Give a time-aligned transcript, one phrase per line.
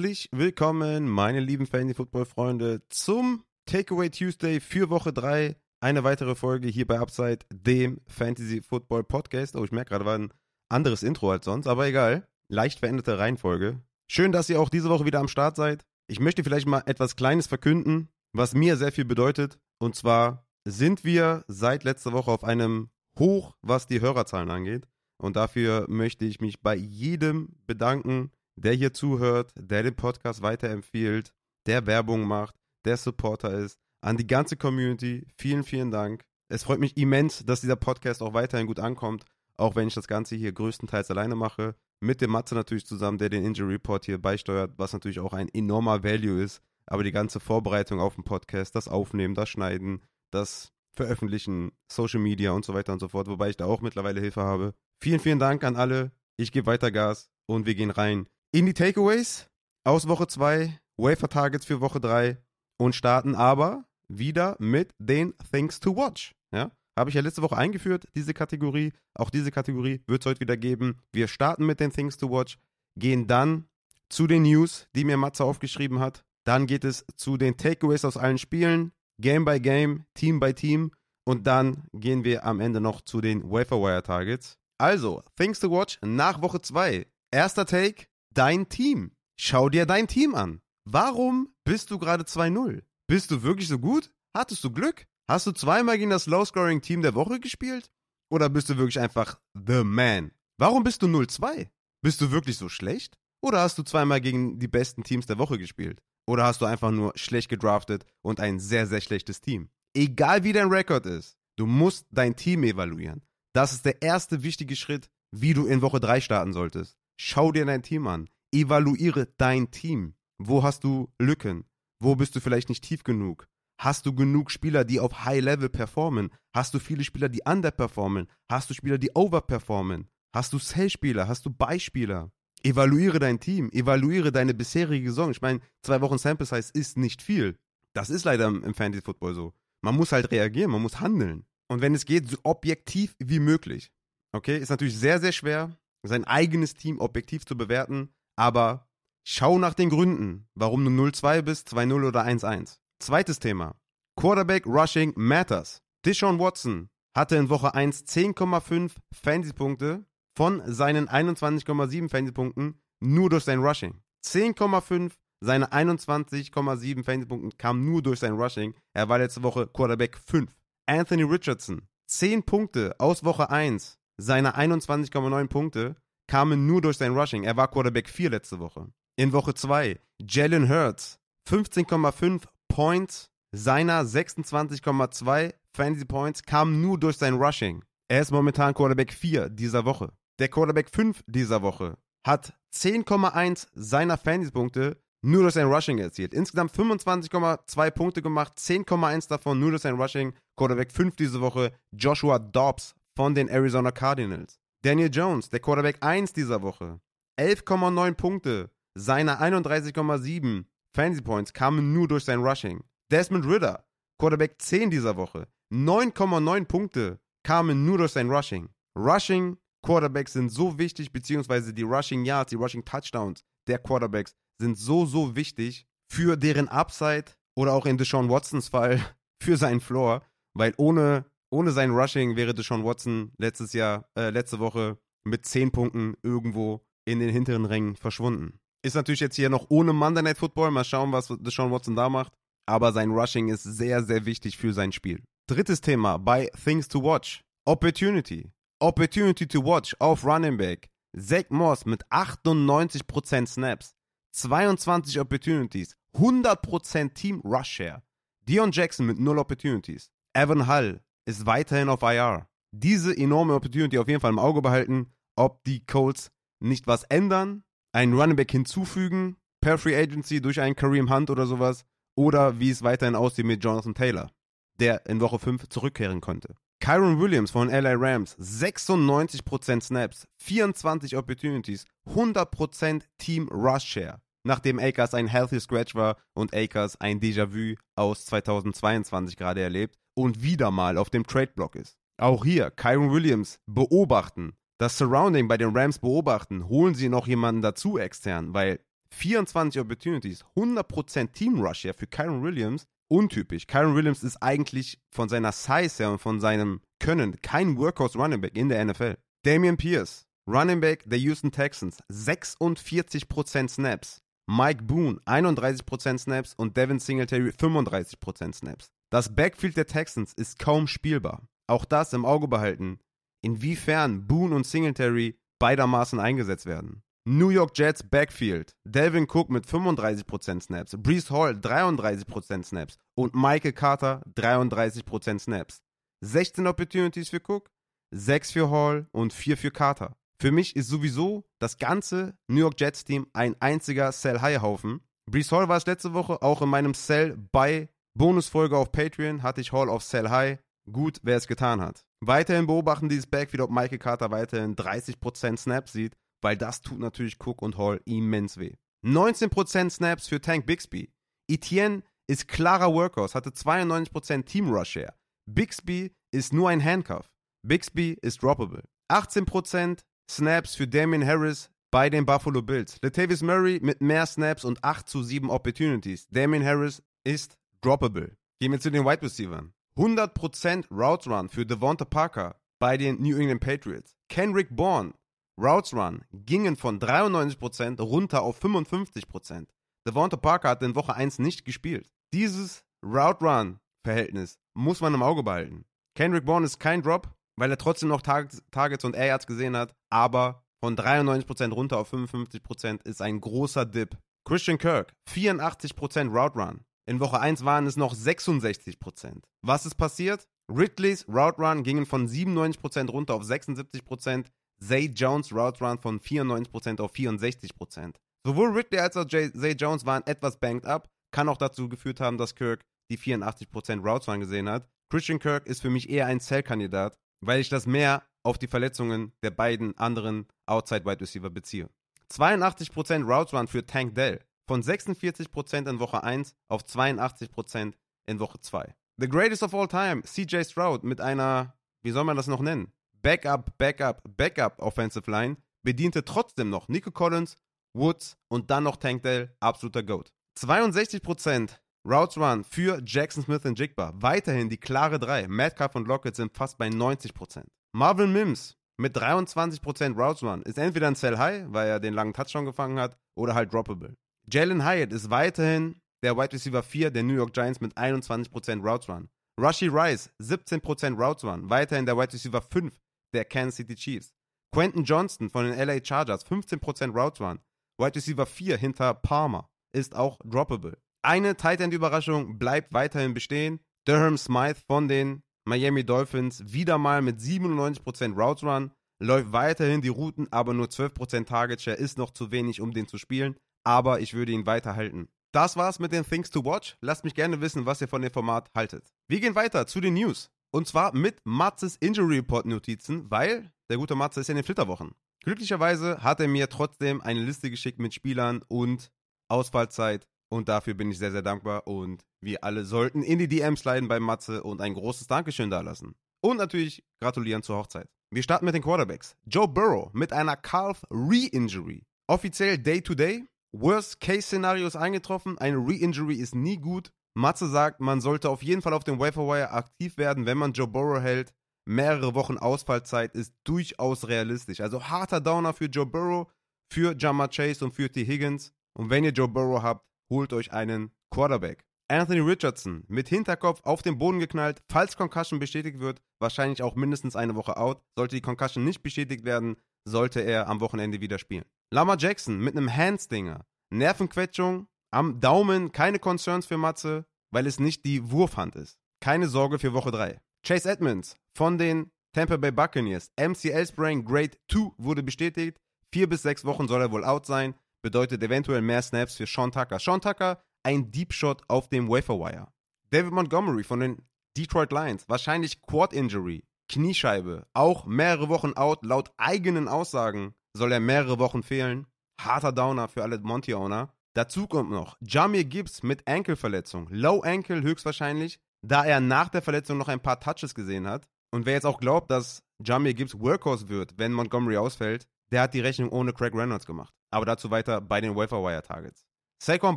[0.00, 5.56] Herzlich willkommen, meine lieben Fantasy-Football-Freunde, zum Takeaway Tuesday für Woche 3.
[5.80, 9.56] Eine weitere Folge hier bei Upside, dem Fantasy-Football-Podcast.
[9.56, 10.32] Oh, ich merke gerade, war ein
[10.70, 12.26] anderes Intro als sonst, aber egal.
[12.48, 13.82] Leicht veränderte Reihenfolge.
[14.10, 15.84] Schön, dass ihr auch diese Woche wieder am Start seid.
[16.08, 19.58] Ich möchte vielleicht mal etwas Kleines verkünden, was mir sehr viel bedeutet.
[19.78, 24.88] Und zwar sind wir seit letzter Woche auf einem Hoch, was die Hörerzahlen angeht.
[25.18, 28.30] Und dafür möchte ich mich bei jedem bedanken,
[28.62, 31.32] der hier zuhört, der den Podcast weiterempfiehlt,
[31.66, 33.78] der Werbung macht, der Supporter ist.
[34.02, 36.24] An die ganze Community, vielen, vielen Dank.
[36.48, 39.24] Es freut mich immens, dass dieser Podcast auch weiterhin gut ankommt,
[39.56, 41.74] auch wenn ich das Ganze hier größtenteils alleine mache.
[42.00, 45.48] Mit dem Matze natürlich zusammen, der den Injury Report hier beisteuert, was natürlich auch ein
[45.52, 46.62] enormer Value ist.
[46.86, 52.52] Aber die ganze Vorbereitung auf den Podcast, das Aufnehmen, das Schneiden, das Veröffentlichen, Social Media
[52.52, 54.74] und so weiter und so fort, wobei ich da auch mittlerweile Hilfe habe.
[54.98, 56.10] Vielen, vielen Dank an alle.
[56.36, 59.48] Ich gebe weiter Gas und wir gehen rein in die Takeaways
[59.84, 62.38] aus Woche 2, Wafer Targets für Woche 3
[62.78, 66.34] und starten aber wieder mit den Things to Watch.
[66.52, 66.70] Ja?
[66.98, 68.92] Habe ich ja letzte Woche eingeführt, diese Kategorie.
[69.14, 70.98] Auch diese Kategorie wird es heute wieder geben.
[71.12, 72.58] Wir starten mit den Things to Watch,
[72.96, 73.68] gehen dann
[74.08, 76.24] zu den News, die mir Matze aufgeschrieben hat.
[76.44, 80.90] Dann geht es zu den Takeaways aus allen Spielen, Game by Game, Team by Team.
[81.24, 84.58] Und dann gehen wir am Ende noch zu den Waferwire Targets.
[84.78, 87.06] Also, Things to Watch nach Woche 2.
[87.30, 89.12] Erster Take, dein Team.
[89.38, 90.60] Schau dir dein Team an.
[90.84, 92.82] Warum bist du gerade 2-0?
[93.06, 94.12] Bist du wirklich so gut?
[94.36, 95.06] Hattest du Glück?
[95.28, 97.90] Hast du zweimal gegen das Low-Scoring-Team der Woche gespielt?
[98.30, 100.32] Oder bist du wirklich einfach The Man?
[100.58, 101.68] Warum bist du 0-2?
[102.02, 103.18] Bist du wirklich so schlecht?
[103.42, 106.02] Oder hast du zweimal gegen die besten Teams der Woche gespielt?
[106.28, 109.70] Oder hast du einfach nur schlecht gedraftet und ein sehr, sehr schlechtes Team?
[109.94, 113.22] Egal wie dein Rekord ist, du musst dein Team evaluieren.
[113.52, 116.99] Das ist der erste wichtige Schritt, wie du in Woche 3 starten solltest.
[117.22, 118.30] Schau dir dein Team an.
[118.50, 120.14] Evaluiere dein Team.
[120.38, 121.66] Wo hast du Lücken?
[122.02, 123.46] Wo bist du vielleicht nicht tief genug?
[123.78, 126.30] Hast du genug Spieler, die auf High Level performen?
[126.54, 128.26] Hast du viele Spieler, die underperformen?
[128.50, 130.08] Hast du Spieler, die overperformen?
[130.34, 131.28] Hast du Sell-Spieler?
[131.28, 132.32] Hast du Beispieler?
[132.62, 135.30] Evaluiere dein Team, evaluiere deine bisherige Saison.
[135.30, 137.58] Ich meine, zwei Wochen Sample Size ist nicht viel.
[137.92, 139.52] Das ist leider im Fantasy Football so.
[139.82, 141.44] Man muss halt reagieren, man muss handeln.
[141.68, 143.92] Und wenn es geht, so objektiv wie möglich.
[144.32, 148.88] Okay, ist natürlich sehr, sehr schwer sein eigenes Team objektiv zu bewerten, aber
[149.24, 152.78] schau nach den Gründen, warum du 0-2 bist, 2-0 oder 1-1.
[152.98, 153.76] Zweites Thema.
[154.16, 155.82] Quarterback Rushing Matters.
[156.04, 160.04] Deshaun Watson hatte in Woche 1 10,5 Fantasy-Punkte
[160.36, 164.00] von seinen 21,7 Fantasy-Punkten nur durch sein Rushing.
[164.24, 165.12] 10,5
[165.42, 168.74] seine 21,7 Fantasy-Punkten kamen nur durch sein Rushing.
[168.92, 170.50] Er war letzte Woche Quarterback 5.
[170.86, 177.44] Anthony Richardson, 10 Punkte aus Woche 1 seine 21,9 Punkte kamen nur durch sein Rushing.
[177.44, 178.86] Er war Quarterback 4 letzte Woche.
[179.16, 187.34] In Woche 2 Jalen Hurts 15,5 Points seiner 26,2 Fantasy Points kamen nur durch sein
[187.34, 187.82] Rushing.
[188.08, 190.12] Er ist momentan Quarterback 4 dieser Woche.
[190.38, 196.32] Der Quarterback 5 dieser Woche hat 10,1 seiner Fantasy-Punkte nur durch sein Rushing erzielt.
[196.32, 200.32] Insgesamt 25,2 Punkte gemacht, 10,1 davon nur durch sein Rushing.
[200.56, 204.58] Quarterback 5 diese Woche, Joshua Dobbs von den Arizona Cardinals.
[204.80, 207.02] Daniel Jones, der Quarterback 1 dieser Woche.
[207.38, 210.64] 11,9 Punkte seiner 31,7
[210.96, 212.82] Fantasy Points kamen nur durch sein Rushing.
[213.12, 213.84] Desmond Ritter,
[214.18, 215.48] Quarterback 10 dieser Woche.
[215.70, 218.70] 9,9 Punkte kamen nur durch sein Rushing.
[218.96, 224.78] Rushing Quarterbacks sind so wichtig, beziehungsweise die Rushing Yards, die Rushing Touchdowns der Quarterbacks sind
[224.78, 228.98] so, so wichtig für deren Upside oder auch in Deshaun Watsons Fall
[229.42, 230.22] für seinen Floor,
[230.54, 235.72] weil ohne ohne sein Rushing wäre Deshaun Watson letztes Jahr, äh, letzte Woche mit 10
[235.72, 238.58] Punkten irgendwo in den hinteren Rängen verschwunden.
[238.82, 240.70] Ist natürlich jetzt hier noch ohne Monday Night Football.
[240.70, 242.32] Mal schauen, was Deshaun Watson da macht.
[242.66, 245.22] Aber sein Rushing ist sehr, sehr wichtig für sein Spiel.
[245.46, 247.42] Drittes Thema bei Things to Watch.
[247.66, 248.50] Opportunity.
[248.78, 250.88] Opportunity to Watch auf Running Back.
[251.18, 253.94] Zach Moss mit 98% Snaps.
[254.32, 255.96] 22 Opportunities.
[256.14, 258.02] 100% Team Rush Share.
[258.48, 260.10] Dion Jackson mit 0 Opportunities.
[260.32, 261.00] Evan Hull
[261.30, 262.46] ist weiterhin auf IR.
[262.72, 266.30] Diese enorme Opportunity auf jeden Fall im Auge behalten, ob die Colts
[266.60, 271.46] nicht was ändern, einen Running Back hinzufügen, per Free Agency durch einen Kareem Hunt oder
[271.46, 271.84] sowas,
[272.16, 274.30] oder wie es weiterhin aussieht mit Jonathan Taylor,
[274.78, 276.54] der in Woche 5 zurückkehren konnte.
[276.80, 284.20] Kyron Williams von LA Rams, 96% Snaps, 24 Opportunities, 100% Team Rush Share.
[284.44, 290.42] Nachdem Akers ein Healthy Scratch war und Akers ein Déjà-vu aus 2022 gerade erlebt und
[290.42, 291.96] wieder mal auf dem Trade-Block ist.
[292.18, 297.62] Auch hier, Kyron Williams beobachten, das Surrounding bei den Rams beobachten, holen sie noch jemanden
[297.62, 298.80] dazu extern, weil
[299.12, 302.86] 24 Opportunities, 100% Team Rush ja für Kyron Williams.
[303.08, 303.66] Untypisch.
[303.66, 308.40] Kyron Williams ist eigentlich von seiner Size her und von seinem Können kein Workhorse Running
[308.40, 309.16] Back in der NFL.
[309.42, 314.22] Damian Pierce, Running Back der Houston Texans, 46% Snaps.
[314.46, 318.90] Mike Boone, 31% Snaps und Devin Singletary, 35% Snaps.
[319.10, 321.42] Das Backfield der Texans ist kaum spielbar.
[321.66, 322.98] Auch das im Auge behalten,
[323.42, 327.02] inwiefern Boone und Singletary beidermaßen eingesetzt werden.
[327.26, 328.74] New York Jets Backfield.
[328.84, 335.82] Delvin Cook mit 35% Snaps, Brees Hall 33% Snaps und Michael Carter 33% Snaps.
[336.22, 337.70] 16 Opportunities für Cook,
[338.10, 340.16] 6 für Hall und 4 für Carter.
[340.40, 345.00] Für mich ist sowieso das ganze New York Jets Team ein einziger Sell-High-Haufen.
[345.30, 347.88] Brees Hall war es letzte Woche, auch in meinem Sell-Buy
[348.18, 350.58] Bonusfolge auf Patreon hatte ich Hall auf Sell-High.
[350.90, 352.06] Gut, wer es getan hat.
[352.24, 357.36] Weiterhin beobachten dieses Backfield, ob Michael Carter weiterhin 30% Snaps sieht, weil das tut natürlich
[357.38, 358.76] Cook und Hall immens weh.
[359.06, 361.12] 19% Snaps für Tank Bixby.
[361.48, 365.14] Etienne ist klarer Workhorse, hatte 92% Team Rush Share.
[365.46, 367.30] Bixby ist nur ein Handcuff.
[367.62, 368.84] Bixby ist droppable.
[369.10, 372.98] 18% Snaps für Damien Harris bei den Buffalo Bills.
[373.02, 376.28] Latavius Murray mit mehr Snaps und 8 zu 7 Opportunities.
[376.28, 378.36] Damien Harris ist droppable.
[378.60, 379.64] Gehen wir zu den Wide Receivers.
[379.96, 384.14] 100% Routes Run für Devonta Parker bei den New England Patriots.
[384.28, 385.14] Kenrick Bourne,
[385.58, 389.66] Routes Run gingen von 93% runter auf 55%.
[390.06, 392.08] Devonta Parker hat in Woche 1 nicht gespielt.
[392.32, 395.84] Dieses Route Run Verhältnis muss man im Auge behalten.
[396.14, 397.28] Kendrick Bourne ist kein Drop,
[397.60, 403.06] weil er trotzdem noch Targets und Air gesehen hat, aber von 93% runter auf 55%
[403.06, 404.16] ist ein großer Dip.
[404.48, 406.80] Christian Kirk, 84% Route Run.
[407.06, 409.42] In Woche 1 waren es noch 66%.
[409.62, 410.48] Was ist passiert?
[410.72, 414.46] Ridleys Route Run gingen von 97% runter auf 76%.
[414.82, 418.14] Zay Jones Route Run von 94% auf 64%.
[418.46, 421.10] Sowohl Ridley als auch Zay Jones waren etwas banked up.
[421.30, 422.80] Kann auch dazu geführt haben, dass Kirk
[423.10, 424.88] die 84% Routes Run gesehen hat.
[425.10, 429.32] Christian Kirk ist für mich eher ein Cell-Kandidat, weil ich das mehr auf die Verletzungen
[429.42, 431.88] der beiden anderen Outside Wide Receiver beziehe.
[432.32, 434.40] 82% Routes Run für Tank Dell.
[434.66, 437.94] Von 46% in Woche 1 auf 82%
[438.26, 438.94] in Woche 2.
[439.18, 442.92] The greatest of all time, CJ Stroud mit einer, wie soll man das noch nennen?
[443.20, 447.56] Backup, Backup, Backup Offensive Line bediente trotzdem noch Nico Collins,
[447.94, 450.32] Woods und dann noch Tank Dell, absoluter Goat.
[450.58, 454.12] 62% Routes Run für Jackson Smith und Jigba.
[454.14, 455.48] Weiterhin die klare 3.
[455.48, 457.64] Metcalf und Lockett sind fast bei 90%.
[457.92, 462.32] Marvin Mims mit 23% Routes Run ist entweder ein Sell High, weil er den langen
[462.32, 464.16] Touchdown gefangen hat, oder halt droppable.
[464.50, 469.08] Jalen Hyatt ist weiterhin der Wide Receiver 4 der New York Giants mit 21% Routes
[469.08, 469.28] Run.
[469.60, 472.98] Rushy Rice 17% Routes Run, weiterhin der Wide Receiver 5
[473.34, 474.32] der Kansas City Chiefs.
[474.72, 477.58] Quentin Johnston von den LA Chargers 15% Routes Run.
[477.98, 480.96] Wide Receiver 4 hinter Palmer ist auch droppable.
[481.22, 483.80] Eine Tight End Überraschung bleibt weiterhin bestehen.
[484.06, 488.90] Durham Smythe von den Miami Dolphins wieder mal mit 97% Routes Run,
[489.20, 493.06] läuft weiterhin die Routen, aber nur 12% Target Share ist noch zu wenig, um den
[493.06, 495.28] zu spielen, aber ich würde ihn weiterhalten.
[495.52, 496.96] Das war's mit den Things to Watch.
[497.02, 499.12] Lasst mich gerne wissen, was ihr von dem Format haltet.
[499.28, 500.50] Wir gehen weiter zu den News.
[500.72, 504.64] Und zwar mit Matzes Injury Report Notizen, weil der gute Matze ist ja in den
[504.64, 505.12] Flitterwochen.
[505.42, 509.10] Glücklicherweise hat er mir trotzdem eine Liste geschickt mit Spielern und
[509.48, 511.86] Ausfallzeit und dafür bin ich sehr, sehr dankbar.
[511.86, 516.14] Und wir alle sollten in die DMs leiden bei Matze und ein großes Dankeschön dalassen.
[516.42, 518.08] Und natürlich gratulieren zur Hochzeit.
[518.32, 519.36] Wir starten mit den Quarterbacks.
[519.44, 522.04] Joe Burrow mit einer Calf Re-Injury.
[522.28, 523.44] Offiziell Day-to-Day.
[523.72, 525.58] Worst-Case-Szenario ist eingetroffen.
[525.58, 527.10] Eine Re-Injury ist nie gut.
[527.34, 530.88] Matze sagt, man sollte auf jeden Fall auf dem Waferwire aktiv werden, wenn man Joe
[530.88, 531.52] Burrow hält.
[531.88, 534.80] Mehrere Wochen Ausfallzeit ist durchaus realistisch.
[534.80, 536.48] Also harter Downer für Joe Burrow,
[536.92, 538.24] für Jammer Chase und für T.
[538.24, 538.72] Higgins.
[538.96, 541.84] Und wenn ihr Joe Burrow habt, holt euch einen Quarterback.
[542.08, 547.36] Anthony Richardson mit Hinterkopf auf den Boden geknallt, falls Concussion bestätigt wird, wahrscheinlich auch mindestens
[547.36, 548.02] eine Woche out.
[548.16, 551.64] Sollte die Concussion nicht bestätigt werden, sollte er am Wochenende wieder spielen.
[551.92, 558.04] Lama Jackson mit einem Handstinger, Nervenquetschung am Daumen, keine Concerns für Matze, weil es nicht
[558.04, 558.98] die Wurfhand ist.
[559.20, 560.40] Keine Sorge für Woche 3.
[560.66, 565.78] Chase Edmonds von den Tampa Bay Buccaneers, MCL Sprain Grade 2 wurde bestätigt.
[566.12, 569.72] Vier bis sechs Wochen soll er wohl out sein bedeutet eventuell mehr Snaps für Sean
[569.72, 569.98] Tucker.
[569.98, 572.68] Sean Tucker, ein Deep Shot auf dem Waferwire.
[573.10, 574.22] David Montgomery von den
[574.56, 579.04] Detroit Lions, wahrscheinlich Quad Injury, Kniescheibe, auch mehrere Wochen out.
[579.04, 582.06] Laut eigenen Aussagen soll er mehrere Wochen fehlen.
[582.40, 584.12] Harter Downer für alle Monty-Owner.
[584.34, 587.08] Dazu kommt noch Jamir Gibbs mit Ankle-Verletzung.
[587.10, 591.28] Low Ankle höchstwahrscheinlich, da er nach der Verletzung noch ein paar Touches gesehen hat.
[591.52, 595.74] Und wer jetzt auch glaubt, dass Jamir Gibbs Workhorse wird, wenn Montgomery ausfällt, der hat
[595.74, 597.14] die Rechnung ohne Craig Reynolds gemacht.
[597.30, 599.26] Aber dazu weiter bei den Wafer Wire Targets.
[599.62, 599.96] Saquon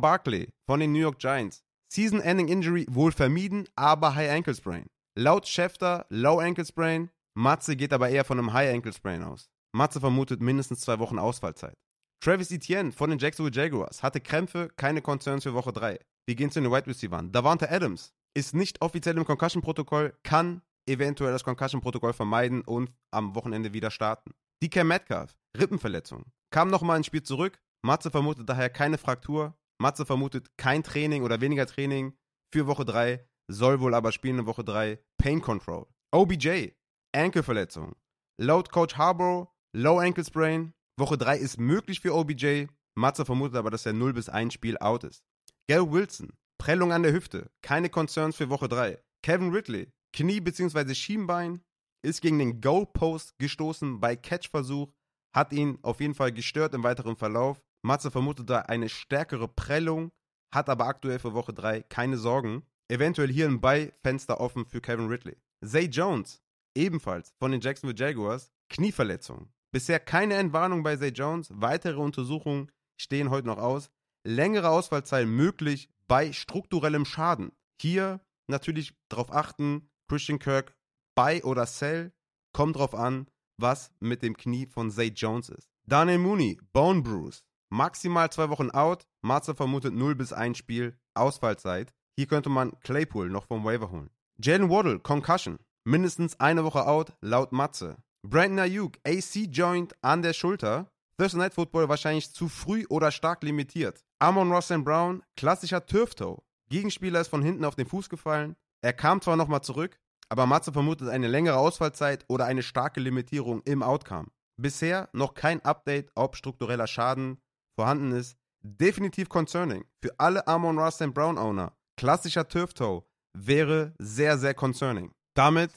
[0.00, 1.64] Barkley von den New York Giants.
[1.92, 4.86] Season-Ending Injury wohl vermieden, aber High Ankle Sprain.
[5.16, 7.10] Laut Schefter Low Ankle Sprain.
[7.34, 9.48] Matze geht aber eher von einem High Ankle Sprain aus.
[9.72, 11.76] Matze vermutet mindestens zwei Wochen Ausfallzeit.
[12.20, 15.98] Travis Etienne von den Jacksonville Jaguars hatte Krämpfe, keine Concerns für Woche 3.
[16.26, 17.24] Wir gehen zu den Wide Receivers.
[17.30, 23.72] Davante Adams ist nicht offiziell im Concussion-Protokoll, kann eventuell das Concussion-Protokoll vermeiden und am Wochenende
[23.72, 24.32] wieder starten.
[24.62, 27.60] DK Metcalf, Rippenverletzung, kam nochmal ins Spiel zurück.
[27.84, 29.56] Matze vermutet daher keine Fraktur.
[29.80, 32.16] Matze vermutet kein Training oder weniger Training
[32.52, 34.98] für Woche 3, soll wohl aber spielen in Woche 3.
[35.18, 35.86] Pain Control.
[36.12, 36.70] OBJ,
[37.12, 37.96] Ankleverletzung.
[38.40, 40.72] Laut Coach Harbour, Low Ankle Sprain.
[40.96, 42.66] Woche 3 ist möglich für OBJ.
[42.96, 45.24] Matze vermutet aber, dass er 0 bis 1 Spiel out ist.
[45.68, 49.02] Gary Wilson, Prellung an der Hüfte, keine Concerns für Woche 3.
[49.22, 50.94] Kevin Ridley, Knie bzw.
[50.94, 51.62] Schienbein,
[52.04, 54.92] ist gegen den Goalpost gestoßen bei Catchversuch,
[55.34, 57.60] hat ihn auf jeden Fall gestört im weiteren Verlauf.
[57.82, 60.12] Matze vermutet da eine stärkere Prellung,
[60.54, 62.62] hat aber aktuell für Woche 3 keine Sorgen.
[62.88, 65.36] Eventuell hier ein Beifenster offen für Kevin Ridley.
[65.64, 66.42] Zay Jones,
[66.74, 69.52] ebenfalls von den Jacksonville Jaguars, Knieverletzung.
[69.72, 73.90] Bisher keine Entwarnung bei Zay Jones, weitere Untersuchungen stehen heute noch aus.
[74.26, 77.52] Längere Ausfallzeit möglich bei strukturellem Schaden.
[77.80, 80.76] Hier natürlich darauf achten, Christian Kirk
[81.14, 82.12] bei oder sell,
[82.52, 83.26] kommt drauf an,
[83.56, 85.68] was mit dem Knie von Zay Jones ist.
[85.86, 91.92] Daniel Mooney, Bone Bruise, maximal zwei Wochen out, Matze vermutet 0 bis 1 Spiel, Ausfallzeit.
[92.16, 94.10] Hier könnte man Claypool noch vom Waiver holen.
[94.38, 97.96] Jalen Waddle, Concussion, mindestens eine Woche out, laut Matze.
[98.26, 100.88] Brandon Ayuk, AC Joint an der Schulter.
[101.18, 104.04] Thursday Night Football wahrscheinlich zu früh oder stark limitiert.
[104.18, 106.42] Amon Ross Brown, klassischer Turf-Toe.
[106.70, 108.56] Gegenspieler ist von hinten auf den Fuß gefallen.
[108.80, 113.62] Er kam zwar nochmal zurück, aber Matze vermutet eine längere Ausfallzeit oder eine starke Limitierung
[113.64, 114.28] im Outcome.
[114.56, 117.38] Bisher noch kein Update, ob struktureller Schaden
[117.78, 118.36] vorhanden ist.
[118.62, 119.84] Definitiv concerning.
[120.02, 121.76] Für alle Amon Ross Brown Owner.
[121.96, 123.04] Klassischer Turf-Toe
[123.36, 125.12] wäre sehr, sehr concerning.
[125.34, 125.72] Damit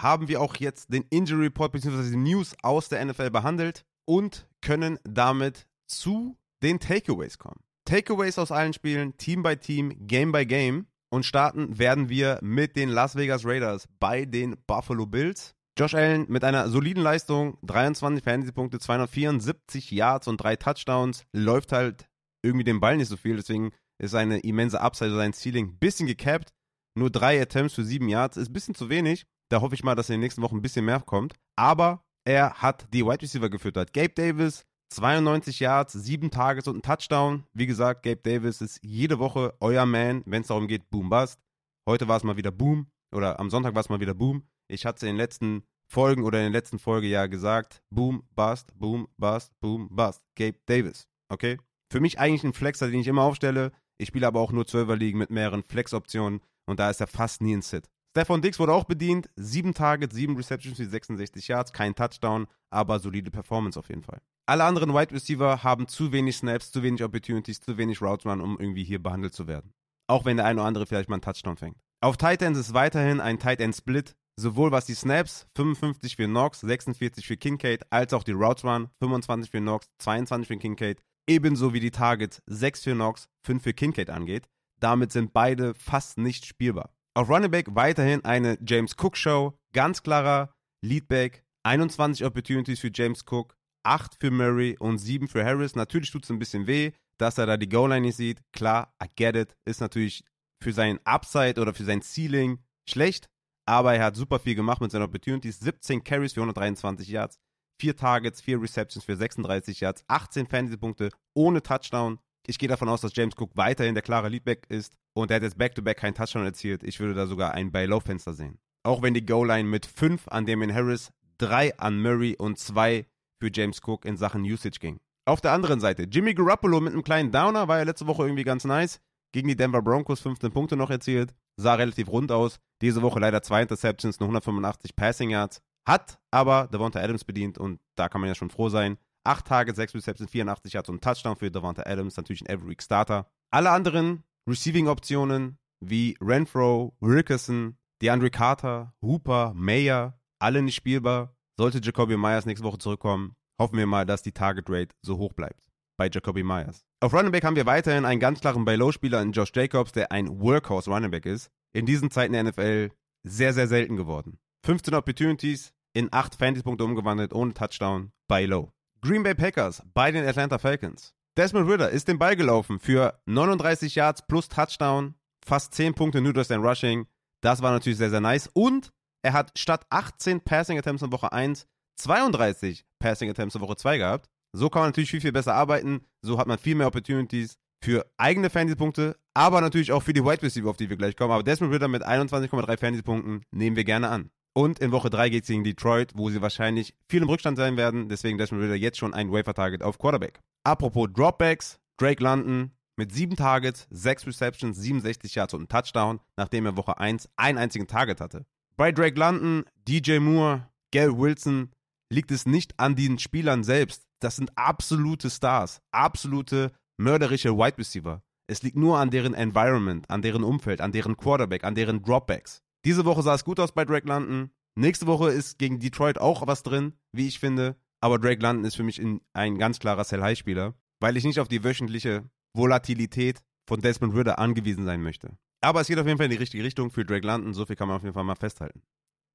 [0.00, 2.10] haben wir auch jetzt den Injury Report bzw.
[2.10, 7.60] die News aus der NFL behandelt und können damit zu den Takeaways kommen.
[7.84, 10.86] Takeaways aus allen Spielen, Team by Team, Game by Game.
[11.12, 15.54] Und starten werden wir mit den Las Vegas Raiders bei den Buffalo Bills.
[15.78, 22.08] Josh Allen mit einer soliden Leistung, 23 Fantasy-Punkte, 274 Yards und drei Touchdowns, läuft halt
[22.42, 26.06] irgendwie den Ball nicht so viel, deswegen ist seine immense Upside, sein Ceiling ein bisschen
[26.06, 26.48] gecapped.
[26.94, 29.26] Nur drei Attempts für sieben Yards ist ein bisschen zu wenig.
[29.50, 31.34] Da hoffe ich mal, dass in den nächsten Wochen ein bisschen mehr kommt.
[31.56, 33.92] Aber er hat die Wide Receiver gefüttert.
[33.92, 37.44] Gabe Davis, 92 Yards, 7 Tages und ein Touchdown.
[37.52, 41.40] Wie gesagt, Gabe Davis ist jede Woche euer Man, wenn es darum geht, Boom, Bust.
[41.88, 44.42] Heute war es mal wieder Boom oder am Sonntag war es mal wieder Boom.
[44.68, 48.72] Ich hatte in den letzten Folgen oder in der letzten Folge ja gesagt, Boom, Bust,
[48.78, 50.22] Boom, Bust, Boom, Bust.
[50.36, 51.58] Gabe Davis, okay?
[51.90, 53.72] Für mich eigentlich ein Flexer, den ich immer aufstelle.
[53.98, 57.42] Ich spiele aber auch nur 12er Ligen mit mehreren Flex-Optionen und da ist er fast
[57.42, 57.88] nie ein Sit.
[58.10, 59.30] Stefan Dix wurde auch bedient.
[59.36, 64.20] Sieben Targets, sieben Receptions für 66 Yards, kein Touchdown, aber solide Performance auf jeden Fall.
[64.46, 68.40] Alle anderen Wide Receiver haben zu wenig Snaps, zu wenig Opportunities, zu wenig Routes Run,
[68.40, 69.72] um irgendwie hier behandelt zu werden.
[70.08, 71.76] Auch wenn der eine oder andere vielleicht mal einen Touchdown fängt.
[72.00, 76.26] Auf Tight Ends ist weiterhin ein Tight End Split, sowohl was die Snaps, 55 für
[76.26, 81.00] Knox, 46 für Kincaid, als auch die Routes Run, 25 für Knox, 22 für Kincaid,
[81.28, 84.48] ebenso wie die Targets, 6 für Knox, 5 für Kincaid angeht.
[84.80, 86.92] Damit sind beide fast nicht spielbar.
[87.14, 90.52] Auf Running Back weiterhin eine James Cook Show, ganz klarer
[90.84, 95.74] Leadback, 21 Opportunities für James Cook, 8 für Murray und 7 für Harris.
[95.74, 98.42] Natürlich tut es ein bisschen weh, dass er da die Goal-Line nicht sieht.
[98.52, 99.56] Klar, I get it.
[99.64, 100.24] Ist natürlich
[100.62, 102.58] für sein Upside oder für sein Ceiling
[102.88, 103.28] schlecht,
[103.66, 105.60] aber er hat super viel gemacht mit seinen Opportunities.
[105.60, 107.38] 17 Carries für 123 Yards,
[107.80, 112.18] 4 Targets, 4 Receptions für 36 Yards, 18 Fantasy-Punkte ohne Touchdown.
[112.46, 115.42] Ich gehe davon aus, dass James Cook weiterhin der klare Leadback ist und er hat
[115.42, 116.82] jetzt Back-to-Back -back keinen Touchdown erzielt.
[116.82, 118.58] Ich würde da sogar ein Buy-Low-Fenster sehen.
[118.84, 123.06] Auch wenn die Goal-Line mit 5 an Damien Harris, 3 an Murray und 2
[123.42, 125.00] für James Cook in Sachen Usage ging.
[125.24, 128.44] Auf der anderen Seite, Jimmy Garoppolo mit einem kleinen Downer war ja letzte Woche irgendwie
[128.44, 129.00] ganz nice.
[129.32, 131.34] Gegen die Denver Broncos 15 Punkte noch erzielt.
[131.56, 132.60] Sah relativ rund aus.
[132.82, 135.60] Diese Woche leider zwei Interceptions, nur 185 Passing Yards.
[135.84, 138.96] Hat aber Devonta Adams bedient und da kann man ja schon froh sein.
[139.24, 142.16] 8 Tage, 6 Receptions, 84 Yards und ein Touchdown für Devonta Adams.
[142.16, 143.26] Natürlich ein Every Week Starter.
[143.50, 151.34] Alle anderen Receiving-Optionen wie Renfro, Rickerson, DeAndre Carter, Hooper, Mayer, alle nicht spielbar.
[151.58, 155.32] Sollte Jacoby Myers nächste Woche zurückkommen, hoffen wir mal, dass die Target Rate so hoch
[155.32, 155.68] bleibt
[155.98, 156.84] bei Jacoby Myers.
[157.00, 160.40] Auf Running Back haben wir weiterhin einen ganz klaren Buy-Low-Spieler in Josh Jacobs, der ein
[160.40, 161.50] Workhorse Running Back ist.
[161.74, 162.90] In diesen Zeiten der NFL
[163.24, 164.38] sehr, sehr selten geworden.
[164.64, 168.72] 15 Opportunities, in 8 Fantasy-Punkte umgewandelt, ohne Touchdown, Buy Low.
[169.00, 171.14] Green Bay Packers bei den Atlanta Falcons.
[171.36, 176.32] Desmond Ritter ist den Ball gelaufen für 39 Yards plus Touchdown, fast 10 Punkte nur
[176.32, 177.06] durch sein Rushing.
[177.40, 178.48] Das war natürlich sehr, sehr nice.
[178.52, 178.92] Und
[179.22, 183.98] er hat statt 18 Passing Attempts in Woche 1 32 Passing Attempts in Woche 2
[183.98, 184.28] gehabt.
[184.52, 186.02] So kann man natürlich viel, viel besser arbeiten.
[186.22, 190.42] So hat man viel mehr Opportunities für eigene Fantasy-Punkte, aber natürlich auch für die Wide
[190.42, 191.32] Receiver, auf die wir gleich kommen.
[191.32, 194.30] Aber Desmond Ritter mit 21,3 Fantasy-Punkten nehmen wir gerne an.
[194.54, 197.76] Und in Woche 3 geht es gegen Detroit, wo sie wahrscheinlich viel im Rückstand sein
[197.76, 198.08] werden.
[198.08, 200.40] Deswegen Desmond Ritter jetzt schon ein Wafer-Target auf Quarterback.
[200.64, 206.66] Apropos Dropbacks, Drake London mit 7 Targets, 6 Receptions, 67 Yards und einem Touchdown, nachdem
[206.66, 208.44] er Woche 1 einen einzigen Target hatte.
[208.76, 211.70] Bei Drake London, DJ Moore, Gary Wilson
[212.10, 214.06] liegt es nicht an den Spielern selbst.
[214.20, 218.22] Das sind absolute Stars, absolute mörderische Wide Receiver.
[218.46, 222.62] Es liegt nur an deren Environment, an deren Umfeld, an deren Quarterback, an deren Dropbacks.
[222.84, 224.50] Diese Woche sah es gut aus bei Drake London.
[224.74, 227.76] Nächste Woche ist gegen Detroit auch was drin, wie ich finde.
[228.00, 229.00] Aber Drake London ist für mich
[229.32, 234.84] ein ganz klarer Sell-High-Spieler, weil ich nicht auf die wöchentliche Volatilität von Desmond Ritter angewiesen
[234.84, 235.36] sein möchte.
[235.62, 237.54] Aber es geht auf jeden Fall in die richtige Richtung für Drake London.
[237.54, 238.82] So viel kann man auf jeden Fall mal festhalten.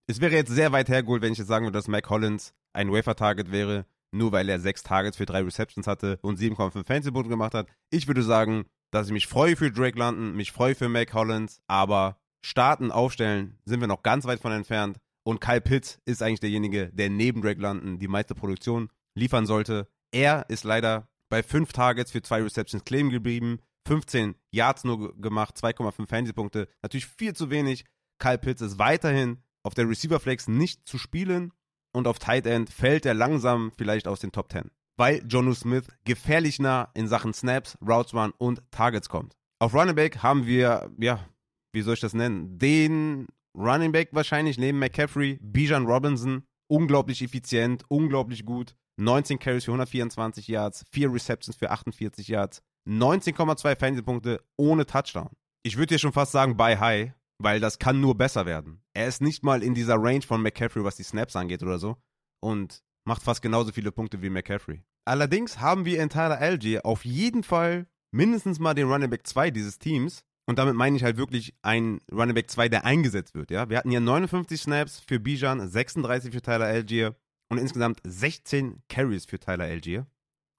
[0.07, 2.91] Es wäre jetzt sehr weit hergeholt, wenn ich jetzt sagen würde, dass Mac Hollins ein
[2.91, 7.53] Wafer-Target wäre nur weil er sechs Targets für drei Receptions hatte und 7,5 Fantasy-Punkte gemacht
[7.53, 7.67] hat.
[7.89, 11.62] Ich würde sagen, dass ich mich freue für Drake London, mich freue für Mac Hollins,
[11.67, 14.98] aber starten, aufstellen sind wir noch ganz weit von entfernt.
[15.24, 19.89] Und Kyle Pitts ist eigentlich derjenige, der neben Drake London die meiste Produktion liefern sollte.
[20.12, 25.56] Er ist leider bei fünf Targets für zwei Receptions claim geblieben, 15 Yards nur gemacht,
[25.58, 26.67] 2,5 Fantasy-Punkte.
[26.82, 27.86] Natürlich viel zu wenig.
[28.20, 31.53] Kyle Pitts ist weiterhin auf der Receiver Flex nicht zu spielen
[31.94, 34.70] und auf Tight End fällt er langsam vielleicht aus den Top 10.
[34.98, 39.36] Weil Jonu Smith gefährlich nah in Sachen Snaps, Routes Run und Targets kommt.
[39.60, 41.25] Auf Running Back haben wir, ja,
[41.72, 42.57] wie soll ich das nennen?
[42.57, 48.75] Den Running Back wahrscheinlich neben McCaffrey, Bijan Robinson, unglaublich effizient, unglaublich gut.
[48.98, 55.29] 19 Carries für 124 Yards, 4 Receptions für 48 Yards, 19,2 Fantasy-Punkte ohne Touchdown.
[55.63, 58.81] Ich würde dir schon fast sagen, by high, weil das kann nur besser werden.
[58.93, 61.97] Er ist nicht mal in dieser Range von McCaffrey, was die Snaps angeht oder so.
[62.41, 64.83] Und macht fast genauso viele Punkte wie McCaffrey.
[65.05, 69.51] Allerdings haben wir in Tyler Algier auf jeden Fall mindestens mal den Running Back 2
[69.51, 70.23] dieses Teams.
[70.45, 73.51] Und damit meine ich halt wirklich einen Running Back 2, der eingesetzt wird.
[73.51, 73.69] Ja?
[73.69, 77.15] Wir hatten hier 59 Snaps für Bijan, 36 für Tyler Algier
[77.50, 80.07] und insgesamt 16 Carries für Tyler Algier.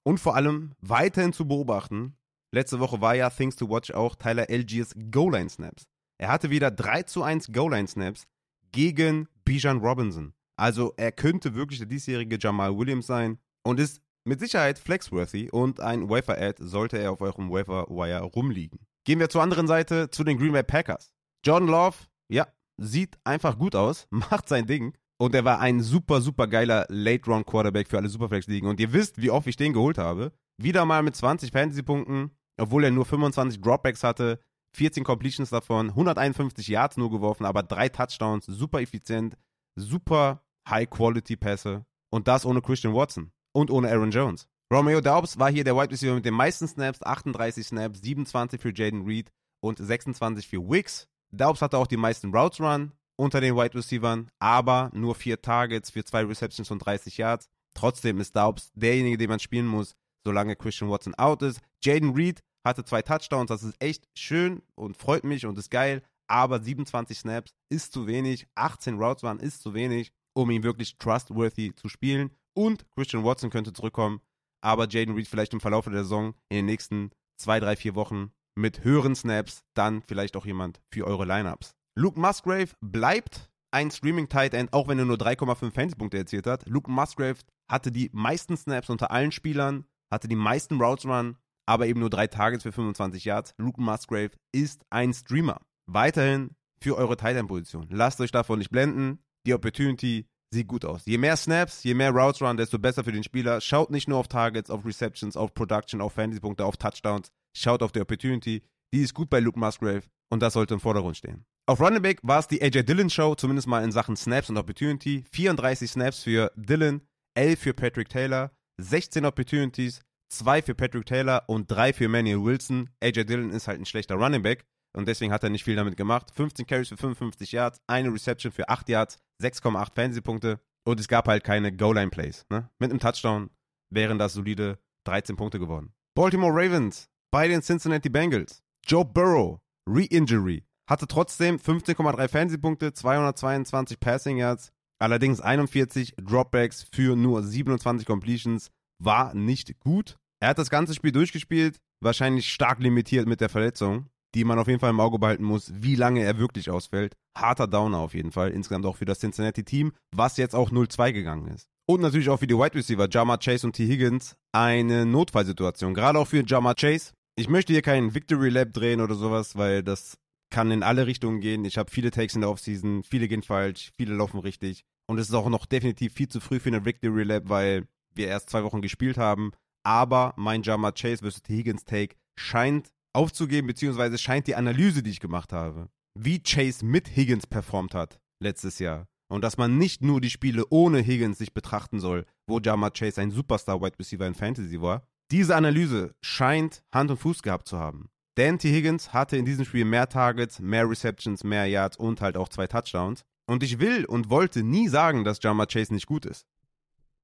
[0.03, 2.15] Und vor allem weiterhin zu beobachten,
[2.51, 5.87] letzte Woche war ja Things to Watch auch Tyler Algiers Goal-Line-Snaps.
[6.17, 8.27] Er hatte wieder 3 zu 1 Goal-Line-Snaps
[8.71, 10.33] gegen Bijan Robinson.
[10.57, 15.79] Also er könnte wirklich der diesjährige Jamal Williams sein und ist mit Sicherheit flexworthy und
[15.79, 18.79] ein Wafer-Ad sollte er auf eurem Wafer-Wire rumliegen.
[19.05, 21.13] Gehen wir zur anderen Seite, zu den Green Bay Packers.
[21.45, 21.97] Jordan Love,
[22.29, 24.93] ja, sieht einfach gut aus, macht sein Ding.
[25.17, 28.67] Und er war ein super, super geiler Late-Round-Quarterback für alle Superflex-Ligen.
[28.67, 30.31] Und ihr wisst, wie oft ich den geholt habe.
[30.57, 34.39] Wieder mal mit 20 Fantasy-Punkten, obwohl er nur 25 Dropbacks hatte.
[34.75, 39.35] 14 Completions davon, 151 Yards nur geworfen, aber drei Touchdowns, super effizient,
[39.75, 44.47] super High-Quality-Pässe und das ohne Christian Watson und ohne Aaron Jones.
[44.71, 48.71] Romeo Daubs war hier der Wide Receiver mit den meisten Snaps, 38 Snaps, 27 für
[48.71, 51.07] Jaden Reed und 26 für Wicks.
[51.31, 55.89] Daubs hatte auch die meisten Routes Run unter den Wide Receivers, aber nur vier Targets
[55.89, 57.49] für zwei Receptions und 30 Yards.
[57.73, 61.61] Trotzdem ist Daubs derjenige, den man spielen muss, solange Christian Watson out ist.
[61.83, 66.01] Jaden Reed hatte zwei Touchdowns, das ist echt schön und freut mich und ist geil,
[66.27, 70.97] aber 27 Snaps ist zu wenig, 18 Routes waren ist zu wenig, um ihn wirklich
[70.97, 74.21] trustworthy zu spielen und Christian Watson könnte zurückkommen,
[74.61, 78.31] aber Jaden Reed vielleicht im Verlauf der Saison in den nächsten zwei, drei, vier Wochen
[78.55, 81.75] mit höheren Snaps dann vielleicht auch jemand für eure Lineups.
[81.95, 86.67] Luke Musgrave bleibt ein Streaming Tight End, auch wenn er nur 3,5 Fantasy-Punkte erzielt hat.
[86.67, 91.37] Luke Musgrave hatte die meisten Snaps unter allen Spielern, hatte die meisten Routes Run,
[91.69, 93.53] aber eben nur drei Targets für 25 Yards.
[93.59, 95.61] Luke Musgrave ist ein Streamer.
[95.85, 97.87] Weiterhin für eure Tight-End-Position.
[97.91, 99.19] Lasst euch davon nicht blenden.
[99.45, 101.03] Die Opportunity sieht gut aus.
[101.05, 103.61] Je mehr Snaps, je mehr Routes run, desto besser für den Spieler.
[103.61, 107.29] Schaut nicht nur auf Targets, auf Receptions, auf Production, auf Fantasy-Punkte, auf Touchdowns.
[107.55, 108.63] Schaut auf die Opportunity.
[108.91, 110.01] Die ist gut bei Luke Musgrave
[110.31, 111.45] und das sollte im Vordergrund stehen.
[111.67, 114.57] Auf Running Back war es die AJ Dillon Show, zumindest mal in Sachen Snaps und
[114.57, 115.23] Opportunity.
[115.31, 117.01] 34 Snaps für Dillon,
[117.35, 122.89] 11 für Patrick Taylor, 16 Opportunities, zwei für Patrick Taylor und drei für Manuel Wilson.
[123.01, 125.97] AJ Dillon ist halt ein schlechter Running Back und deswegen hat er nicht viel damit
[125.97, 126.31] gemacht.
[126.33, 131.27] 15 Carries für 55 Yards, eine Reception für 8 Yards, 6,8 Fantasy-Punkte und es gab
[131.27, 132.45] halt keine Goal-Line-Plays.
[132.49, 132.69] Ne?
[132.79, 133.49] Mit einem Touchdown
[133.89, 135.93] wären das solide 13 Punkte geworden.
[136.15, 138.63] Baltimore Ravens bei den Cincinnati Bengals.
[138.85, 147.43] Joe Burrow, Re-Injury, hatte trotzdem 15,3 Fantasy-Punkte, 222 Passing Yards, allerdings 41 Dropbacks für nur
[147.43, 150.17] 27 Completions, war nicht gut.
[150.41, 154.67] Er hat das ganze Spiel durchgespielt, wahrscheinlich stark limitiert mit der Verletzung, die man auf
[154.67, 157.13] jeden Fall im Auge behalten muss, wie lange er wirklich ausfällt.
[157.37, 161.47] Harter Downer auf jeden Fall, insgesamt auch für das Cincinnati-Team, was jetzt auch 0-2 gegangen
[161.47, 161.67] ist.
[161.87, 163.87] Und natürlich auch für die Wide Receiver, Jama Chase und T.
[163.87, 165.93] Higgins, eine Notfallsituation.
[165.93, 167.13] Gerade auch für Jama Chase.
[167.35, 170.17] Ich möchte hier keinen Victory Lab drehen oder sowas, weil das
[170.51, 171.65] kann in alle Richtungen gehen.
[171.65, 174.83] Ich habe viele Takes in der Offseason, viele gehen falsch, viele laufen richtig.
[175.07, 178.27] Und es ist auch noch definitiv viel zu früh für eine Victory Lab, weil wir
[178.27, 179.51] erst zwei Wochen gespielt haben.
[179.83, 181.41] Aber mein Jama Chase vs.
[181.47, 187.15] Higgins Take scheint aufzugeben, beziehungsweise scheint die Analyse, die ich gemacht habe, wie Chase mit
[187.15, 189.07] Higgins performt hat letztes Jahr.
[189.31, 193.21] Und dass man nicht nur die Spiele ohne Higgins sich betrachten soll, wo Jama Chase
[193.21, 195.07] ein Superstar-Wide Receiver in Fantasy war.
[195.31, 198.09] Diese Analyse scheint Hand und Fuß gehabt zu haben.
[198.35, 198.71] Dan T.
[198.71, 202.67] Higgins hatte in diesem Spiel mehr Targets, mehr Receptions, mehr Yards und halt auch zwei
[202.67, 203.23] Touchdowns.
[203.45, 206.45] Und ich will und wollte nie sagen, dass Jama Chase nicht gut ist.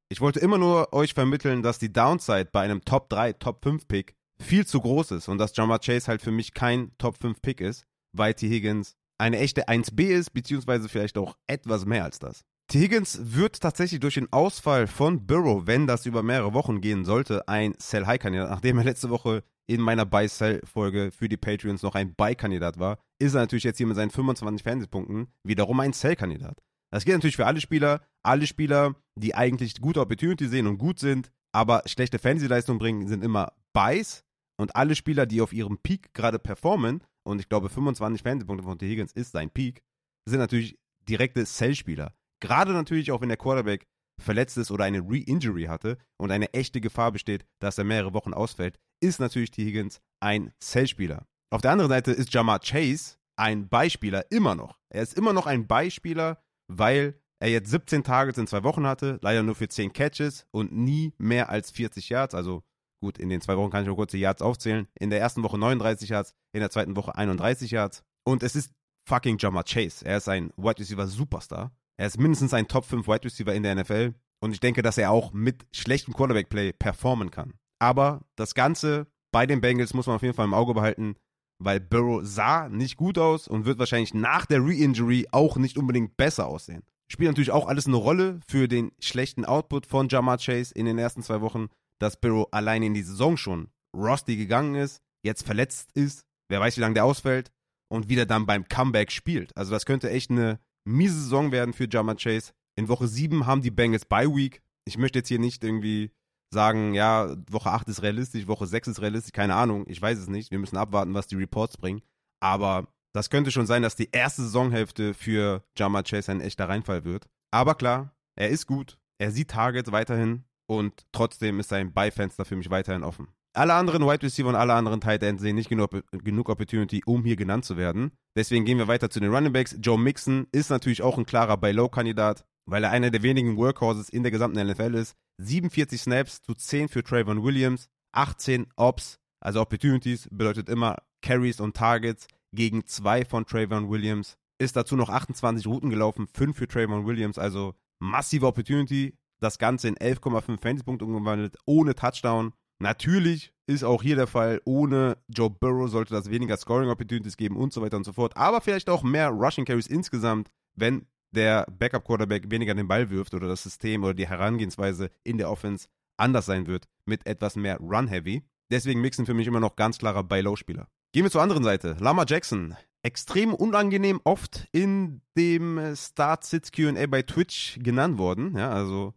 [0.07, 3.87] Ich wollte immer nur euch vermitteln, dass die Downside bei einem Top 3, Top 5
[3.87, 7.41] Pick viel zu groß ist und dass Jama Chase halt für mich kein Top 5
[7.41, 8.47] Pick ist, weil T.
[8.47, 12.43] Higgins eine echte 1B ist, beziehungsweise vielleicht auch etwas mehr als das.
[12.67, 12.81] T.
[12.81, 17.47] Higgins wird tatsächlich durch den Ausfall von Burrow, wenn das über mehrere Wochen gehen sollte,
[17.47, 18.49] ein Sell-High-Kandidat.
[18.51, 23.33] Nachdem er letzte Woche in meiner Buy-Sell-Folge für die Patreons noch ein Buy-Kandidat war, ist
[23.33, 26.61] er natürlich jetzt hier mit seinen 25 Fernsehpunkten wiederum ein Sell-Kandidat.
[26.91, 28.01] Das geht natürlich für alle Spieler.
[28.23, 33.23] Alle Spieler, die eigentlich gute Opportunity sehen und gut sind, aber schlechte Fantasy-Leistung bringen, sind
[33.23, 34.23] immer Buys.
[34.57, 38.77] Und alle Spieler, die auf ihrem Peak gerade performen, und ich glaube 25 Fantasy-Punkte von
[38.77, 38.87] T.
[38.87, 39.83] Higgins ist sein Peak,
[40.25, 42.13] sind natürlich direkte Sell-Spieler.
[42.41, 43.85] Gerade natürlich auch, wenn der Quarterback
[44.21, 48.33] verletzt ist oder eine Re-Injury hatte und eine echte Gefahr besteht, dass er mehrere Wochen
[48.33, 49.65] ausfällt, ist natürlich T.
[49.65, 51.25] Higgins ein Sell-Spieler.
[51.51, 54.79] Auf der anderen Seite ist Jamar Chase ein Beispieler immer noch.
[54.89, 59.19] Er ist immer noch ein Beispieler, weil er jetzt 17 Targets in zwei Wochen hatte,
[59.21, 62.33] leider nur für 10 Catches und nie mehr als 40 Yards.
[62.33, 62.63] Also
[63.01, 64.87] gut, in den zwei Wochen kann ich nur kurz die Yards aufzählen.
[64.99, 68.03] In der ersten Woche 39 Yards, in der zweiten Woche 31 Yards.
[68.23, 68.71] Und es ist
[69.07, 70.05] fucking Jamar Chase.
[70.05, 71.71] Er ist ein Wide Receiver Superstar.
[71.97, 74.13] Er ist mindestens ein Top 5 Wide Receiver in der NFL.
[74.41, 77.53] Und ich denke, dass er auch mit schlechtem Quarterback-Play performen kann.
[77.79, 81.15] Aber das Ganze bei den Bengals muss man auf jeden Fall im Auge behalten,
[81.59, 86.17] weil Burrow sah nicht gut aus und wird wahrscheinlich nach der Re-Injury auch nicht unbedingt
[86.17, 86.83] besser aussehen.
[87.11, 90.97] Spielt natürlich auch alles eine Rolle für den schlechten Output von Jamar Chase in den
[90.97, 91.67] ersten zwei Wochen,
[91.99, 96.77] dass Burrow alleine in die Saison schon rusty gegangen ist, jetzt verletzt ist, wer weiß,
[96.77, 97.51] wie lange der ausfällt
[97.89, 99.55] und wieder dann beim Comeback spielt.
[99.55, 102.51] Also das könnte echt eine miese Saison werden für Jamar Chase.
[102.75, 104.61] In Woche 7 haben die Bengals Bye Week.
[104.85, 106.11] Ich möchte jetzt hier nicht irgendwie
[106.55, 110.27] sagen, ja, Woche 8 ist realistisch, Woche 6 ist realistisch, keine Ahnung, ich weiß es
[110.27, 110.49] nicht.
[110.49, 112.01] Wir müssen abwarten, was die Reports bringen.
[112.41, 117.03] Aber das könnte schon sein, dass die erste Saisonhälfte für Jamar Chase ein echter Reinfall
[117.05, 117.27] wird.
[117.51, 122.55] Aber klar, er ist gut, er sieht Targets weiterhin und trotzdem ist sein Beifenster für
[122.55, 123.27] mich weiterhin offen.
[123.53, 127.23] Alle anderen Wide Receiver und alle anderen Tight Ends sehen nicht genug, genug Opportunity, um
[127.23, 128.11] hier genannt zu werden.
[128.35, 129.77] Deswegen gehen wir weiter zu den Running Backs.
[129.79, 134.23] Joe Mixon ist natürlich auch ein klarer Buy-Low-Kandidat, weil er einer der wenigen Workhorses in
[134.23, 135.15] der gesamten NFL ist.
[135.37, 141.75] 47 Snaps zu 10 für Trayvon Williams, 18 Ops, also Opportunities bedeutet immer Carries und
[141.75, 144.37] Targets gegen 2 von Trayvon Williams.
[144.57, 149.17] Ist dazu noch 28 Routen gelaufen, 5 für Trayvon Williams, also massive Opportunity.
[149.41, 152.53] Das Ganze in 11,5 Fantasy-Punkte umgewandelt, ohne Touchdown.
[152.79, 157.57] Natürlich ist auch hier der Fall, ohne Joe Burrow sollte das weniger Scoring Opportunities geben
[157.57, 158.37] und so weiter und so fort.
[158.37, 163.33] Aber vielleicht auch mehr Rushing Carries insgesamt, wenn der Backup Quarterback weniger den Ball wirft
[163.33, 167.77] oder das System oder die Herangehensweise in der Offense anders sein wird mit etwas mehr
[167.77, 168.43] Run Heavy.
[168.71, 170.87] Deswegen mixen für mich immer noch ganz klarer Buy-Low-Spieler.
[171.13, 171.95] Gehen wir zur anderen Seite.
[171.99, 172.75] Lama Jackson.
[173.03, 178.57] Extrem unangenehm oft in dem Start-Sits-QA bei Twitch genannt worden.
[178.57, 179.13] Ja, also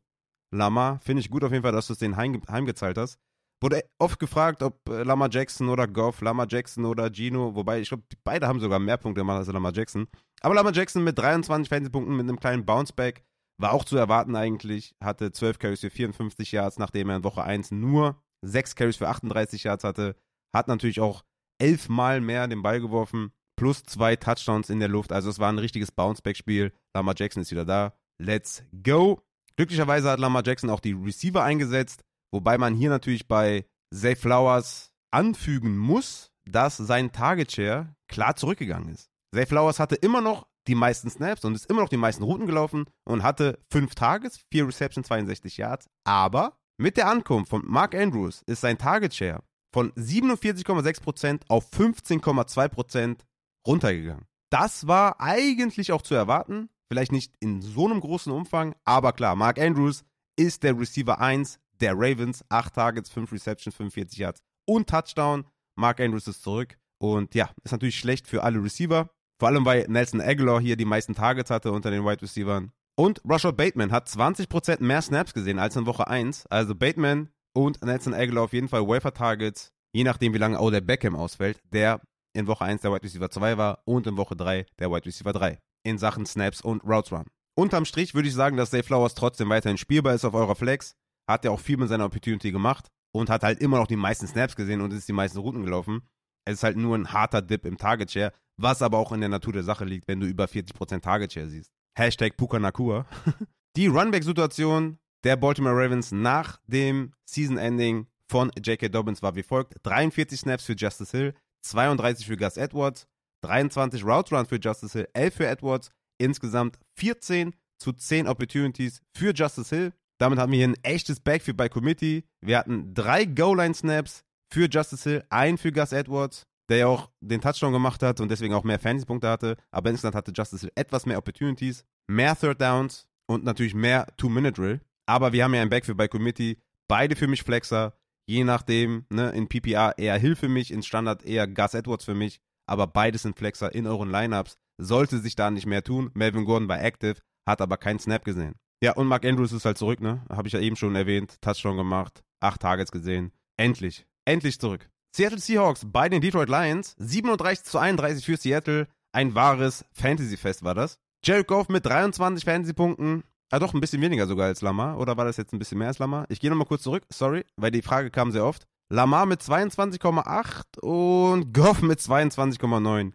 [0.51, 3.19] Lama, finde ich gut auf jeden Fall, dass du es den heim, heimgezahlt hast.
[3.61, 7.89] Wurde oft gefragt, ob äh, Lama Jackson oder Goff, Lama Jackson oder Gino, wobei ich
[7.89, 10.07] glaube, beide haben sogar mehr Punkte gemacht als Lama Jackson.
[10.41, 13.25] Aber Lama Jackson mit 23 Fantasy-Punkten mit einem kleinen Bounceback
[13.61, 14.95] war auch zu erwarten eigentlich.
[15.03, 19.09] Hatte 12 Carries für 54 Yards, nachdem er in Woche 1 nur 6 Carries für
[19.09, 20.15] 38 Yards hatte.
[20.55, 21.25] Hat natürlich auch
[21.61, 25.13] elfmal mehr den Ball geworfen, plus zwei Touchdowns in der Luft.
[25.13, 26.73] Also es war ein richtiges Bounceback-Spiel.
[26.95, 27.95] Lama Jackson ist wieder da.
[28.19, 29.21] Let's go!
[29.57, 32.05] Glücklicherweise hat Lama Jackson auch die Receiver eingesetzt.
[32.33, 38.91] Wobei man hier natürlich bei Zay Flowers anfügen muss, dass sein Target Share klar zurückgegangen
[38.91, 39.11] ist.
[39.35, 42.47] Zay Flowers hatte immer noch die meisten Snaps und ist immer noch die meisten Routen
[42.47, 45.87] gelaufen und hatte fünf Targets, vier Receptions, 62 Yards.
[46.05, 53.19] Aber mit der Ankunft von Mark Andrews ist sein Target Share von 47,6% auf 15,2%
[53.67, 54.27] runtergegangen.
[54.51, 56.71] Das war eigentlich auch zu erwarten.
[56.91, 60.05] Vielleicht nicht in so einem großen Umfang, aber klar, Mark Andrews
[60.37, 62.45] ist der Receiver 1 der Ravens.
[62.49, 65.45] 8 Targets, 5 Receptions, 45 Yards und Touchdown.
[65.77, 66.79] Mark Andrews ist zurück.
[67.01, 69.11] Und ja, ist natürlich schlecht für alle Receiver.
[69.39, 72.65] Vor allem, weil Nelson Aguilar hier die meisten Targets hatte unter den Wide Receivers.
[72.97, 76.47] Und Rashad Bateman hat 20% mehr Snaps gesehen als in Woche 1.
[76.47, 80.83] Also Bateman und Nelson Aguilar auf jeden Fall Wafer Targets, je nachdem wie lange Odell
[80.83, 82.01] Beckham ausfällt, der
[82.33, 85.33] in Woche 1 der Wide Receiver 2 war und in Woche 3 der Wide Receiver
[85.33, 87.27] 3 in Sachen Snaps und Routes Run.
[87.55, 90.95] Unterm Strich würde ich sagen, dass Zay Flowers trotzdem weiterhin spielbar ist auf eurer Flex.
[91.29, 94.27] Hat ja auch viel mit seiner Opportunity gemacht und hat halt immer noch die meisten
[94.27, 96.03] Snaps gesehen und ist die meisten Routen gelaufen.
[96.45, 99.29] Es ist halt nur ein harter Dip im Target Share, was aber auch in der
[99.29, 101.71] Natur der Sache liegt, wenn du über 40% Target Share siehst.
[101.97, 103.07] Hashtag Puka Nakua.
[103.77, 108.89] Die Runback-Situation der Baltimore Ravens nach dem Season-Ending von J.K.
[108.89, 113.07] Dobbins war wie folgt: 43 Snaps für Justice Hill, 32 für Gus Edwards,
[113.43, 119.33] 23 Route Runs für Justice Hill, 11 für Edwards, insgesamt 14 zu 10 Opportunities für
[119.35, 119.93] Justice Hill.
[120.19, 122.25] Damit haben wir hier ein echtes Backfield bei Committee.
[122.41, 127.41] Wir hatten drei Goal-Line-Snaps für Justice Hill, einen für Gus Edwards der ja auch den
[127.41, 129.57] Touchdown gemacht hat und deswegen auch mehr Fantasy-Punkte hatte.
[129.71, 134.81] Aber insgesamt hatte Justice Hill etwas mehr Opportunities, mehr Third Downs und natürlich mehr Two-Minute-Drill.
[135.07, 136.59] Aber wir haben ja ein Backfield bei Committee.
[136.89, 137.95] Beide für mich Flexer.
[138.27, 142.15] Je nachdem, ne, in PPA eher Hill für mich, in Standard eher Gus Edwards für
[142.15, 142.41] mich.
[142.67, 144.59] Aber beides sind Flexer in euren Lineups.
[144.77, 146.11] Sollte sich da nicht mehr tun.
[146.13, 148.55] Melvin Gordon war active, hat aber keinen Snap gesehen.
[148.83, 150.23] Ja, und Mark Andrews ist halt zurück, ne?
[150.29, 151.37] Habe ich ja eben schon erwähnt.
[151.41, 153.33] Touchdown gemacht, acht Targets gesehen.
[153.57, 154.89] Endlich, endlich zurück.
[155.15, 156.95] Seattle Seahawks bei den Detroit Lions.
[156.99, 158.87] 37 zu 31 für Seattle.
[159.13, 160.99] Ein wahres Fantasy-Fest war das.
[161.25, 163.25] Jared Goff mit 23 Fantasy-Punkten.
[163.51, 164.99] Ah, doch, ein bisschen weniger sogar als Lamar.
[164.99, 166.27] Oder war das jetzt ein bisschen mehr als Lamar?
[166.29, 167.03] Ich gehe nochmal kurz zurück.
[167.11, 168.67] Sorry, weil die Frage kam sehr oft.
[168.91, 173.13] Lamar mit 22,8 und Goff mit 22,9.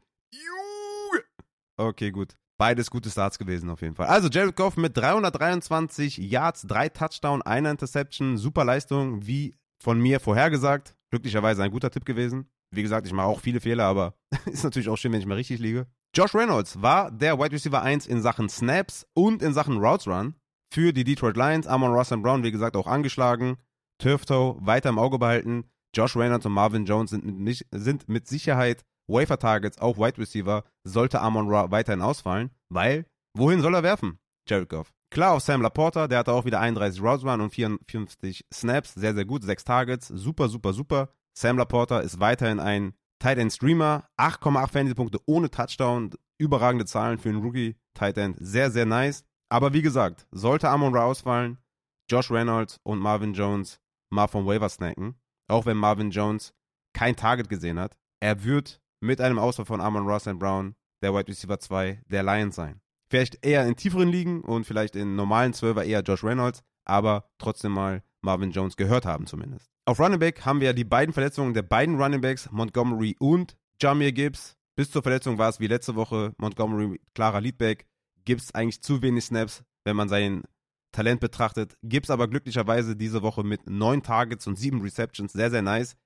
[1.78, 2.36] Okay, gut.
[2.58, 4.08] Beides gute Starts gewesen auf jeden Fall.
[4.08, 8.38] Also Jared Goff mit 323 Yards, 3 Touchdown, einer Interception.
[8.38, 10.96] Super Leistung, wie von mir vorhergesagt.
[11.10, 12.48] Glücklicherweise ein guter Tipp gewesen.
[12.72, 15.36] Wie gesagt, ich mache auch viele Fehler, aber ist natürlich auch schön, wenn ich mal
[15.36, 15.88] richtig liege.
[16.16, 20.36] Josh Reynolds war der Wide Receiver 1 in Sachen Snaps und in Sachen Routes Run
[20.72, 21.68] für die Detroit Lions.
[21.68, 23.58] Amon Ross Brown, wie gesagt, auch angeschlagen.
[24.00, 25.66] Turftoe weiter im Auge behalten.
[25.96, 30.64] Josh Reynolds und Marvin Jones sind mit, sind mit Sicherheit Wafer Targets, auch Wide Receiver,
[30.84, 34.20] sollte Amon Ra weiterhin ausfallen, weil wohin soll er werfen?
[34.48, 34.94] Jared Goff.
[35.14, 38.96] Klar auf Sam Laporta, der hatte auch wieder 31 Routes Run und 54 Snaps.
[38.96, 39.44] Sehr, sehr gut.
[39.44, 40.08] 6 Targets.
[40.08, 41.10] Super, super, super.
[41.38, 44.10] Sam Laporta ist weiterhin ein Tight End Streamer.
[44.18, 46.10] 8,8 Fantasy-Punkte ohne Touchdown.
[46.40, 48.38] Überragende Zahlen für einen Rookie Tight End.
[48.40, 49.24] Sehr, sehr nice.
[49.50, 51.60] Aber wie gesagt, sollte Amon Ra ausfallen,
[52.10, 55.14] Josh Reynolds und Marvin Jones mal vom Waiver snacken.
[55.48, 56.56] Auch wenn Marvin Jones
[56.94, 57.96] kein Target gesehen hat.
[58.20, 62.24] Er wird mit einem Ausfall von Amon Ross and Brown der Wide Receiver 2 der
[62.24, 62.80] Lions sein.
[63.10, 67.74] Vielleicht eher in tieferen Ligen und vielleicht in normalen Zwölfer eher Josh Reynolds, aber trotzdem
[67.74, 69.70] mal Marvin Jones gehört haben zumindest.
[69.86, 74.14] Auf Running Back haben wir die beiden Verletzungen der beiden Running Backs, Montgomery und Jamir
[74.14, 74.56] Gibbs.
[74.76, 77.86] Bis zur Verletzung war es wie letzte Woche Montgomery klarer Leadback.
[78.24, 80.44] Gibbs eigentlich zu wenig Snaps, wenn man sein
[80.94, 81.76] Talent betrachtet.
[81.84, 85.34] Gibbs aber glücklicherweise diese Woche mit neun Targets und sieben Receptions.
[85.34, 85.98] Sehr, sehr nice.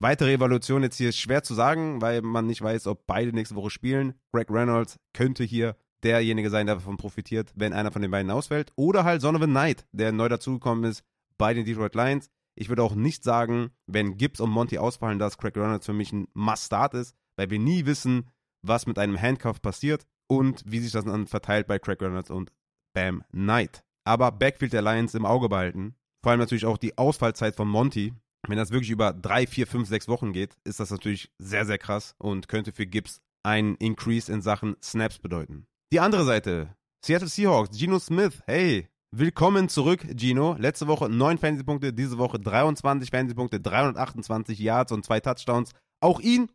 [0.00, 3.54] Weitere Evaluation jetzt hier ist schwer zu sagen, weil man nicht weiß, ob beide nächste
[3.54, 4.14] Woche spielen.
[4.32, 8.72] Greg Reynolds könnte hier derjenige sein, der davon profitiert, wenn einer von den beiden ausfällt.
[8.76, 11.02] Oder halt a Knight, der neu dazugekommen ist
[11.38, 12.30] bei den Detroit Lions.
[12.56, 16.12] Ich würde auch nicht sagen, wenn Gibbs und Monty ausfallen, dass Craig Reynolds für mich
[16.12, 18.30] ein Must-Start ist, weil wir nie wissen,
[18.62, 22.52] was mit einem Handcuff passiert und wie sich das dann verteilt bei Craig Reynolds und
[22.94, 23.84] Bam Knight.
[24.04, 25.96] Aber Backfield der Lions im Auge behalten.
[26.22, 28.14] Vor allem natürlich auch die Ausfallzeit von Monty.
[28.46, 31.78] Wenn das wirklich über drei, vier, fünf, sechs Wochen geht, ist das natürlich sehr, sehr
[31.78, 35.66] krass und könnte für Gibbs einen Increase in Sachen Snaps bedeuten.
[35.92, 36.74] Die andere Seite.
[37.04, 38.42] Seattle Seahawks, Geno Smith.
[38.46, 40.56] Hey, willkommen zurück, Gino.
[40.58, 45.72] Letzte Woche 9 Fantasy-Punkte, diese Woche 23 Fantasy-Punkte, 328 Yards und zwei Touchdowns.
[46.00, 46.50] Auch ihn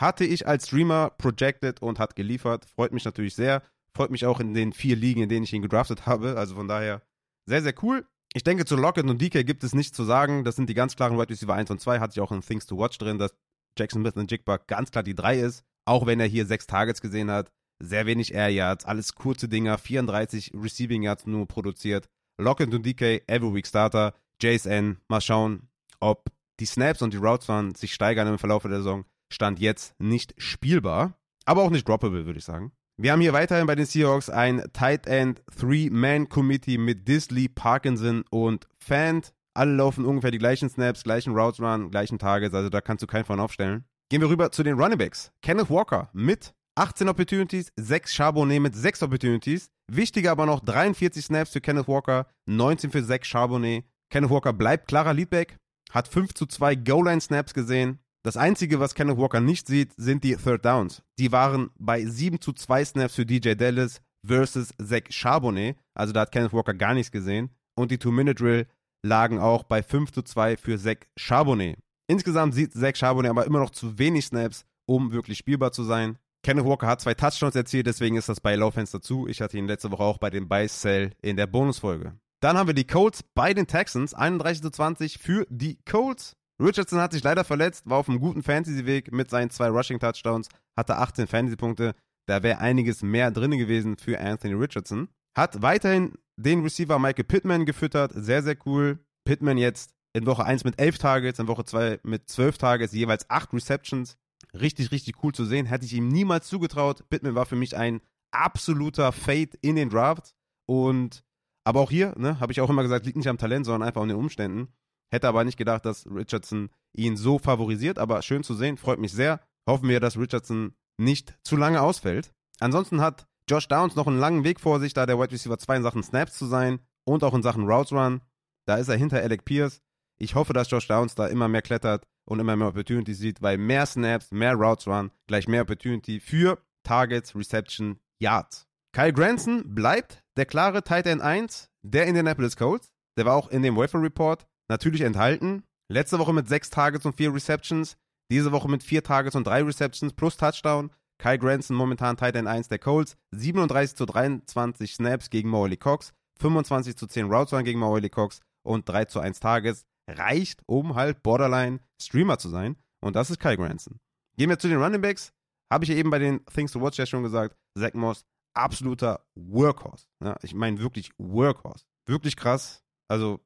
[0.00, 2.66] hatte ich als Streamer projected und hat geliefert.
[2.74, 3.62] Freut mich natürlich sehr.
[3.96, 6.36] Freut mich auch in den vier Ligen, in denen ich ihn gedraftet habe.
[6.36, 7.02] Also von daher
[7.46, 8.06] sehr, sehr cool.
[8.34, 10.44] Ich denke, zu Lockett und DK gibt es nichts zu sagen.
[10.44, 12.00] Das sind die ganz klaren Wide Receiver 1 und 2.
[12.00, 13.34] Hatte ich auch in Things to Watch drin, dass
[13.78, 15.64] Jackson Smith und Jigba ganz klar die 3 ist.
[15.84, 17.50] Auch wenn er hier sechs Targets gesehen hat
[17.82, 22.08] sehr wenig Air Yards, alles kurze Dinger, 34 Receiving Yards nur produziert.
[22.38, 25.68] Lockett und DK, Every Week Starter, JSN, mal schauen,
[26.00, 29.04] ob die Snaps und die Routes waren sich steigern im Verlauf der Saison.
[29.32, 32.72] Stand jetzt nicht spielbar, aber auch nicht droppable, würde ich sagen.
[32.98, 38.68] Wir haben hier weiterhin bei den Seahawks ein Tight End Three-Man-Committee mit Disley, Parkinson und
[38.78, 39.32] Fant.
[39.54, 43.06] Alle laufen ungefähr die gleichen Snaps, gleichen Routes Run, gleichen Targets, also da kannst du
[43.06, 43.84] keinen von aufstellen.
[44.10, 45.32] Gehen wir rüber zu den Running Backs.
[45.40, 49.70] Kenneth Walker mit 18 Opportunities, 6 Charbonnet mit 6 Opportunities.
[49.90, 53.84] Wichtiger aber noch 43 Snaps für Kenneth Walker, 19 für 6 Charbonnet.
[54.10, 55.56] Kenneth Walker bleibt klarer Leadback,
[55.90, 58.00] hat 5 zu 2 Goal-Line-Snaps gesehen.
[58.24, 61.02] Das Einzige, was Kenneth Walker nicht sieht, sind die Third Downs.
[61.18, 65.76] Die waren bei 7 zu 2 Snaps für DJ Dallas versus Zach Charbonnet.
[65.94, 67.50] Also da hat Kenneth Walker gar nichts gesehen.
[67.74, 68.66] Und die Two-Minute-Drill
[69.04, 71.78] lagen auch bei 5 zu 2 für Zach Charbonnet.
[72.06, 76.16] Insgesamt sieht Zach Charbonnet aber immer noch zu wenig Snaps, um wirklich spielbar zu sein.
[76.44, 79.28] Kenneth Walker hat zwei Touchdowns erzielt, deswegen ist das bei Laufenster zu.
[79.28, 82.14] Ich hatte ihn letzte Woche auch bei dem Buy-Sell in der Bonusfolge.
[82.40, 84.14] Dann haben wir die Colts bei den Texans.
[84.14, 86.36] 31 zu 20 für die Colts.
[86.62, 90.96] Richardson hat sich leider verletzt, war auf einem guten Fantasy-Weg mit seinen zwei Rushing-Touchdowns, hatte
[90.96, 91.94] 18 Fantasy-Punkte.
[92.26, 95.08] Da wäre einiges mehr drin gewesen für Anthony Richardson.
[95.36, 98.12] Hat weiterhin den Receiver Michael Pittman gefüttert.
[98.14, 99.00] Sehr, sehr cool.
[99.24, 103.28] Pittman jetzt in Woche 1 mit 11 Targets, in Woche 2 mit 12 Targets, jeweils
[103.28, 104.16] 8 Receptions.
[104.54, 105.66] Richtig, richtig cool zu sehen.
[105.66, 107.08] Hätte ich ihm niemals zugetraut.
[107.08, 110.34] Pittman war für mich ein absoluter Fade in den Draft.
[110.66, 111.24] Und
[111.64, 114.02] aber auch hier, ne, habe ich auch immer gesagt, liegt nicht am Talent, sondern einfach
[114.02, 114.68] an den Umständen.
[115.12, 119.12] Hätte aber nicht gedacht, dass Richardson ihn so favorisiert, aber schön zu sehen, freut mich
[119.12, 119.40] sehr.
[119.68, 122.32] Hoffen wir, dass Richardson nicht zu lange ausfällt.
[122.60, 125.76] Ansonsten hat Josh Downs noch einen langen Weg vor sich, da der Wide Receiver 2
[125.76, 128.22] in Sachen Snaps zu sein und auch in Sachen Routes Run.
[128.64, 129.82] Da ist er hinter Alec Pierce.
[130.18, 133.58] Ich hoffe, dass Josh Downs da immer mehr klettert und immer mehr Opportunity sieht, weil
[133.58, 138.66] mehr Snaps, mehr Routes Run, gleich mehr Opportunity für Targets, Reception, Yards.
[138.92, 142.94] Kyle Granson bleibt der klare Tight End 1 der Indianapolis Colts.
[143.18, 145.64] Der war auch in dem Wafer Report natürlich enthalten.
[145.88, 147.96] Letzte Woche mit 6 Targets und 4 Receptions.
[148.30, 150.90] Diese Woche mit 4 Targets und 3 Receptions plus Touchdown.
[151.18, 153.16] Kyle Granson momentan Tight End 1 der Colts.
[153.32, 156.12] 37 zu 23 Snaps gegen Morley Cox.
[156.40, 159.84] 25 zu 10 Routes gegen Morley Cox und 3 zu 1 Targets.
[160.08, 162.76] Reicht, um halt Borderline Streamer zu sein.
[163.00, 164.00] Und das ist Kyle Granson.
[164.36, 165.32] Gehen wir zu den Running Backs.
[165.70, 167.56] Habe ich ja eben bei den Things to Watch ja schon gesagt.
[167.78, 170.06] Zach Moss absoluter Workhorse.
[170.22, 171.84] Ja, ich meine wirklich Workhorse.
[172.06, 172.82] Wirklich krass.
[173.08, 173.40] Also.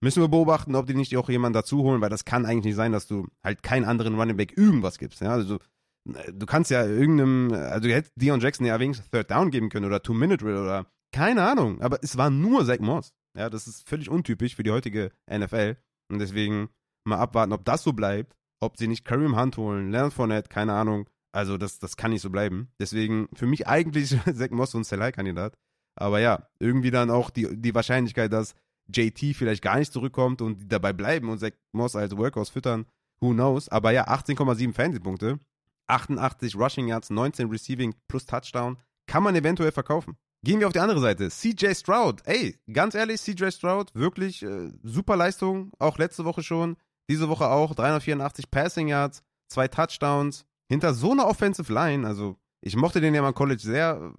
[0.00, 2.76] Müssen wir beobachten, ob die nicht auch jemanden dazu holen, weil das kann eigentlich nicht
[2.76, 5.20] sein, dass du halt keinen anderen Running Back irgendwas gibst.
[5.20, 5.58] Ja, also
[6.04, 9.86] du kannst ja irgendeinem, also du hättest Dion Jackson ja wenigstens Third Down geben können
[9.86, 13.12] oder Two-Minute-Drill oder keine Ahnung, aber es war nur Zach Moss.
[13.36, 15.76] Ja, das ist völlig untypisch für die heutige NFL
[16.10, 16.68] und deswegen
[17.04, 20.74] mal abwarten, ob das so bleibt, ob sie nicht Kareem Hunt holen, Leonard Fournette, keine
[20.74, 21.08] Ahnung.
[21.32, 22.68] Also das, das kann nicht so bleiben.
[22.80, 25.54] Deswegen für mich eigentlich Zach Moss so ein Sell-High-Kandidat.
[25.96, 28.54] Aber ja, irgendwie dann auch die, die Wahrscheinlichkeit, dass
[28.94, 32.86] JT vielleicht gar nicht zurückkommt und dabei bleiben und Zach Moss als Workhouse füttern,
[33.20, 33.68] who knows.
[33.68, 35.38] Aber ja, 18,7 Fantasy-Punkte,
[35.86, 40.16] 88 Rushing Yards, 19 Receiving plus Touchdown, kann man eventuell verkaufen.
[40.44, 41.28] Gehen wir auf die andere Seite.
[41.30, 42.22] CJ Stroud.
[42.24, 45.72] Ey, ganz ehrlich, CJ Stroud, wirklich äh, super Leistung.
[45.78, 46.76] Auch letzte Woche schon.
[47.08, 47.74] Diese Woche auch.
[47.74, 53.22] 384 Passing Yards, zwei Touchdowns hinter so einer Offensive Line, also ich mochte den ja
[53.22, 54.12] mal im College sehr,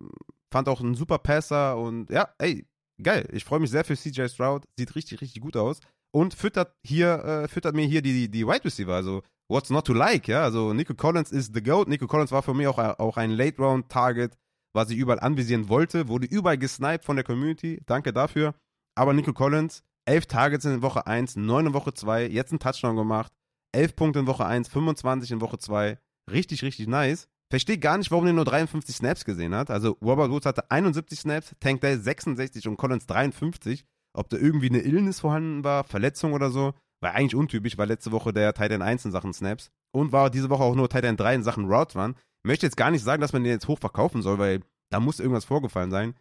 [0.51, 2.65] fand auch ein super Passer und ja, ey,
[3.03, 3.27] geil.
[3.31, 5.79] Ich freue mich sehr für CJ Stroud, sieht richtig, richtig gut aus
[6.11, 9.93] und füttert hier, äh, füttert mir hier die, die Wide Receiver, also what's not to
[9.93, 11.87] like, ja, also Nico Collins ist the GOAT.
[11.87, 14.37] Nico Collins war für mich auch, auch ein Late-Round-Target,
[14.73, 18.53] was ich überall anvisieren wollte, wurde überall gesniped von der Community, danke dafür.
[18.95, 22.95] Aber Nico Collins, 11 Targets in Woche 1, 9 in Woche 2, jetzt einen Touchdown
[22.95, 23.31] gemacht,
[23.71, 25.97] 11 Punkte in Woche 1, 25 in Woche 2,
[26.31, 27.27] richtig, richtig nice.
[27.51, 29.71] Verstehe gar nicht, warum er nur 53 Snaps gesehen hat.
[29.71, 33.85] Also Robert Woods hatte 71 Snaps, Tank Dell 66 und Collins 53.
[34.13, 38.11] Ob da irgendwie eine Illness vorhanden war, Verletzung oder so, war eigentlich untypisch, weil letzte
[38.11, 41.35] Woche der Titan 1 in Sachen Snaps und war diese Woche auch nur Titan 3
[41.35, 42.15] in Sachen Routes Run.
[42.43, 45.19] Möchte jetzt gar nicht sagen, dass man den jetzt hoch verkaufen soll, weil da muss
[45.19, 46.15] irgendwas vorgefallen sein.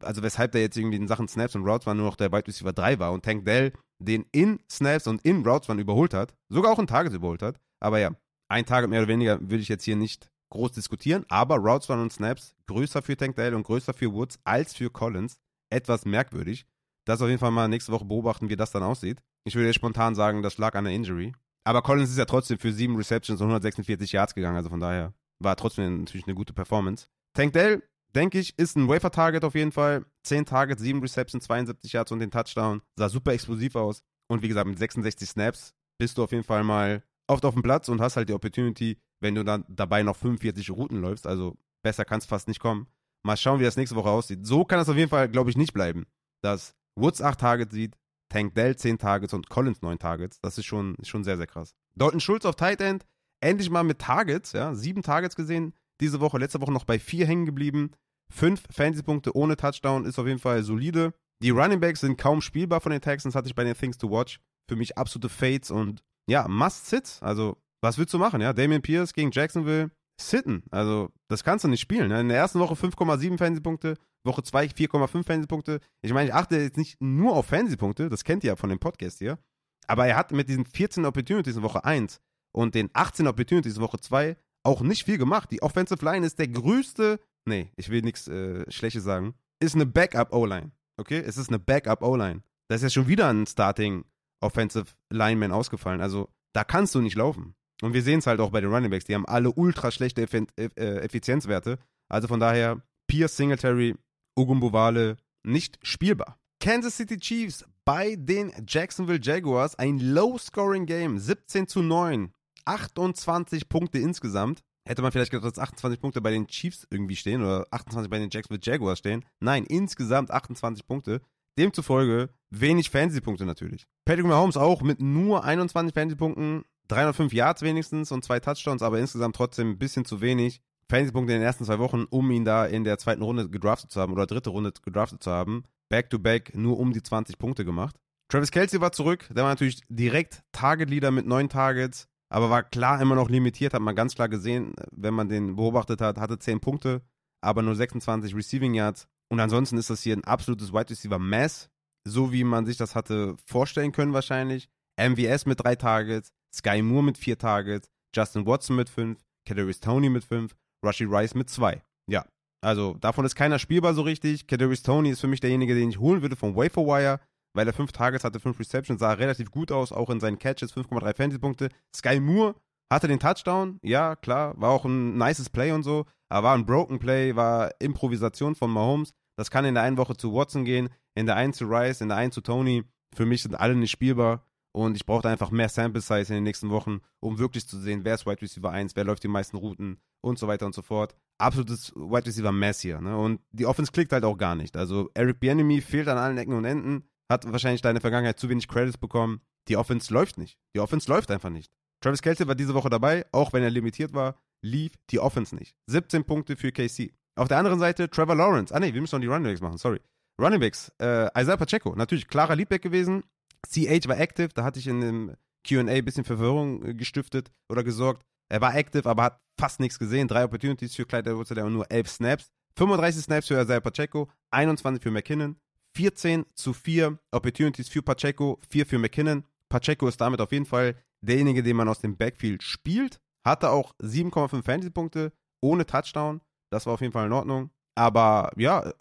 [0.00, 2.46] Also weshalb der jetzt irgendwie in Sachen Snaps und Routes Run nur noch der Wide
[2.46, 6.34] Receiver 3 war und Tank Dell den in Snaps und in Routes Run überholt hat.
[6.48, 7.60] Sogar auch in Tages überholt hat.
[7.80, 8.10] Aber ja,
[8.48, 12.00] ein Target mehr oder weniger würde ich jetzt hier nicht groß diskutieren, aber Routes Run
[12.00, 15.38] und Snaps größer für Tank Dale und größer für Woods als für Collins.
[15.70, 16.66] Etwas merkwürdig.
[17.04, 19.20] Das auf jeden Fall mal nächste Woche beobachten, wie das dann aussieht.
[19.44, 21.32] Ich würde spontan sagen, das lag an der Injury.
[21.64, 25.14] Aber Collins ist ja trotzdem für sieben Receptions und 146 Yards gegangen, also von daher
[25.38, 27.06] war trotzdem natürlich eine gute Performance.
[27.34, 27.82] Tank Dale,
[28.14, 30.04] denke ich, ist ein Wafer-Target auf jeden Fall.
[30.24, 32.82] 10 Targets, 7 Receptions, 72 Yards und den Touchdown.
[32.96, 34.02] Sah super explosiv aus.
[34.28, 37.02] Und wie gesagt, mit 66 Snaps bist du auf jeden Fall mal
[37.32, 40.70] oft auf dem Platz und hast halt die Opportunity, wenn du dann dabei noch 45
[40.70, 41.26] Routen läufst.
[41.26, 42.86] Also besser kann es fast nicht kommen.
[43.24, 44.46] Mal schauen, wie das nächste Woche aussieht.
[44.46, 46.06] So kann es auf jeden Fall, glaube ich, nicht bleiben.
[46.42, 47.96] Dass Woods 8 Targets sieht,
[48.28, 50.40] Tank Dell 10 Targets und Collins 9 Targets.
[50.40, 51.74] Das ist schon, schon sehr, sehr krass.
[51.94, 53.04] Dalton Schulz auf Tight End,
[53.40, 57.26] endlich mal mit Targets, ja, sieben Targets gesehen diese Woche, letzte Woche noch bei vier
[57.26, 57.92] hängen geblieben.
[58.28, 61.14] Fünf Fantasy-Punkte ohne Touchdown ist auf jeden Fall solide.
[61.42, 64.10] Die Running Backs sind kaum spielbar von den Texans, hatte ich bei den Things to
[64.10, 64.40] Watch.
[64.68, 67.18] Für mich absolute Fates und ja, Must-Sit.
[67.20, 68.52] Also, was willst du machen, ja?
[68.52, 70.62] Damian Pierce gegen Jacksonville, sitten.
[70.70, 72.08] Also, das kannst du nicht spielen.
[72.08, 72.20] Ne?
[72.20, 75.80] In der ersten Woche 5,7 Fantasy-Punkte, Woche 2 4,5 Fantasy-Punkte.
[76.02, 78.78] Ich meine, ich achte jetzt nicht nur auf Fantasy-Punkte, das kennt ihr ja von dem
[78.78, 79.38] Podcast hier.
[79.86, 82.20] Aber er hat mit diesen 14 Opportunities in Woche 1
[82.52, 85.50] und den 18 Opportunities in Woche 2 auch nicht viel gemacht.
[85.50, 89.86] Die Offensive Line ist der größte, nee, ich will nichts äh, Schlechtes sagen, ist eine
[89.86, 90.70] Backup-O-Line.
[90.98, 91.18] Okay?
[91.18, 92.42] Es ist eine Backup-O-Line.
[92.68, 94.04] Da ist ja schon wieder ein Starting
[94.42, 96.00] Offensive Lineman ausgefallen.
[96.00, 97.54] Also, da kannst du nicht laufen.
[97.82, 99.06] Und wir sehen es halt auch bei den Running Backs.
[99.06, 101.78] Die haben alle ultra schlechte äh, Effizienzwerte.
[102.08, 103.96] Also von daher, Pierce, Singletary,
[104.38, 106.38] Ugumbowale nicht spielbar.
[106.60, 109.74] Kansas City Chiefs bei den Jacksonville Jaguars.
[109.74, 111.18] Ein Low-Scoring-Game.
[111.18, 112.32] 17 zu 9.
[112.64, 114.62] 28 Punkte insgesamt.
[114.86, 118.18] Hätte man vielleicht gedacht, dass 28 Punkte bei den Chiefs irgendwie stehen oder 28 bei
[118.18, 119.24] den Jacksonville Jaguars stehen.
[119.40, 121.20] Nein, insgesamt 28 Punkte.
[121.58, 123.86] Demzufolge wenig Fantasy-Punkte natürlich.
[124.04, 129.36] Patrick Mahomes auch mit nur 21 Fantasy-Punkten 305 Yards wenigstens und zwei Touchdowns, aber insgesamt
[129.36, 130.60] trotzdem ein bisschen zu wenig.
[130.90, 134.00] Fantasy-Punkte in den ersten zwei Wochen, um ihn da in der zweiten Runde gedraftet zu
[134.00, 135.64] haben oder dritte Runde gedraftet zu haben.
[135.88, 137.96] Back-to-back -back nur um die 20 Punkte gemacht.
[138.28, 143.00] Travis Kelsey war zurück, der war natürlich direkt Target-Leader mit neun Targets, aber war klar
[143.00, 146.60] immer noch limitiert, hat man ganz klar gesehen, wenn man den beobachtet hat, hatte 10
[146.60, 147.02] Punkte,
[147.42, 149.06] aber nur 26 Receiving Yards.
[149.32, 151.70] Und ansonsten ist das hier ein absolutes Wide Receiver Mess,
[152.06, 154.68] so wie man sich das hatte vorstellen können wahrscheinlich.
[155.00, 160.10] MVS mit drei Targets, Sky Moore mit vier Targets, Justin Watson mit fünf, Kadarius Tony
[160.10, 160.54] mit fünf,
[160.84, 161.80] Rushy Rice mit zwei.
[162.10, 162.26] Ja,
[162.60, 164.46] also davon ist keiner spielbar so richtig.
[164.46, 167.18] Kadarius Tony ist für mich derjenige, den ich holen würde vom Waferwire,
[167.54, 170.76] weil er fünf Targets hatte, fünf Receptions, sah relativ gut aus, auch in seinen Catches,
[170.76, 171.70] 5,3 Fantasy-Punkte.
[171.96, 172.54] Sky Moore
[172.92, 176.66] hatte den Touchdown, ja, klar, war auch ein nices Play und so, aber war ein
[176.66, 179.14] Broken Play, war Improvisation von Mahomes.
[179.36, 182.08] Das kann in der einen Woche zu Watson gehen, in der einen zu Rice, in
[182.08, 182.84] der einen zu Tony.
[183.14, 184.46] Für mich sind alle nicht spielbar.
[184.74, 188.04] Und ich brauchte einfach mehr Sample Size in den nächsten Wochen, um wirklich zu sehen,
[188.04, 190.80] wer ist Wide Receiver 1, wer läuft die meisten Routen und so weiter und so
[190.80, 191.14] fort.
[191.38, 193.00] Absolutes Wide Receiver Mess hier.
[193.00, 193.16] Ne?
[193.16, 194.76] Und die Offense klickt halt auch gar nicht.
[194.76, 198.38] Also Eric Bienemy fehlt an allen Ecken und Enden, hat wahrscheinlich da in der Vergangenheit
[198.38, 199.42] zu wenig Credits bekommen.
[199.68, 200.58] Die Offense läuft nicht.
[200.74, 201.70] Die Offense läuft einfach nicht.
[202.00, 205.76] Travis Kelsey war diese Woche dabei, auch wenn er limitiert war, lief die Offense nicht.
[205.86, 207.12] 17 Punkte für KC.
[207.36, 208.74] Auf der anderen Seite Trevor Lawrence.
[208.74, 210.00] Ah ne, wir müssen noch die Running Backs machen, sorry.
[210.40, 213.22] Running Backs, äh, Isaiah Pacheco, natürlich klarer Leadback gewesen,
[213.68, 217.84] CH war active, da hatte ich in dem QA ein bisschen Verwirrung äh, gestiftet oder
[217.84, 218.24] gesorgt.
[218.48, 220.28] Er war active, aber hat fast nichts gesehen.
[220.28, 222.50] Drei Opportunities für Clyde edwards und nur elf Snaps.
[222.76, 225.56] 35 Snaps für Isaiah Pacheco, 21 für McKinnon,
[225.94, 229.44] 14 zu 4 Opportunities für Pacheco, 4 für McKinnon.
[229.68, 233.20] Pacheco ist damit auf jeden Fall derjenige, den man aus dem Backfield spielt.
[233.44, 236.40] Hatte auch 7,5 Fantasy-Punkte ohne Touchdown.
[236.72, 237.70] Das war auf jeden Fall in Ordnung.
[237.94, 238.92] Aber ja, äh,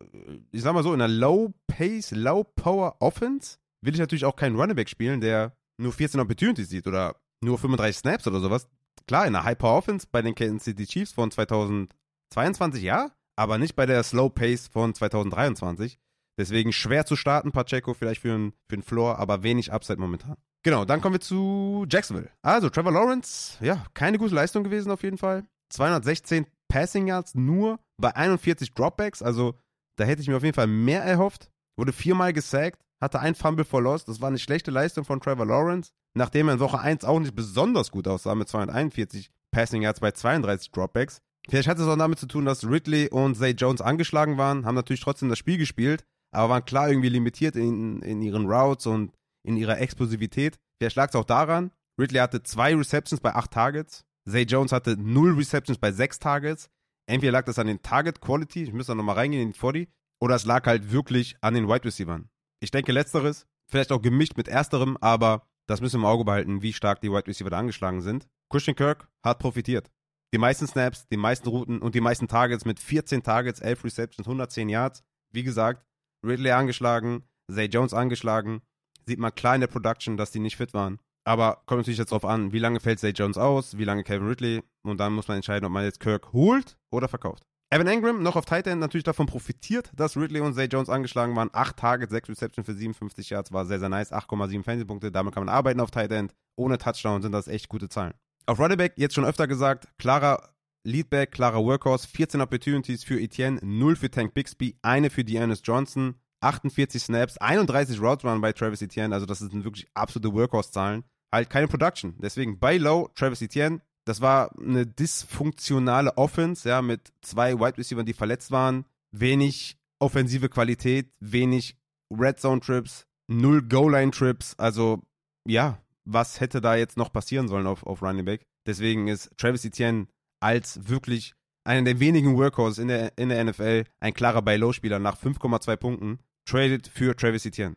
[0.52, 5.22] ich sag mal so, in einer Low-Pace, Low-Power-Offense will ich natürlich auch keinen Running spielen,
[5.22, 8.68] der nur 14 Opportunities sieht oder nur 35 Snaps oder sowas.
[9.08, 13.76] Klar, in der Hyper Offense bei den Kansas City Chiefs von 2022 ja, aber nicht
[13.76, 15.98] bei der Slow Pace von 2023.
[16.38, 20.36] Deswegen schwer zu starten, Pacheco vielleicht für einen für Floor, aber wenig Upside momentan.
[20.64, 22.30] Genau, dann kommen wir zu Jacksonville.
[22.42, 25.44] Also, Trevor Lawrence, ja, keine gute Leistung gewesen auf jeden Fall.
[25.70, 29.56] 216 Passing Yards nur bei 41 Dropbacks, also
[29.98, 31.52] da hätte ich mir auf jeden Fall mehr erhofft.
[31.78, 34.06] Wurde viermal gesackt, hatte ein Fumble for Loss.
[34.06, 37.36] Das war eine schlechte Leistung von Trevor Lawrence, nachdem er in Woche 1 auch nicht
[37.36, 41.20] besonders gut aussah mit 241 Passing Yards bei 32 Dropbacks.
[41.50, 44.76] Vielleicht hat es auch damit zu tun, dass Ridley und Zay Jones angeschlagen waren, haben
[44.76, 49.12] natürlich trotzdem das Spiel gespielt, aber waren klar irgendwie limitiert in, in ihren Routes und
[49.44, 50.58] in ihrer Explosivität.
[50.80, 51.72] Vielleicht lag es auch daran.
[52.00, 54.06] Ridley hatte zwei Receptions bei acht Targets.
[54.30, 56.70] Zay Jones hatte null Receptions bei sechs Targets.
[57.08, 59.90] Entweder lag das an den Target Quality, ich müsste da nochmal reingehen in die 40,
[60.22, 62.22] oder es lag halt wirklich an den Wide Receivers.
[62.60, 66.62] Ich denke letzteres, vielleicht auch gemischt mit ersterem, aber das müssen wir im Auge behalten,
[66.62, 68.28] wie stark die Wide Receiver da angeschlagen sind.
[68.50, 69.90] Christian Kirk hat profitiert.
[70.34, 74.28] Die meisten Snaps, die meisten Routen und die meisten Targets mit 14 Targets, 11 Receptions,
[74.28, 75.04] 110 Yards.
[75.32, 75.86] Wie gesagt,
[76.26, 78.62] Ridley angeschlagen, Zay Jones angeschlagen.
[79.06, 81.00] Sieht man klar in der Production, dass die nicht fit waren.
[81.24, 84.28] Aber kommt natürlich jetzt darauf an, wie lange fällt Zay Jones aus, wie lange Kevin
[84.28, 84.64] Ridley.
[84.84, 87.44] Und dann muss man entscheiden, ob man jetzt Kirk holt oder verkauft.
[87.74, 91.36] Evan Engram noch auf Tight End natürlich davon profitiert, dass Ridley und Zay Jones angeschlagen
[91.38, 91.50] waren.
[91.54, 94.12] 8 Targets, 6 Reception für 57 Yards war sehr, sehr nice.
[94.12, 96.34] 8,7 Fantasy-Punkte, damit kann man arbeiten auf Tight End.
[96.58, 98.14] Ohne Touchdown sind das echt gute Zahlen.
[98.46, 100.50] Auf Running Back, jetzt schon öfter gesagt, klarer
[100.84, 106.16] Leadback, klarer Workhorse, 14 Opportunities für Etienne, 0 für Tank Bixby, eine für Deannis Johnson,
[106.42, 111.04] 48 Snaps, 31 Routes Run bei Travis Etienne, also das sind wirklich absolute Workhorse-Zahlen.
[111.32, 112.16] Halt keine Production.
[112.20, 118.06] Deswegen bei Low, Travis Etienne, das war eine dysfunktionale Offense, ja, mit zwei Wide Receivers,
[118.06, 121.78] die verletzt waren, wenig offensive Qualität, wenig
[122.12, 125.02] Red Zone Trips, null Goal Line Trips, also
[125.48, 128.46] ja, was hätte da jetzt noch passieren sollen auf, auf Running Back?
[128.66, 130.08] Deswegen ist Travis Etienne
[130.40, 131.34] als wirklich
[131.64, 136.20] einer der wenigen Workhorses in der, in der NFL, ein klarer Buy-Low-Spieler nach 5,2 Punkten,
[136.46, 137.76] traded für Travis Etienne.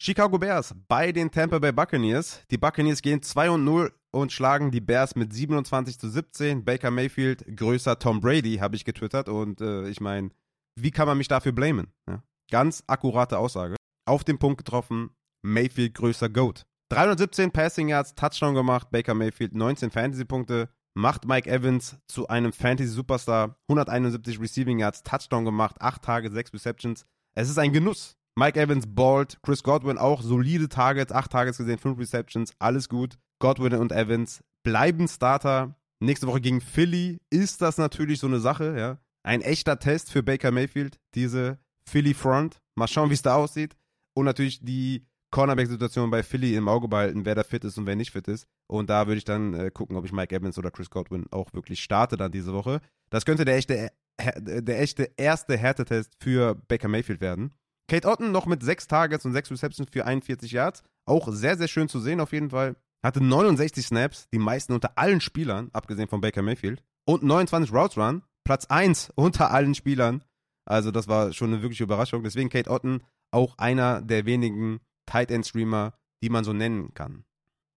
[0.00, 2.42] Chicago Bears bei den Tampa Bay Buccaneers.
[2.50, 6.64] Die Buccaneers gehen 2 und 0 und schlagen die Bears mit 27 zu 17.
[6.64, 9.28] Baker Mayfield größer Tom Brady, habe ich getwittert.
[9.28, 10.30] Und äh, ich meine,
[10.74, 11.92] wie kann man mich dafür blamen?
[12.08, 12.22] Ja?
[12.50, 13.76] Ganz akkurate Aussage.
[14.04, 15.10] Auf den Punkt getroffen,
[15.42, 16.64] Mayfield größer Goat.
[16.90, 23.56] 317 Passing Yards, Touchdown gemacht, Baker Mayfield 19 Fantasy-Punkte, macht Mike Evans zu einem Fantasy-Superstar,
[23.68, 27.06] 171 Receiving Yards, Touchdown gemacht, 8 Tage, 6 Receptions.
[27.34, 28.16] Es ist ein Genuss.
[28.34, 33.18] Mike Evans ballt, Chris Godwin auch solide Targets, 8 Targets gesehen, 5 Receptions, alles gut.
[33.38, 35.74] Godwin und Evans bleiben Starter.
[36.00, 38.98] Nächste Woche gegen Philly ist das natürlich so eine Sache, ja.
[39.22, 41.58] Ein echter Test für Baker Mayfield, diese
[41.88, 42.60] Philly Front.
[42.74, 43.76] Mal schauen, wie es da aussieht.
[44.14, 47.96] Und natürlich die Cornerback-Situation bei Philly im Auge behalten, wer da fit ist und wer
[47.96, 48.46] nicht fit ist.
[48.66, 51.52] Und da würde ich dann äh, gucken, ob ich Mike Evans oder Chris Godwin auch
[51.54, 52.80] wirklich starte dann diese Woche.
[53.10, 57.54] Das könnte der echte, der echte erste Härtetest für Baker Mayfield werden.
[57.88, 60.82] Kate Otten noch mit sechs Targets und sechs Receptions für 41 Yards.
[61.04, 62.76] Auch sehr, sehr schön zu sehen auf jeden Fall.
[63.04, 66.82] Hatte 69 Snaps, die meisten unter allen Spielern, abgesehen von Baker Mayfield.
[67.04, 70.24] Und 29 Routes Run, Platz 1 unter allen Spielern.
[70.64, 72.22] Also das war schon eine wirkliche Überraschung.
[72.22, 73.02] Deswegen Kate Otten
[73.32, 77.24] auch einer der wenigen Tight End Streamer, die man so nennen kann.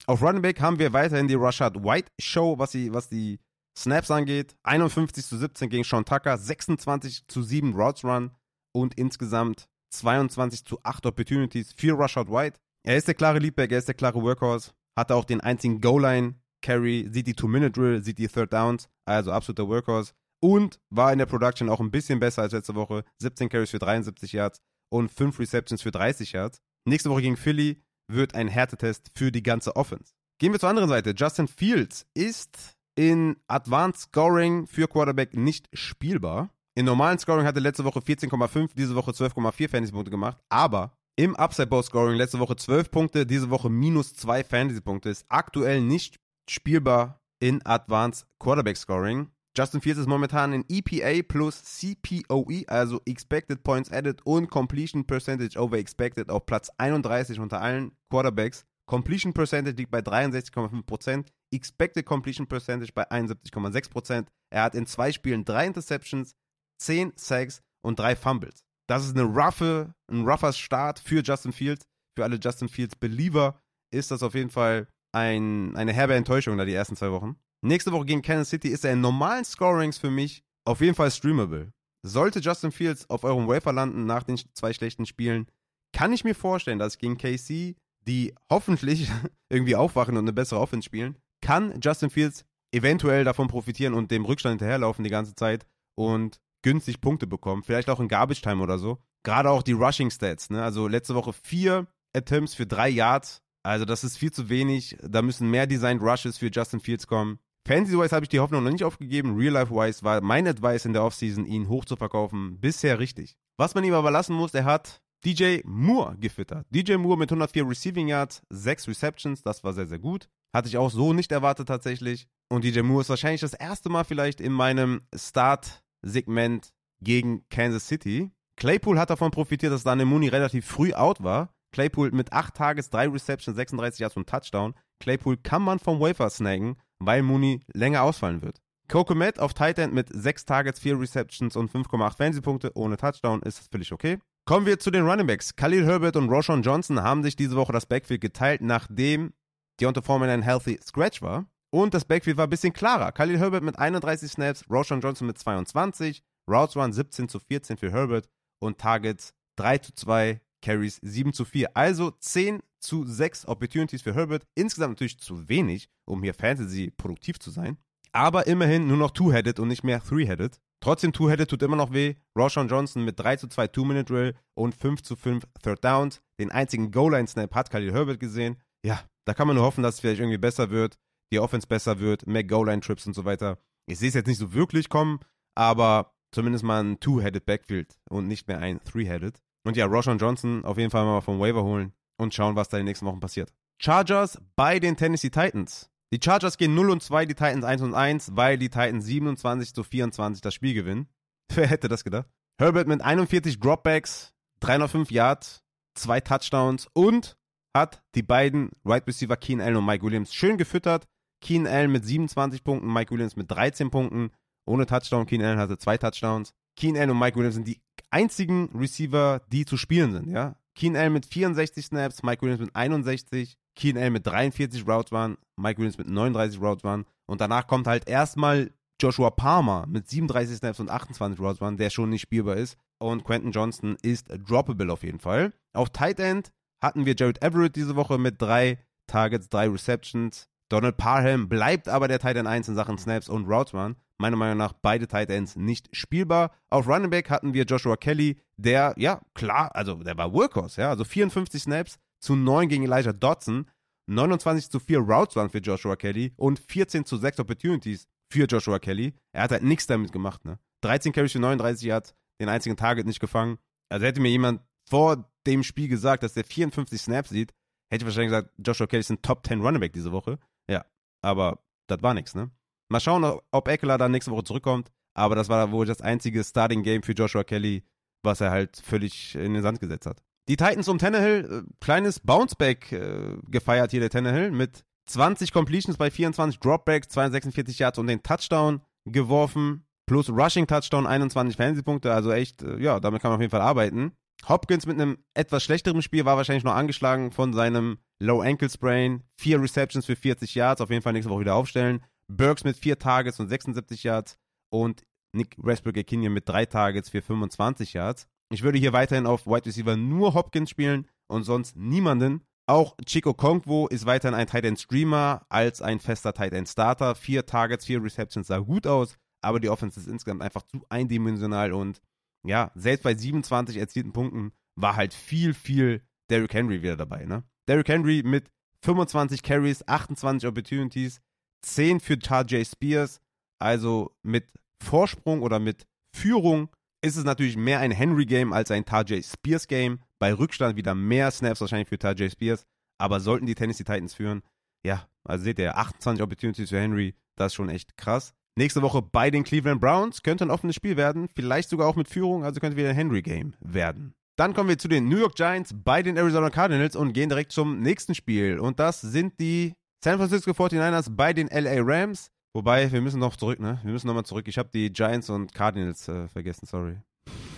[0.05, 3.39] Auf Running Back haben wir weiterhin die Rashad White Show, was die, was die
[3.78, 4.55] Snaps angeht.
[4.63, 8.32] 51 zu 17 gegen Sean Tucker, 26 zu 7 Routes Run
[8.73, 12.59] und insgesamt 22 zu 8 Opportunities für Rashad White.
[12.84, 17.09] Er ist der klare Leadback, er ist der klare Workhorse, hatte auch den einzigen Goal-Line-Carry,
[17.11, 20.13] sieht die Two-Minute-Drill, sieht die Third Downs, also absoluter Workhorse.
[20.41, 23.03] Und war in der Production auch ein bisschen besser als letzte Woche.
[23.19, 24.59] 17 Carries für 73 Yards
[24.89, 26.61] und 5 Receptions für 30 Yards.
[26.88, 30.13] Nächste Woche gegen Philly wird ein Härtetest für die ganze Offense.
[30.38, 31.15] Gehen wir zur anderen Seite.
[31.17, 36.49] Justin Fields ist in Advanced Scoring für Quarterback nicht spielbar.
[36.75, 41.67] In normalen Scoring hatte letzte Woche 14,5, diese Woche 12,4 Fantasy-Punkte gemacht, aber im Upside
[41.67, 46.19] Bowl Scoring letzte Woche 12 Punkte, diese Woche minus 2 Fantasy-Punkte, ist aktuell nicht
[46.49, 49.29] spielbar in Advanced Quarterback Scoring.
[49.57, 55.57] Justin Fields ist momentan in EPA plus CPOE, also Expected Points Added und Completion Percentage
[55.57, 58.65] over Expected auf Platz 31 unter allen Quarterbacks.
[58.85, 64.28] Completion Percentage liegt bei 63,5%, Expected Completion Percentage bei 71,6%.
[64.51, 66.36] Er hat in zwei Spielen drei Interceptions,
[66.80, 68.64] 10 Sacks und drei Fumbles.
[68.88, 71.86] Das ist eine roughe, ein rougher Start für Justin Fields.
[72.16, 73.60] Für alle Justin Fields Believer
[73.91, 77.38] ist das auf jeden Fall ein, eine herbe Enttäuschung da die ersten zwei Wochen.
[77.62, 81.10] Nächste Woche gegen Kansas City ist er in normalen Scorings für mich auf jeden Fall
[81.10, 81.72] streamable.
[82.03, 85.47] Sollte Justin Fields auf eurem Wafer landen nach den zwei schlechten Spielen,
[85.91, 89.10] kann ich mir vorstellen, dass gegen KC, die hoffentlich
[89.49, 94.25] irgendwie aufwachen und eine bessere Offense spielen, kann Justin Fields eventuell davon profitieren und dem
[94.25, 97.61] Rückstand hinterherlaufen die ganze Zeit und günstig Punkte bekommen.
[97.61, 98.97] Vielleicht auch in Garbage Time oder so.
[99.23, 100.49] Gerade auch die Rushing Stats.
[100.49, 100.63] Ne?
[100.63, 103.43] Also letzte Woche vier Attempts für drei Yards.
[103.61, 104.97] Also das ist viel zu wenig.
[105.03, 107.37] Da müssen mehr Designed Rushes für Justin Fields kommen.
[107.67, 109.35] Fantasy-wise habe ich die Hoffnung noch nicht aufgegeben.
[109.35, 113.37] Real-Life-wise war mein Advice in der Offseason, ihn hoch zu verkaufen, bisher richtig.
[113.57, 116.67] Was man ihm aber lassen muss, er hat DJ Moore gefüttert.
[116.69, 120.30] DJ Moore mit 104 Receiving Yards, 6 Receptions, das war sehr, sehr gut.
[120.53, 122.28] Hatte ich auch so nicht erwartet tatsächlich.
[122.49, 126.69] Und DJ Moore ist wahrscheinlich das erste Mal vielleicht in meinem Start-Segment
[127.01, 128.32] gegen Kansas City.
[128.55, 131.49] Claypool hat davon profitiert, dass Daniel Mooney relativ früh out war.
[131.73, 134.76] Claypool mit 8 Tages, 3 Receptions, 36 Yards und Touchdown.
[134.99, 138.61] Claypool kann man vom Wafer snaggen weil Mooney länger ausfallen wird.
[138.88, 143.71] Kokomet auf Tight End mit 6 Targets, 4 Receptions und 5,8 Fantasy-Punkte ohne Touchdown ist
[143.71, 144.19] völlig okay.
[144.47, 145.55] Kommen wir zu den Running Backs.
[145.55, 149.33] Khalil Herbert und Roshan Johnson haben sich diese Woche das Backfield geteilt, nachdem
[149.81, 151.47] Deontay Foreman ein Healthy Scratch war.
[151.71, 153.11] Und das Backfield war ein bisschen klarer.
[153.11, 157.91] Khalil Herbert mit 31 Snaps, Roshan Johnson mit 22, Routes Run 17 zu 14 für
[157.91, 158.29] Herbert
[158.59, 161.75] und Targets 3 zu 2, Carries 7 zu 4.
[161.75, 164.45] Also 10 zu 6 Opportunities für Herbert.
[164.53, 167.77] Insgesamt natürlich zu wenig, um hier Fantasy produktiv zu sein.
[168.11, 170.61] Aber immerhin nur noch Two-Headed und nicht mehr Three-Headed.
[170.82, 172.15] Trotzdem Two-Headed tut immer noch weh.
[172.38, 176.21] Roshan Johnson mit 3 zu 2 Two-Minute-Drill und 5 zu 5 Third Downs.
[176.39, 178.57] Den einzigen Goal-Line-Snap hat Khalil Herbert gesehen.
[178.86, 180.97] Ja, da kann man nur hoffen, dass es vielleicht irgendwie besser wird,
[181.32, 183.57] die Offense besser wird, mehr Goal-Line-Trips und so weiter.
[183.88, 185.19] Ich sehe es jetzt nicht so wirklich kommen,
[185.55, 189.41] aber zumindest mal ein Two-Headed Backfield und nicht mehr ein Three-Headed.
[189.65, 192.78] Und ja, Roshan Johnson auf jeden Fall mal vom Waiver holen und schauen, was da
[192.78, 193.51] in den nächsten Wochen passiert.
[193.82, 195.89] Chargers bei den Tennessee Titans.
[196.14, 199.74] Die Chargers gehen 0 und 2, die Titans 1 und 1, weil die Titans 27
[199.74, 201.08] zu 24 das Spiel gewinnen.
[201.53, 202.28] Wer hätte das gedacht?
[202.60, 205.64] Herbert mit 41 Dropbacks, 305 Yards,
[205.95, 207.38] zwei Touchdowns und
[207.76, 211.06] hat die beiden Right Receiver Keen Allen und Mike Williams schön gefüttert.
[211.41, 214.32] Keen Allen mit 27 Punkten, Mike Williams mit 13 Punkten,
[214.66, 215.26] ohne Touchdown.
[215.26, 216.53] Keen Allen hatte zwei Touchdowns.
[216.78, 220.56] Keen Allen und Mike Williams sind die einzigen Receiver, die zu spielen sind, ja.
[220.76, 225.38] Keen Allen mit 64 Snaps, Mike Williams mit 61, Keen Allen mit 43 Routes waren,
[225.57, 227.05] Mike Williams mit 39 Routes waren.
[227.26, 228.71] Und danach kommt halt erstmal
[229.01, 232.78] Joshua Palmer mit 37 Snaps und 28 Routes waren, der schon nicht spielbar ist.
[232.97, 235.53] Und Quentin Johnston ist droppable auf jeden Fall.
[235.73, 236.51] Auf Tight End
[236.82, 240.47] hatten wir Jared Everett diese Woche mit drei Targets, drei Receptions.
[240.69, 243.97] Donald Parham bleibt aber der Tight End 1 in Sachen Snaps und Routes Run.
[244.17, 246.51] Meiner Meinung nach beide Tight Ends nicht spielbar.
[246.69, 250.89] Auf Running Back hatten wir Joshua Kelly, der, ja, klar, also der war Workhorse, ja,
[250.89, 253.70] also 54 Snaps zu 9 gegen Elijah Dodson,
[254.07, 258.80] 29 zu 4 Routes Run für Joshua Kelly und 14 zu 6 Opportunities für Joshua
[258.80, 259.13] Kelly.
[259.34, 260.59] Er hat halt nichts damit gemacht, ne?
[260.82, 263.57] 13 Carries für 39 Yards, den einzigen Target nicht gefangen.
[263.89, 267.53] Also hätte mir jemand vor dem Spiel gesagt, dass der 54 Snaps sieht,
[267.89, 270.38] hätte ich wahrscheinlich gesagt, Joshua Kelly ist ein Top 10 Running Back diese Woche.
[270.70, 270.86] Ja,
[271.22, 272.51] aber das war nichts, ne?
[272.89, 274.91] Mal schauen, ob Eckler dann nächste Woche zurückkommt.
[275.16, 277.84] Aber das war wohl das einzige Starting Game für Joshua Kelly,
[278.22, 280.22] was er halt völlig in den Sand gesetzt hat.
[280.47, 285.97] Die Titans um Tannehill, äh, kleines Bounceback äh, gefeiert hier der Tannehill mit 20 Completions
[285.97, 289.85] bei 24 Dropbacks, 246 Yards und den Touchdown geworfen.
[290.07, 292.13] Plus Rushing Touchdown, 21 Fantasy-Punkte.
[292.13, 294.11] Also echt, äh, ja, damit kann man auf jeden Fall arbeiten.
[294.47, 299.23] Hopkins mit einem etwas schlechteren Spiel war wahrscheinlich noch angeschlagen von seinem Low Ankle Sprain.
[299.39, 302.03] Vier Receptions für 40 Yards, auf jeden Fall nächste Woche wieder aufstellen.
[302.27, 304.37] Burks mit vier Targets und 76 Yards
[304.69, 308.27] und Nick Westbrook Ekinye mit drei Targets für 25 Yards.
[308.49, 312.41] Ich würde hier weiterhin auf Wide Receiver nur Hopkins spielen und sonst niemanden.
[312.67, 317.15] Auch Chico Kongwo ist weiterhin ein Tight End Streamer als ein fester Tight End Starter.
[317.15, 321.73] Vier Targets, vier Receptions sah gut aus, aber die Offense ist insgesamt einfach zu eindimensional
[321.73, 322.01] und
[322.45, 327.25] ja, selbst bei 27 erzielten Punkten war halt viel, viel Derrick Henry wieder dabei.
[327.25, 327.43] Ne?
[327.67, 328.51] Derrick Henry mit
[328.83, 331.21] 25 Carries, 28 Opportunities,
[331.63, 333.19] 10 für Tajay Spears.
[333.57, 334.45] Also mit
[334.83, 336.69] Vorsprung oder mit Führung
[337.06, 339.99] ist es natürlich mehr ein Henry-Game als ein Tajay Spears-Game.
[340.18, 342.66] Bei Rückstand wieder mehr Snaps wahrscheinlich für Tajay Spears.
[342.97, 344.41] Aber sollten die Tennessee Titans führen,
[344.84, 348.34] ja, also seht ihr, 28 Opportunities für Henry, das ist schon echt krass.
[348.58, 352.08] Nächste Woche bei den Cleveland Browns könnte ein offenes Spiel werden, vielleicht sogar auch mit
[352.08, 354.16] Führung, also könnte wieder ein Henry-Game werden.
[354.38, 357.51] Dann kommen wir zu den New York Giants bei den Arizona Cardinals und gehen direkt
[357.51, 358.60] zum nächsten Spiel.
[358.60, 362.32] Und das sind die San Francisco 49ers bei den LA Rams.
[362.56, 363.82] Wobei, wir müssen noch zurück, ne?
[363.84, 364.47] Wir müssen nochmal zurück.
[364.47, 366.95] Ich habe die Giants und Cardinals äh, vergessen, sorry.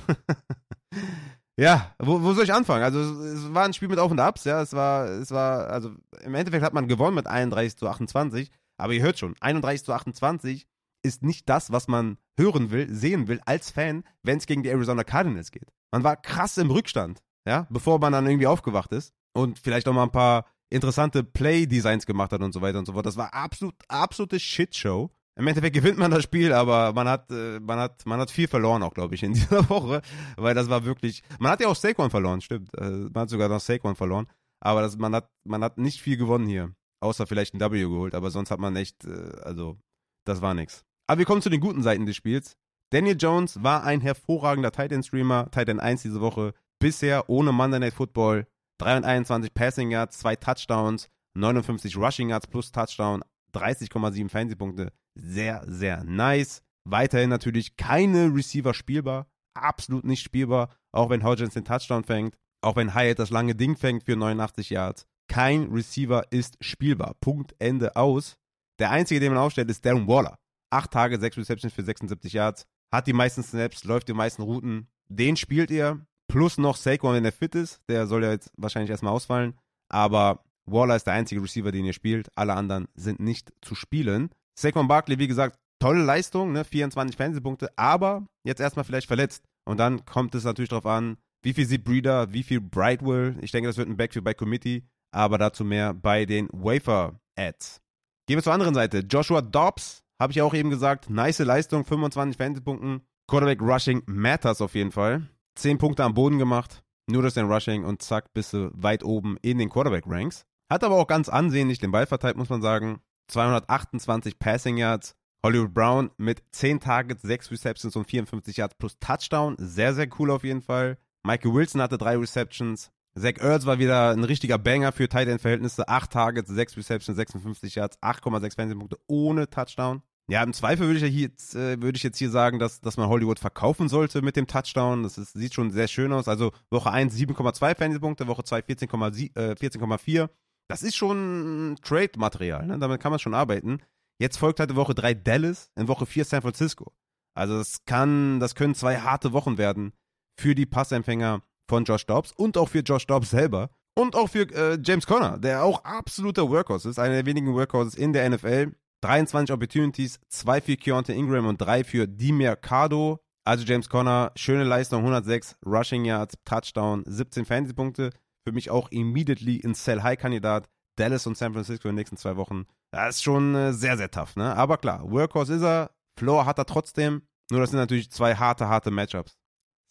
[1.56, 2.84] ja, wo, wo, soll ich anfangen?
[2.84, 4.60] Also, es war ein Spiel mit Auf und Abs, ja.
[4.60, 5.91] Es war, es war, also
[6.24, 8.50] im Endeffekt hat man gewonnen mit 31 zu 28.
[8.78, 10.66] Aber ihr hört schon, 31 zu 28
[11.04, 14.70] ist nicht das, was man hören will, sehen will als Fan, wenn es gegen die
[14.70, 15.72] Arizona Cardinals geht.
[15.91, 19.93] Man war krass im Rückstand, ja, bevor man dann irgendwie aufgewacht ist und vielleicht auch
[19.93, 23.05] mal ein paar interessante Play-Designs gemacht hat und so weiter und so fort.
[23.05, 25.11] Das war absolut, absolute Shitshow.
[25.36, 28.47] Im Endeffekt gewinnt man das Spiel, aber man hat, äh, man hat, man hat viel
[28.47, 30.01] verloren auch, glaube ich, in dieser Woche,
[30.36, 32.76] weil das war wirklich, man hat ja auch Saquon verloren, stimmt.
[32.76, 34.28] Äh, man hat sogar noch Saquon verloren,
[34.59, 38.15] aber das, man hat, man hat nicht viel gewonnen hier, außer vielleicht ein W geholt,
[38.15, 39.78] aber sonst hat man echt, äh, also,
[40.26, 40.84] das war nix.
[41.05, 42.57] Aber wir kommen zu den guten Seiten des Spiels.
[42.89, 46.53] Daniel Jones war ein hervorragender Titan Streamer, Titan 1 diese Woche.
[46.80, 48.47] Bisher ohne Monday Night Football
[48.80, 53.23] 321 Passing Yards, 2 Touchdowns, 59 Rushing Yards plus Touchdown,
[53.53, 54.91] 30,7 Fantasy-Punkte.
[55.15, 56.61] Sehr, sehr nice.
[56.84, 59.28] Weiterhin natürlich keine Receiver spielbar.
[59.53, 60.69] Absolut nicht spielbar.
[60.91, 62.38] Auch wenn Hodgins den Touchdown fängt.
[62.61, 65.05] Auch wenn Hyatt das lange Ding fängt für 89 Yards.
[65.28, 67.15] Kein Receiver ist spielbar.
[67.19, 68.38] Punkt, Ende, aus.
[68.80, 70.38] Der einzige, den man aufstellt, ist Darren Waller.
[70.69, 74.88] 8 Tage, 6 Receptions für 76 Yards, hat die meisten Snaps, läuft die meisten Routen.
[75.07, 77.82] Den spielt ihr, plus noch Saquon, wenn er fit ist.
[77.89, 79.53] Der soll ja jetzt wahrscheinlich erstmal ausfallen.
[79.89, 82.30] Aber Waller ist der einzige Receiver, den ihr spielt.
[82.36, 84.30] Alle anderen sind nicht zu spielen.
[84.59, 86.63] Saquon Barkley, wie gesagt, tolle Leistung, ne?
[86.63, 89.43] 24 Fernsehpunkte, aber jetzt erstmal vielleicht verletzt.
[89.65, 93.38] Und dann kommt es natürlich darauf an, wie viel sieht Breeder, wie viel Brightwell.
[93.41, 97.82] Ich denke, das wird ein Backfield bei Committee, aber dazu mehr bei den Wafer-Ads.
[98.28, 98.99] Gehen wir zur anderen Seite.
[98.99, 103.01] Joshua Dobbs habe ich auch eben gesagt, nice Leistung, 25 Fantasy-Punkten.
[103.30, 105.28] Quarterback Rushing matters auf jeden Fall.
[105.58, 109.38] 10 Punkte am Boden gemacht, nur durch den Rushing und zack, bist du weit oben
[109.41, 110.45] in den Quarterback-Ranks.
[110.70, 112.99] Hat aber auch ganz ansehnlich den Ball verteilt, muss man sagen.
[113.30, 115.16] 228 Passing Yards.
[115.43, 119.55] Hollywood Brown mit 10 Targets, 6 Receptions und 54 Yards plus Touchdown.
[119.60, 120.97] Sehr, sehr cool auf jeden Fall.
[121.24, 122.91] Michael Wilson hatte 3 Receptions.
[123.18, 125.88] Zach Ertz war wieder ein richtiger Banger für Tight End Verhältnisse.
[125.88, 130.01] 8 Targets, 6 Receptions, 56 Yards, 8,6 Fernsehpunkte ohne Touchdown.
[130.30, 132.97] Ja, im Zweifel würde ich, ja jetzt, äh, würde ich jetzt hier sagen, dass, dass
[132.97, 135.03] man Hollywood verkaufen sollte mit dem Touchdown.
[135.03, 136.28] Das ist, sieht schon sehr schön aus.
[136.28, 139.38] Also Woche 1 7,2 Fernsehpunkte, Woche 2 14,4.
[139.38, 140.28] Äh, 14
[140.67, 142.78] Das ist schon Trade-Material, ne?
[142.78, 143.80] damit kann man schon arbeiten.
[144.19, 146.91] Jetzt folgt halt Woche 3 Dallas, in Woche 4 San Francisco.
[147.34, 149.93] Also das kann, das können zwei harte Wochen werden
[150.39, 154.49] für die Passempfänger von Josh Dobbs und auch für Josh Dobbs selber und auch für
[154.53, 158.73] äh, James Conner, der auch absoluter Workhorse ist, einer der wenigen Workhorses in der NFL.
[159.02, 163.20] 23 Opportunities, 2 für Keontae Ingram und 3 für Mercado.
[163.45, 168.10] Also James Conner, schöne Leistung, 106 Rushing Yards, Touchdown, 17 Fantasy-Punkte.
[168.45, 170.68] Für mich auch immediately ein Sell-High-Kandidat.
[170.98, 172.66] Dallas und San Francisco in den nächsten zwei Wochen.
[172.91, 174.56] Das ist schon äh, sehr, sehr tough, ne?
[174.56, 177.22] Aber klar, Workhorse ist er, Floor hat er trotzdem.
[177.52, 179.38] Nur das sind natürlich zwei harte, harte Matchups.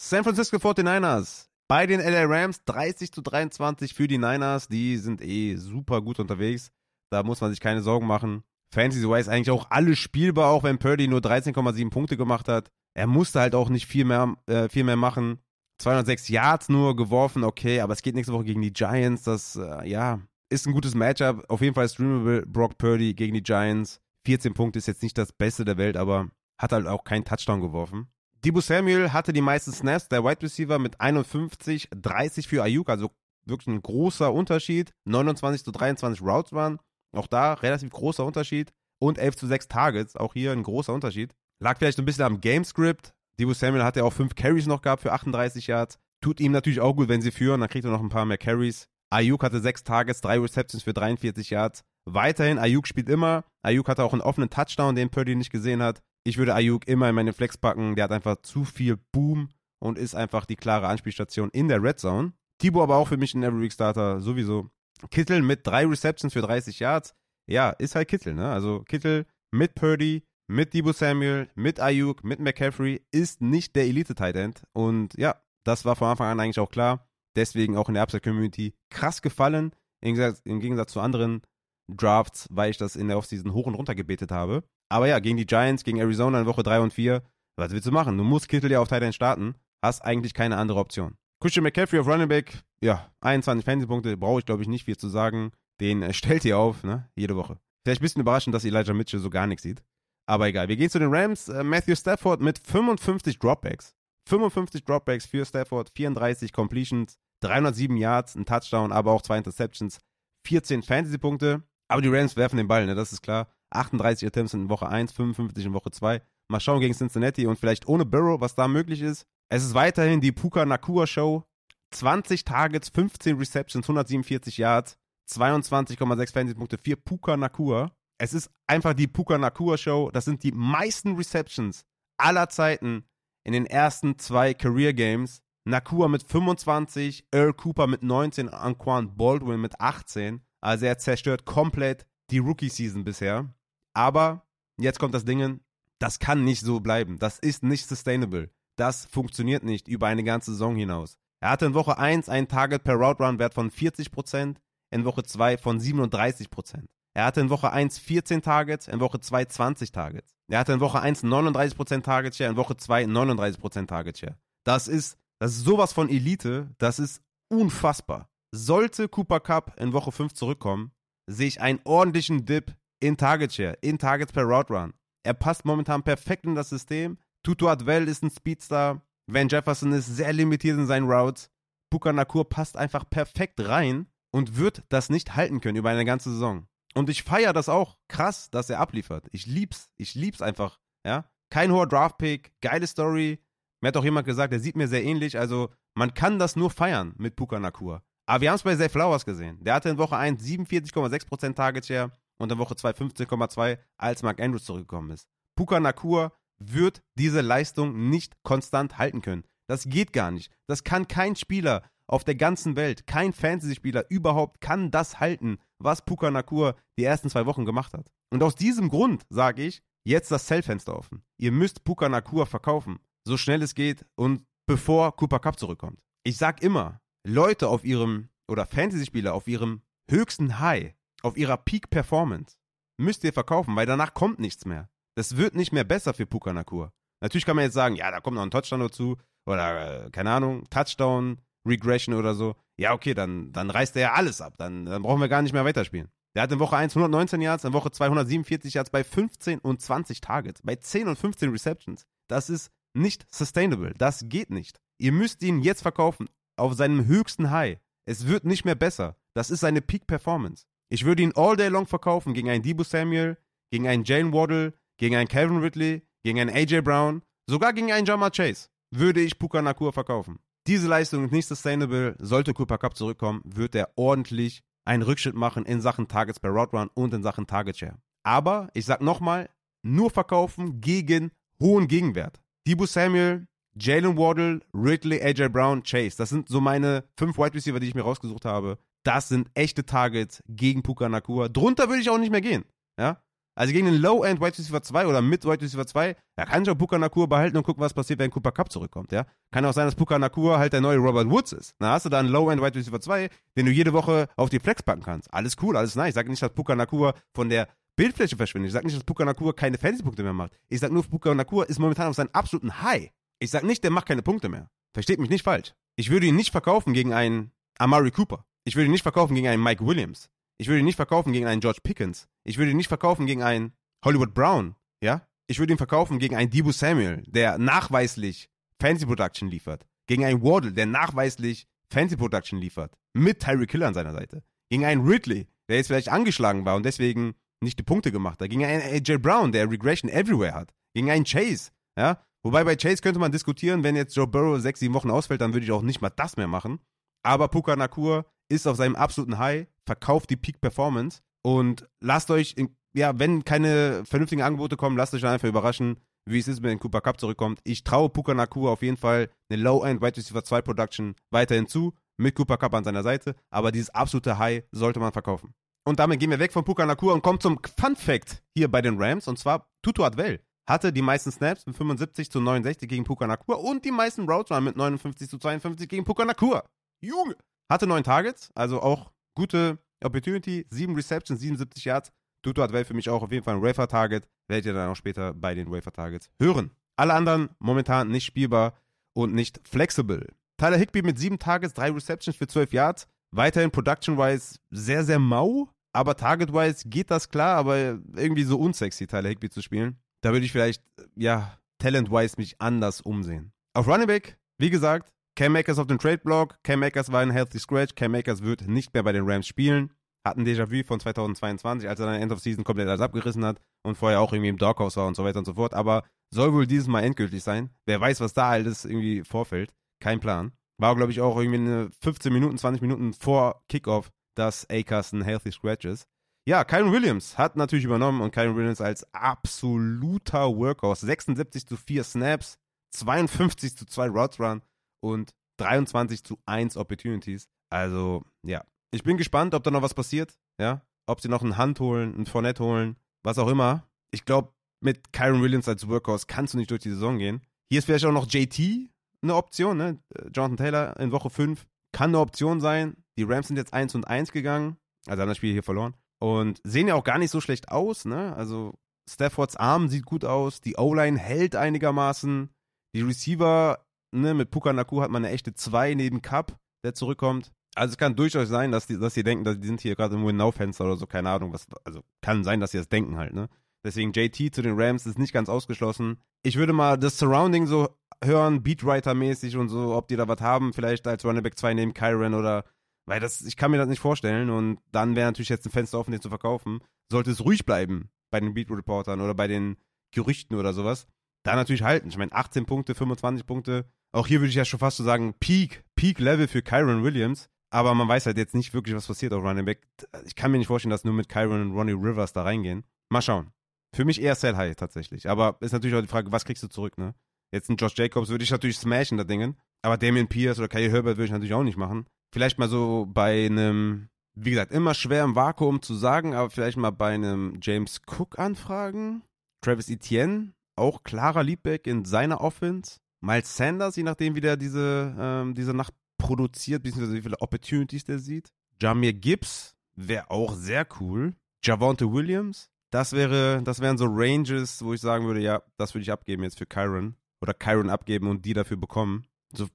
[0.02, 1.46] San Francisco 49ers.
[1.68, 4.68] Bei den LA Rams 30 zu 23 für die Niners.
[4.68, 6.70] Die sind eh super gut unterwegs.
[7.10, 8.44] Da muss man sich keine Sorgen machen.
[8.72, 12.70] Fantasy-wise eigentlich auch alles spielbar, auch wenn Purdy nur 13,7 Punkte gemacht hat.
[12.94, 15.38] Er musste halt auch nicht viel mehr, äh, viel mehr machen.
[15.78, 19.24] 206 Yards nur geworfen, okay, aber es geht nächste Woche gegen die Giants.
[19.24, 21.44] Das, äh, ja, ist ein gutes Matchup.
[21.48, 22.46] Auf jeden Fall streamable.
[22.46, 24.00] Brock Purdy gegen die Giants.
[24.26, 27.60] 14 Punkte ist jetzt nicht das Beste der Welt, aber hat halt auch keinen Touchdown
[27.60, 28.08] geworfen.
[28.44, 33.10] Debo Samuel hatte die meisten Snaps, der Wide Receiver mit 51, 30 für Ayuk, also
[33.44, 34.92] wirklich ein großer Unterschied.
[35.04, 36.78] 29 zu 23 Routes waren,
[37.16, 38.72] auch da relativ großer Unterschied.
[38.98, 41.34] Und 11 zu 6 Targets, auch hier ein großer Unterschied.
[41.60, 43.12] Lag vielleicht ein bisschen am Gamescript.
[43.38, 45.98] Debo Samuel hat ja auch 5 Carries noch gehabt für 38 Yards.
[46.22, 48.38] Tut ihm natürlich auch gut, wenn sie führen, dann kriegt er noch ein paar mehr
[48.38, 48.88] Carries.
[49.10, 51.84] Ayuk hatte 6 Targets, 3 Receptions für 43 Yards.
[52.06, 53.44] Weiterhin, Ayuk spielt immer.
[53.62, 56.02] Ayuk hatte auch einen offenen Touchdown, den Purdy nicht gesehen hat.
[56.24, 57.94] Ich würde Ayuk immer in meine Flex packen.
[57.96, 62.00] Der hat einfach zu viel Boom und ist einfach die klare Anspielstation in der Red
[62.00, 62.32] Zone.
[62.58, 64.70] Tibo aber auch für mich ein Every Week Starter, sowieso.
[65.10, 67.14] Kittel mit drei Receptions für 30 Yards.
[67.48, 68.50] Ja, ist halt Kittel, ne?
[68.50, 74.36] Also Kittel mit Purdy, mit Debo Samuel, mit Ayuk, mit McCaffrey ist nicht der Elite-Tight
[74.36, 74.62] End.
[74.72, 77.06] Und ja, das war von Anfang an eigentlich auch klar.
[77.36, 79.72] Deswegen auch in der Upside-Community krass gefallen.
[80.02, 81.42] Im Gegensatz, Im Gegensatz zu anderen
[81.88, 84.64] Drafts, weil ich das in der Offseason hoch und runter gebetet habe.
[84.88, 87.22] Aber ja, gegen die Giants, gegen Arizona in Woche 3 und 4,
[87.58, 88.16] was willst du machen?
[88.18, 91.16] Du musst Kittel ja auf Titan starten, hast eigentlich keine andere Option.
[91.40, 95.08] Christian McCaffrey auf Running Back, ja, 21 Fantasy-Punkte, brauche ich glaube ich nicht viel zu
[95.08, 95.52] sagen.
[95.80, 97.58] Den äh, stellt ihr auf, ne, jede Woche.
[97.84, 99.82] Vielleicht ein bisschen überraschend, dass Elijah Mitchell so gar nichts sieht.
[100.26, 101.48] Aber egal, wir gehen zu den Rams.
[101.48, 103.94] Äh, Matthew Stafford mit 55 Dropbacks.
[104.28, 109.98] 55 Dropbacks für Stafford, 34 Completions, 307 Yards, ein Touchdown, aber auch zwei Interceptions,
[110.46, 111.62] 14 Fantasy-Punkte.
[111.88, 112.96] Aber die Rams werfen den Ball, ne?
[112.96, 113.48] Das ist klar.
[113.70, 116.22] 38 Attempts in Woche 1, 55 in Woche 2.
[116.48, 119.26] Mal schauen gegen Cincinnati und vielleicht ohne Burrow, was da möglich ist.
[119.48, 121.44] Es ist weiterhin die Puka Nakua Show.
[121.92, 124.98] 20 Targets, 15 Receptions, 147 Yards,
[125.30, 127.92] 22,6 Fantasy-Punkte für Puka Nakua.
[128.18, 130.10] Es ist einfach die Puka Nakua Show.
[130.12, 131.84] Das sind die meisten Receptions
[132.18, 133.04] aller Zeiten
[133.44, 135.42] in den ersten zwei Career Games.
[135.64, 140.40] Nakua mit 25, Earl Cooper mit 19, Anquan Baldwin mit 18.
[140.60, 143.52] Also er zerstört komplett die Rookie-Season bisher.
[143.94, 144.46] Aber
[144.78, 145.60] jetzt kommt das Ding,
[145.98, 147.18] das kann nicht so bleiben.
[147.18, 148.50] Das ist nicht sustainable.
[148.76, 151.16] Das funktioniert nicht über eine ganze Saison hinaus.
[151.40, 154.56] Er hatte in Woche 1 einen Target per Route Run Wert von 40%,
[154.90, 156.84] in Woche 2 von 37%.
[157.14, 160.34] Er hatte in Woche 1 14 Targets, in Woche 2 20 Targets.
[160.48, 164.36] Er hatte in Woche 1 39% Target Share, in Woche 2 39% Target Share.
[164.64, 168.28] Das ist, das ist sowas von Elite, das ist unfassbar.
[168.52, 170.92] Sollte Cooper Cup in Woche 5 zurückkommen,
[171.26, 174.92] sehe ich einen ordentlichen Dip in Target Share, in Targets per Route Run.
[175.26, 177.18] Er passt momentan perfekt in das System.
[177.42, 179.02] Tutu Adwell ist ein Speedstar.
[179.26, 181.50] Van Jefferson ist sehr limitiert in seinen Routes.
[181.90, 186.30] Puka Nakur passt einfach perfekt rein und wird das nicht halten können über eine ganze
[186.30, 186.68] Saison.
[186.94, 189.26] Und ich feiere das auch krass, dass er abliefert.
[189.32, 189.90] Ich lieb's.
[189.96, 190.78] Ich lieb's einfach.
[191.04, 191.24] Ja?
[191.50, 193.40] Kein hoher Draftpick, geile Story.
[193.80, 195.40] Mir hat auch jemand gesagt, er sieht mir sehr ähnlich.
[195.40, 198.02] Also, man kann das nur feiern mit Puka Nakur.
[198.26, 199.58] Aber wir haben es bei Zay Flowers gesehen.
[199.64, 204.40] Der hatte in Woche 1 47,6% Target Share und in Woche 2 15,2, als Mark
[204.40, 205.28] Andrews zurückgekommen ist.
[205.56, 209.44] Puka Nakur wird diese Leistung nicht konstant halten können.
[209.68, 210.50] Das geht gar nicht.
[210.66, 216.04] Das kann kein Spieler auf der ganzen Welt, kein Fantasy-Spieler überhaupt kann das halten, was
[216.04, 218.10] Puka Nakur die ersten zwei Wochen gemacht hat.
[218.30, 221.24] Und aus diesem Grund sage ich, jetzt das Sellfenster offen.
[221.36, 226.00] Ihr müsst Puka Nakur verkaufen, so schnell es geht und bevor Cooper Cup zurückkommt.
[226.22, 230.94] Ich sag immer, Leute auf ihrem, oder Fantasy-Spieler auf ihrem höchsten High,
[231.26, 232.56] auf ihrer Peak-Performance,
[232.98, 234.88] müsst ihr verkaufen, weil danach kommt nichts mehr.
[235.16, 236.92] Das wird nicht mehr besser für Puka Nakur.
[237.20, 239.16] Natürlich kann man jetzt sagen, ja, da kommt noch ein Touchdown dazu,
[239.46, 242.54] oder, äh, keine Ahnung, Touchdown, Regression oder so.
[242.76, 244.54] Ja, okay, dann, dann reißt er ja alles ab.
[244.58, 246.08] Dann, dann brauchen wir gar nicht mehr weiterspielen.
[246.34, 249.80] Der hat in Woche 1 119 Yards, in Woche 2 147 Yards bei 15 und
[249.80, 252.04] 20 Targets, bei 10 und 15 Receptions.
[252.28, 253.94] Das ist nicht sustainable.
[253.96, 254.78] Das geht nicht.
[254.98, 257.78] Ihr müsst ihn jetzt verkaufen auf seinem höchsten High.
[258.04, 259.16] Es wird nicht mehr besser.
[259.34, 260.66] Das ist seine Peak-Performance.
[260.88, 263.36] Ich würde ihn all day long verkaufen gegen einen Debo Samuel,
[263.70, 268.06] gegen einen Jalen Waddle, gegen einen Calvin Ridley, gegen einen AJ Brown, sogar gegen einen
[268.06, 268.68] Jamar Chase.
[268.92, 270.38] Würde ich Puka Nakur verkaufen.
[270.66, 272.16] Diese Leistung ist nicht sustainable.
[272.18, 276.76] Sollte Cooper Cup zurückkommen, wird er ordentlich einen Rückschritt machen in Sachen Targets per Route
[276.76, 277.98] Run und in Sachen Target Share.
[278.22, 279.50] Aber ich sag nochmal,
[279.82, 282.40] nur verkaufen gegen hohen Gegenwert.
[282.66, 283.46] Debo Samuel,
[283.78, 286.16] Jalen Waddle, Ridley, AJ Brown, Chase.
[286.16, 288.78] Das sind so meine fünf Wide Receiver, die ich mir rausgesucht habe.
[289.06, 291.48] Das sind echte Targets gegen Puka Nakua.
[291.48, 292.64] Drunter würde ich auch nicht mehr gehen.
[292.98, 293.22] Ja?
[293.54, 296.70] Also gegen den Low-End Wide Receiver 2 oder Mid Wide Receiver 2, da kann ich
[296.70, 299.24] auch Puka Nakua behalten und gucken, was passiert, wenn Cooper Cup zurückkommt, ja.
[299.52, 301.74] Kann auch sein, dass Puka Nakua halt der neue Robert Woods ist.
[301.78, 304.58] Da hast du da einen Low-End Wide Receiver 2, den du jede Woche auf die
[304.58, 305.32] Flex packen kannst.
[305.32, 306.08] Alles cool, alles nice.
[306.08, 308.70] Ich sage nicht, dass Puka Nakua von der Bildfläche verschwindet.
[308.70, 310.58] Ich sage nicht, dass Puka Nakua keine Fantasy-Punkte mehr macht.
[310.68, 313.10] Ich sage nur, Puka Nakua ist momentan auf seinem absoluten High.
[313.38, 314.68] Ich sage nicht, der macht keine Punkte mehr.
[314.92, 315.74] Versteht mich nicht falsch.
[315.94, 318.44] Ich würde ihn nicht verkaufen gegen einen Amari Cooper.
[318.66, 320.28] Ich würde ihn nicht verkaufen gegen einen Mike Williams.
[320.58, 322.26] Ich würde ihn nicht verkaufen gegen einen George Pickens.
[322.42, 323.72] Ich würde ihn nicht verkaufen gegen einen
[324.04, 324.74] Hollywood Brown.
[325.00, 325.24] Ja?
[325.46, 328.48] Ich würde ihn verkaufen gegen einen Debo Samuel, der nachweislich
[328.82, 329.86] Fancy Production liefert.
[330.08, 332.96] Gegen einen Wardle, der nachweislich Fancy Production liefert.
[333.14, 334.42] Mit Tyreek Hill an seiner Seite.
[334.68, 338.50] Gegen einen Ridley, der jetzt vielleicht angeschlagen war und deswegen nicht die Punkte gemacht hat.
[338.50, 340.74] Gegen einen AJ Brown, der Regression everywhere hat.
[340.92, 341.70] Gegen einen Chase.
[341.96, 342.20] Ja?
[342.42, 345.52] Wobei bei Chase könnte man diskutieren, wenn jetzt Joe Burrow sechs, sieben Wochen ausfällt, dann
[345.52, 346.80] würde ich auch nicht mal das mehr machen.
[347.22, 352.54] Aber Puka Nakur ist auf seinem absoluten High, verkauft die Peak Performance und lasst euch,
[352.56, 355.96] in, ja, wenn keine vernünftigen Angebote kommen, lasst euch dann einfach überraschen,
[356.28, 357.60] wie es ist, wenn Cooper Cup zurückkommt.
[357.64, 361.94] Ich traue Puka Nakur auf jeden Fall eine Low-End Wide Receiver 2 Production weiterhin zu,
[362.16, 365.54] mit Cooper Cup an seiner Seite, aber dieses absolute High sollte man verkaufen.
[365.84, 368.82] Und damit gehen wir weg von Puka Nakur und kommen zum Fun Fact hier bei
[368.82, 373.04] den Rams, und zwar Tutu Adwell hatte die meisten Snaps mit 75 zu 69 gegen
[373.04, 376.64] Puka Nakur und die meisten Routes Run mit 59 zu 52 gegen Puka Nakur.
[377.00, 377.36] Junge!
[377.70, 382.12] Hatte neun Targets, also auch gute Opportunity, sieben Receptions, 77 Yards.
[382.42, 384.28] Tutu hat für mich auch auf jeden Fall ein Wafer-Target.
[384.48, 386.70] Werdet ihr dann auch später bei den Wafer-Targets hören.
[386.96, 388.74] Alle anderen momentan nicht spielbar
[389.14, 390.26] und nicht flexible.
[390.58, 393.06] Tyler Higby mit sieben Targets, drei Receptions für 12 Yards.
[393.32, 395.68] Weiterhin Production-wise sehr, sehr mau.
[395.92, 399.98] Aber Target-wise geht das klar, aber irgendwie so unsexy, Tyler Higby zu spielen.
[400.22, 400.82] Da würde ich vielleicht,
[401.16, 403.52] ja, talent-wise mich anders umsehen.
[403.74, 406.62] Auf Running Back, wie gesagt, Cam Makers auf dem Trade-Block.
[406.62, 407.94] Cam Makers war ein Healthy Scratch.
[407.94, 409.92] Cam Makers wird nicht mehr bei den Rams spielen.
[410.24, 413.60] Hat ein Déjà-vu von 2022, als er dann End of Season komplett alles abgerissen hat
[413.82, 415.74] und vorher auch irgendwie im Doghouse war und so weiter und so fort.
[415.74, 417.68] Aber soll wohl dieses Mal endgültig sein.
[417.84, 419.74] Wer weiß, was da alles irgendwie vorfällt.
[420.00, 420.52] Kein Plan.
[420.78, 425.22] War, glaube ich, auch irgendwie eine 15 Minuten, 20 Minuten vor Kickoff, dass Akers ein
[425.22, 426.06] Healthy Scratch ist.
[426.48, 431.04] Ja, Kyron Williams hat natürlich übernommen und Kyron Williams als absoluter Workhorse.
[431.04, 432.56] 76 zu 4 Snaps,
[432.92, 434.62] 52 zu 2 Routes Run
[435.00, 437.48] und 23 zu 1 Opportunities.
[437.70, 438.64] Also, ja.
[438.92, 440.38] Ich bin gespannt, ob da noch was passiert.
[440.60, 440.82] Ja.
[441.06, 443.86] Ob sie noch einen Hand holen, einen Fournette holen, was auch immer.
[444.10, 447.42] Ich glaube, mit Kyron Williams als Workhorse kannst du nicht durch die Saison gehen.
[447.70, 448.88] Hier ist vielleicht auch noch JT
[449.22, 449.98] eine Option, ne?
[450.32, 452.96] Jonathan Taylor in Woche 5 kann eine Option sein.
[453.18, 454.76] Die Rams sind jetzt 1 und 1 gegangen,
[455.06, 455.94] also haben das Spiel hier verloren.
[456.18, 458.34] Und sehen ja auch gar nicht so schlecht aus, ne?
[458.36, 458.74] Also
[459.08, 462.50] Staffords Arm sieht gut aus, die O-Line hält einigermaßen,
[462.94, 467.52] die Receiver ne, mit Puka Naku hat man eine echte 2 neben Cup, der zurückkommt.
[467.74, 470.14] Also es kann durchaus sein, dass die, dass die denken, dass die sind hier gerade
[470.14, 471.52] im Win-Now-Fenster oder so, keine Ahnung.
[471.52, 473.48] Was, also kann sein, dass sie das denken halt, ne?
[473.84, 476.18] Deswegen JT zu den Rams ist nicht ganz ausgeschlossen.
[476.42, 477.88] Ich würde mal das Surrounding so
[478.24, 481.94] hören, Beatwriter-mäßig und so, ob die da was haben, vielleicht als Running Back 2 neben
[481.94, 482.64] Kyron oder,
[483.04, 486.00] weil das, ich kann mir das nicht vorstellen und dann wäre natürlich jetzt ein Fenster
[486.00, 486.80] offen, den zu verkaufen.
[487.12, 489.76] Sollte es ruhig bleiben bei den Beat-Reportern oder bei den
[490.12, 491.06] Gerüchten oder sowas,
[491.44, 492.08] da natürlich halten.
[492.08, 493.84] Ich meine, 18 Punkte, 25 Punkte,
[494.16, 497.48] auch hier würde ich ja schon fast so sagen, Peak, Peak-Level für Kyron Williams.
[497.70, 499.86] Aber man weiß halt jetzt nicht wirklich, was passiert auf Running Back.
[500.24, 502.84] Ich kann mir nicht vorstellen, dass nur mit Kyron und Ronnie Rivers da reingehen.
[503.10, 503.50] Mal schauen.
[503.94, 505.28] Für mich eher Sell High tatsächlich.
[505.28, 507.14] Aber ist natürlich auch die Frage, was kriegst du zurück, ne?
[507.52, 509.56] Jetzt ein Josh Jacobs würde ich natürlich smashen, da Dingen.
[509.82, 512.06] Aber Damien Pierce oder Kyle Herbert würde ich natürlich auch nicht machen.
[512.32, 516.76] Vielleicht mal so bei einem, wie gesagt, immer schwer im Vakuum zu sagen, aber vielleicht
[516.76, 519.22] mal bei einem James Cook anfragen.
[519.62, 522.98] Travis Etienne, auch klarer Leadback in seiner Offense.
[523.20, 528.04] Miles Sanders, je nachdem, wie der diese, ähm, diese Nacht produziert, beziehungsweise wie viele Opportunities
[528.04, 528.52] der sieht.
[528.80, 531.34] Jamir Gibbs wäre auch sehr cool.
[531.62, 536.02] Javonte Williams, das wäre, das wären so Ranges, wo ich sagen würde, ja, das würde
[536.02, 537.16] ich abgeben jetzt für Kyron.
[537.40, 539.26] Oder Kyron abgeben und die dafür bekommen.
[539.52, 539.68] So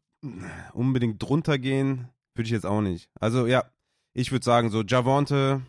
[0.74, 3.10] unbedingt drunter gehen, würde ich jetzt auch nicht.
[3.20, 3.66] Also ja,
[4.14, 5.62] ich würde sagen, so Javonte,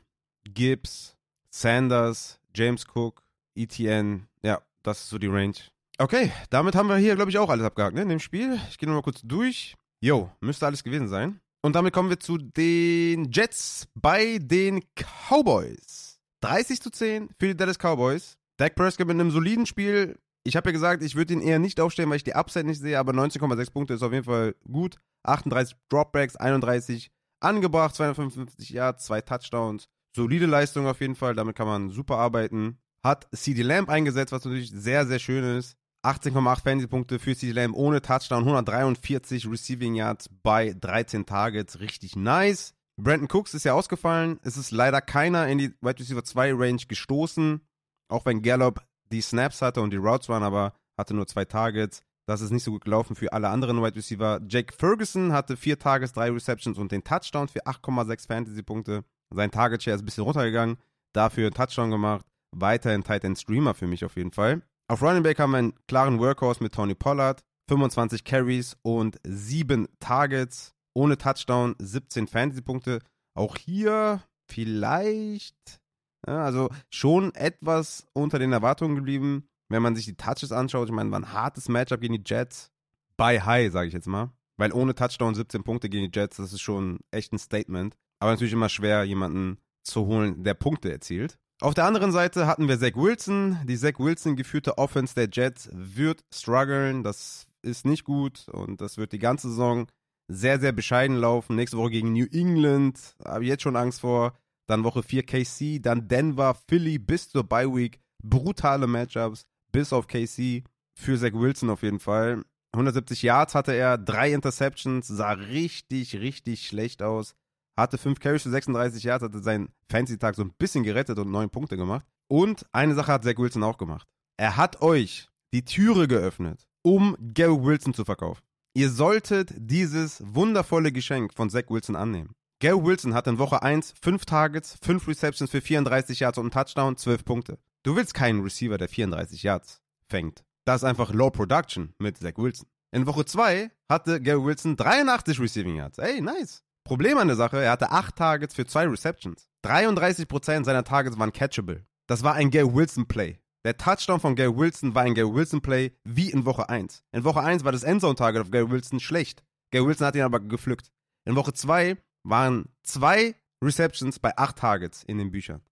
[0.44, 1.16] Gibbs,
[1.50, 3.22] Sanders, James Cook,
[3.54, 5.54] ETN, ja, das ist so die Range.
[5.98, 8.58] Okay, damit haben wir hier, glaube ich, auch alles abgehakt, ne, in dem Spiel.
[8.70, 9.76] Ich gehe nochmal kurz durch.
[10.00, 11.40] Jo, müsste alles gewesen sein.
[11.62, 16.18] Und damit kommen wir zu den Jets bei den Cowboys.
[16.40, 18.36] 30 zu 10 für die Dallas Cowboys.
[18.56, 20.18] Dak Prescott mit einem soliden Spiel.
[20.44, 22.80] Ich habe ja gesagt, ich würde ihn eher nicht aufstellen, weil ich die Upside nicht
[22.80, 24.96] sehe, aber 19,6 Punkte ist auf jeden Fall gut.
[25.22, 29.88] 38 Dropbacks, 31 angebracht, 255 Yards, zwei Touchdowns.
[30.16, 32.78] Solide Leistung auf jeden Fall, damit kann man super arbeiten.
[33.04, 35.76] Hat CD Lamb eingesetzt, was natürlich sehr, sehr schön ist.
[36.04, 42.74] 18,8 Fantasy-Punkte für CD Lamb ohne Touchdown, 143 Receiving Yards bei 13 Targets, richtig nice.
[43.00, 44.38] Brandon Cooks ist ja ausgefallen.
[44.42, 47.60] Es ist leider keiner in die Wide Receiver 2 Range gestoßen.
[48.08, 52.02] Auch wenn Gallup die Snaps hatte und die Routes waren, aber hatte nur zwei Targets.
[52.26, 54.40] Das ist nicht so gut gelaufen für alle anderen Wide Receiver.
[54.48, 59.04] Jake Ferguson hatte vier Targets, drei Receptions und den Touchdown für 8,6 Fantasy-Punkte.
[59.30, 60.76] Sein Target Share ist ein bisschen runtergegangen.
[61.12, 62.26] Dafür Touchdown gemacht.
[62.54, 64.62] Weiterhin Titan Streamer für mich auf jeden Fall.
[64.88, 67.42] Auf Running Back haben wir einen klaren Workhorse mit Tony Pollard.
[67.68, 70.74] 25 Carries und 7 Targets.
[70.94, 73.00] Ohne Touchdown, 17 Fantasy-Punkte.
[73.34, 75.80] Auch hier vielleicht,
[76.26, 80.94] ja, also schon etwas unter den Erwartungen geblieben wenn man sich die Touches anschaut, ich
[80.94, 82.70] meine, war ein hartes Matchup gegen die Jets.
[83.16, 84.30] Bei High, sage ich jetzt mal.
[84.58, 87.96] Weil ohne Touchdown 17 Punkte gegen die Jets, das ist schon echt ein Statement.
[88.20, 91.38] Aber natürlich immer schwer, jemanden zu holen, der Punkte erzielt.
[91.62, 93.56] Auf der anderen Seite hatten wir Zach Wilson.
[93.68, 97.04] Die Zach Wilson geführte Offense der Jets wird strugglen.
[97.04, 99.86] Das ist nicht gut und das wird die ganze Saison
[100.26, 101.54] sehr, sehr bescheiden laufen.
[101.54, 103.14] Nächste Woche gegen New England.
[103.24, 104.36] Habe ich jetzt schon Angst vor.
[104.66, 108.00] Dann Woche 4 KC, dann Denver, Philly bis zur Bye Week.
[108.24, 110.64] Brutale Matchups bis auf KC
[110.96, 112.42] für Zach Wilson auf jeden Fall.
[112.72, 117.36] 170 Yards hatte er, drei Interceptions, sah richtig, richtig schlecht aus.
[117.76, 121.50] Hatte fünf Carries für 36 Yards, hatte seinen Fancy-Tag so ein bisschen gerettet und neun
[121.50, 122.06] Punkte gemacht.
[122.28, 124.08] Und eine Sache hat Zach Wilson auch gemacht.
[124.36, 128.42] Er hat euch die Türe geöffnet, um Gary Wilson zu verkaufen.
[128.74, 132.34] Ihr solltet dieses wundervolle Geschenk von Zach Wilson annehmen.
[132.60, 136.50] Gary Wilson hat in Woche 1 5 Targets, 5 Receptions für 34 Yards und einen
[136.52, 137.58] Touchdown, 12 Punkte.
[137.82, 140.44] Du willst keinen Receiver, der 34 Yards fängt.
[140.64, 142.68] Das ist einfach Low Production mit Zach Wilson.
[142.92, 145.98] In Woche 2 hatte Gary Wilson 83 Receiving Yards.
[145.98, 146.62] Ey, nice.
[146.84, 149.48] Problem an der Sache, er hatte 8 Targets für 2 Receptions.
[149.64, 151.86] 33% seiner Targets waren catchable.
[152.08, 153.38] Das war ein Gary Wilson Play.
[153.64, 157.04] Der Touchdown von Gary Wilson war ein Gary Wilson Play wie in Woche 1.
[157.12, 159.44] In Woche 1 war das Endzone Target auf Gary Wilson schlecht.
[159.70, 160.90] Gary Wilson hat ihn aber gepflückt.
[161.24, 165.62] In Woche 2 waren zwei Receptions bei 8 Targets in den Büchern.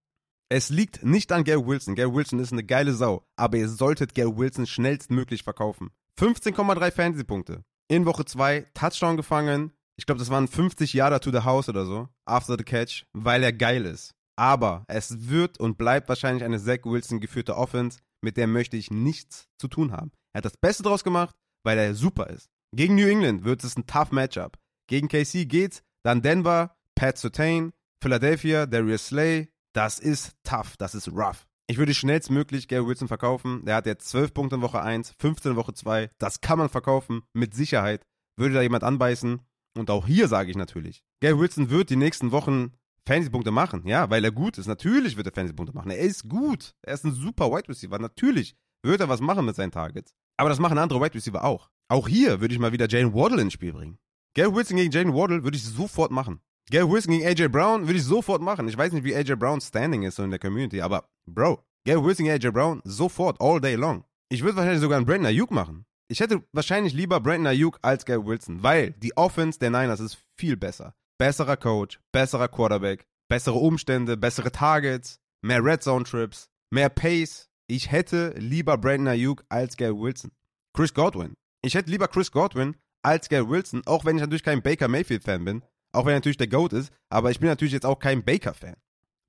[0.49, 1.97] Es liegt nicht an Gary Wilson.
[1.97, 3.27] Gary Wilson ist eine geile Sau.
[3.37, 5.91] Aber ihr solltet Gary Wilson schnellstmöglich verkaufen.
[6.19, 7.65] 15,3 Fantasy-Punkte.
[7.89, 9.73] In Woche 2 Touchdown gefangen.
[10.01, 12.09] Ich glaube, das waren 50 Jahre to the house oder so.
[12.25, 13.05] After the catch.
[13.13, 14.15] Weil er geil ist.
[14.35, 18.91] Aber es wird und bleibt wahrscheinlich eine Zach Wilson geführte Offense, mit der möchte ich
[18.91, 20.11] nichts zu tun haben.
[20.33, 21.37] Er hat das Beste draus gemacht,
[21.67, 22.49] weil er super ist.
[22.75, 24.57] Gegen New England wird es ein tough Matchup.
[24.89, 31.09] Gegen KC geht's, dann Denver, Pat Sotain, Philadelphia, Darius Slay, das ist tough, das ist
[31.09, 31.47] rough.
[31.67, 33.67] Ich würde schnellstmöglich Gary Wilson verkaufen.
[33.67, 36.11] Der hat jetzt 12 Punkte in Woche 1, 15 in Woche 2.
[36.19, 38.01] Das kann man verkaufen, mit Sicherheit.
[38.39, 39.41] Würde da jemand anbeißen.
[39.77, 42.73] Und auch hier sage ich natürlich, Gary Wilson wird die nächsten Wochen
[43.07, 43.87] Fantasy-Punkte machen.
[43.87, 44.67] Ja, weil er gut ist.
[44.67, 45.91] Natürlich wird er Fantasy-Punkte machen.
[45.91, 46.75] Er ist gut.
[46.83, 47.99] Er ist ein super Wide Receiver.
[47.99, 50.15] Natürlich wird er was machen mit seinen Targets.
[50.37, 51.71] Aber das machen andere Wide Receiver auch.
[51.89, 53.99] Auch hier würde ich mal wieder Jane Waddle ins Spiel bringen.
[54.35, 56.41] Gary Wilson gegen Jane Waddle würde ich sofort machen.
[56.71, 58.69] Gary Wilson gegen AJ Brown würde ich sofort machen.
[58.69, 62.03] Ich weiß nicht, wie AJ Brown's Standing ist so in der Community, aber Bro, Gary
[62.03, 64.05] Wilson gegen AJ Brown sofort, all day long.
[64.29, 65.85] Ich würde wahrscheinlich sogar einen Brandon Ayuk machen.
[66.11, 70.19] Ich hätte wahrscheinlich lieber Brandon Ayuk als Gary Wilson, weil die Offense der Niners ist
[70.37, 70.93] viel besser.
[71.19, 77.49] Besserer Coach, besserer Quarterback, bessere Umstände, bessere Targets, mehr Red Zone Trips, mehr Pace.
[77.69, 80.33] Ich hätte lieber Brandon Ayuk als Gary Wilson.
[80.75, 81.35] Chris Godwin.
[81.63, 85.23] Ich hätte lieber Chris Godwin als Gary Wilson, auch wenn ich natürlich kein Baker Mayfield
[85.23, 85.63] Fan bin.
[85.93, 88.77] Auch wenn er natürlich der GOAT ist, aber ich bin natürlich jetzt auch kein Baker-Fan.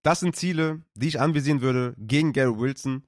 [0.04, 3.04] Das sind Ziele, die ich anvisieren würde gegen Gary Wilson.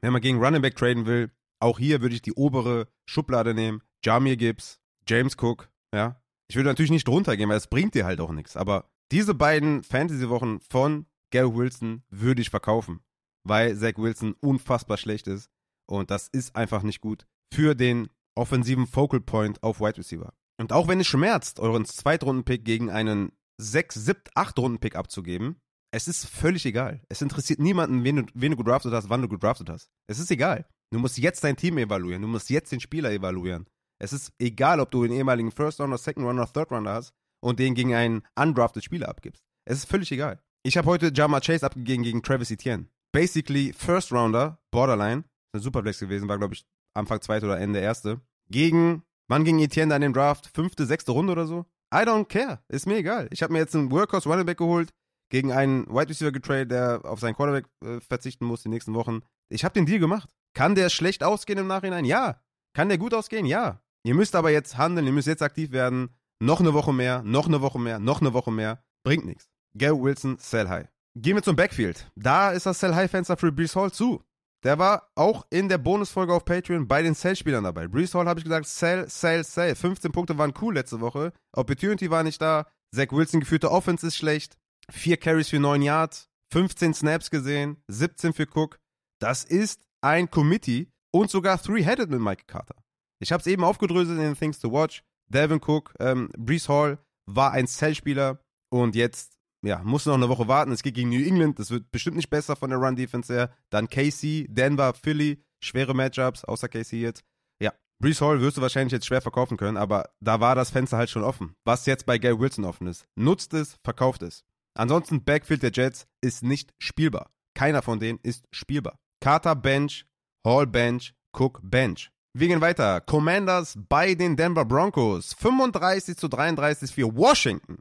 [0.00, 1.30] Wenn man gegen Running Back traden will,
[1.60, 3.82] auch hier würde ich die obere Schublade nehmen.
[4.04, 6.20] Jamir Gibbs, James Cook, ja.
[6.50, 8.56] Ich würde natürlich nicht drunter gehen, weil es bringt dir halt auch nichts.
[8.56, 13.00] Aber diese beiden Fantasy-Wochen von Gary Wilson würde ich verkaufen,
[13.44, 15.50] weil Zach Wilson unfassbar schlecht ist.
[15.86, 20.32] Und das ist einfach nicht gut für den offensiven Focal Point auf Wide Receiver.
[20.58, 26.26] Und auch wenn es schmerzt, euren Zweitrunden-Pick gegen einen 6, 7, 8-Runden-Pick abzugeben, es ist
[26.26, 27.00] völlig egal.
[27.08, 29.90] Es interessiert niemanden, wen du, wen du gedraftet hast, wann du gedraftet hast.
[30.06, 30.66] Es ist egal.
[30.92, 32.22] Du musst jetzt dein Team evaluieren.
[32.22, 33.66] Du musst jetzt den Spieler evaluieren.
[34.00, 37.58] Es ist egal, ob du den ehemaligen First Runner, Second Runner, Third Runner hast und
[37.58, 39.42] den gegen einen undrafted Spieler abgibst.
[39.64, 40.40] Es ist völlig egal.
[40.62, 42.86] Ich habe heute Jama Chase abgegeben gegen Travis Etienne.
[43.12, 46.64] Basically First Rounder, Borderline, ein Superflex gewesen, war glaube ich
[46.94, 48.20] Anfang zweite oder Ende erste,
[48.50, 50.50] gegen Wann ging Etienne dann im Draft?
[50.54, 51.66] Fünfte, sechste Runde oder so?
[51.92, 52.60] I don't care.
[52.68, 53.28] Ist mir egal.
[53.30, 54.90] Ich habe mir jetzt einen Workhorse Running Back geholt,
[55.30, 59.20] gegen einen Wide Receiver getradet, der auf seinen Quarterback äh, verzichten muss die nächsten Wochen.
[59.50, 60.30] Ich habe den Deal gemacht.
[60.54, 62.04] Kann der schlecht ausgehen im Nachhinein?
[62.04, 62.40] Ja.
[62.74, 63.46] Kann der gut ausgehen?
[63.46, 63.82] Ja.
[64.04, 66.10] Ihr müsst aber jetzt handeln, ihr müsst jetzt aktiv werden.
[66.40, 68.84] Noch eine Woche mehr, noch eine Woche mehr, noch eine Woche mehr.
[69.02, 69.48] Bringt nichts.
[69.74, 70.88] Gary Wilson, sell high.
[71.20, 72.10] Gehen wir zum Backfield.
[72.14, 74.22] Da ist das Sell High Fenster für Brees Hall zu.
[74.62, 77.88] Der war auch in der Bonusfolge auf Patreon bei den Sell-Spielern dabei.
[77.88, 79.74] Brees Hall habe ich gesagt, Sell, Sell, Sell.
[79.74, 81.32] 15 Punkte waren cool letzte Woche.
[81.52, 82.66] Opportunity war nicht da.
[82.94, 84.58] Zach Wilson geführte Offense ist schlecht.
[84.90, 86.28] Vier Carries für 9 Yards.
[86.52, 87.82] 15 Snaps gesehen.
[87.88, 88.78] 17 für Cook.
[89.18, 92.76] Das ist ein Committee und sogar Three-Headed mit Mike Carter.
[93.20, 95.02] Ich habe es eben aufgedröselt in den Things to Watch.
[95.28, 100.48] Devin Cook, ähm, Brees Hall war ein Sell-Spieler und jetzt ja, muss noch eine Woche
[100.48, 100.72] warten.
[100.72, 101.58] Es geht gegen New England.
[101.58, 103.50] Das wird bestimmt nicht besser von der Run-Defense her.
[103.70, 105.42] Dann KC, Denver, Philly.
[105.60, 107.24] Schwere Matchups, außer KC jetzt.
[107.60, 110.96] Ja, Brees Hall wirst du wahrscheinlich jetzt schwer verkaufen können, aber da war das Fenster
[110.96, 111.56] halt schon offen.
[111.64, 113.06] Was jetzt bei Gary Wilson offen ist.
[113.16, 114.44] Nutzt es, verkauft es.
[114.74, 117.32] Ansonsten, Backfield der Jets ist nicht spielbar.
[117.54, 119.00] Keiner von denen ist spielbar.
[119.20, 120.06] Carter Bench,
[120.46, 122.10] Hall Bench, Cook Bench.
[122.34, 123.00] Wir gehen weiter.
[123.00, 125.34] Commanders bei den Denver Broncos.
[125.34, 127.78] 35 zu 33 für Washington.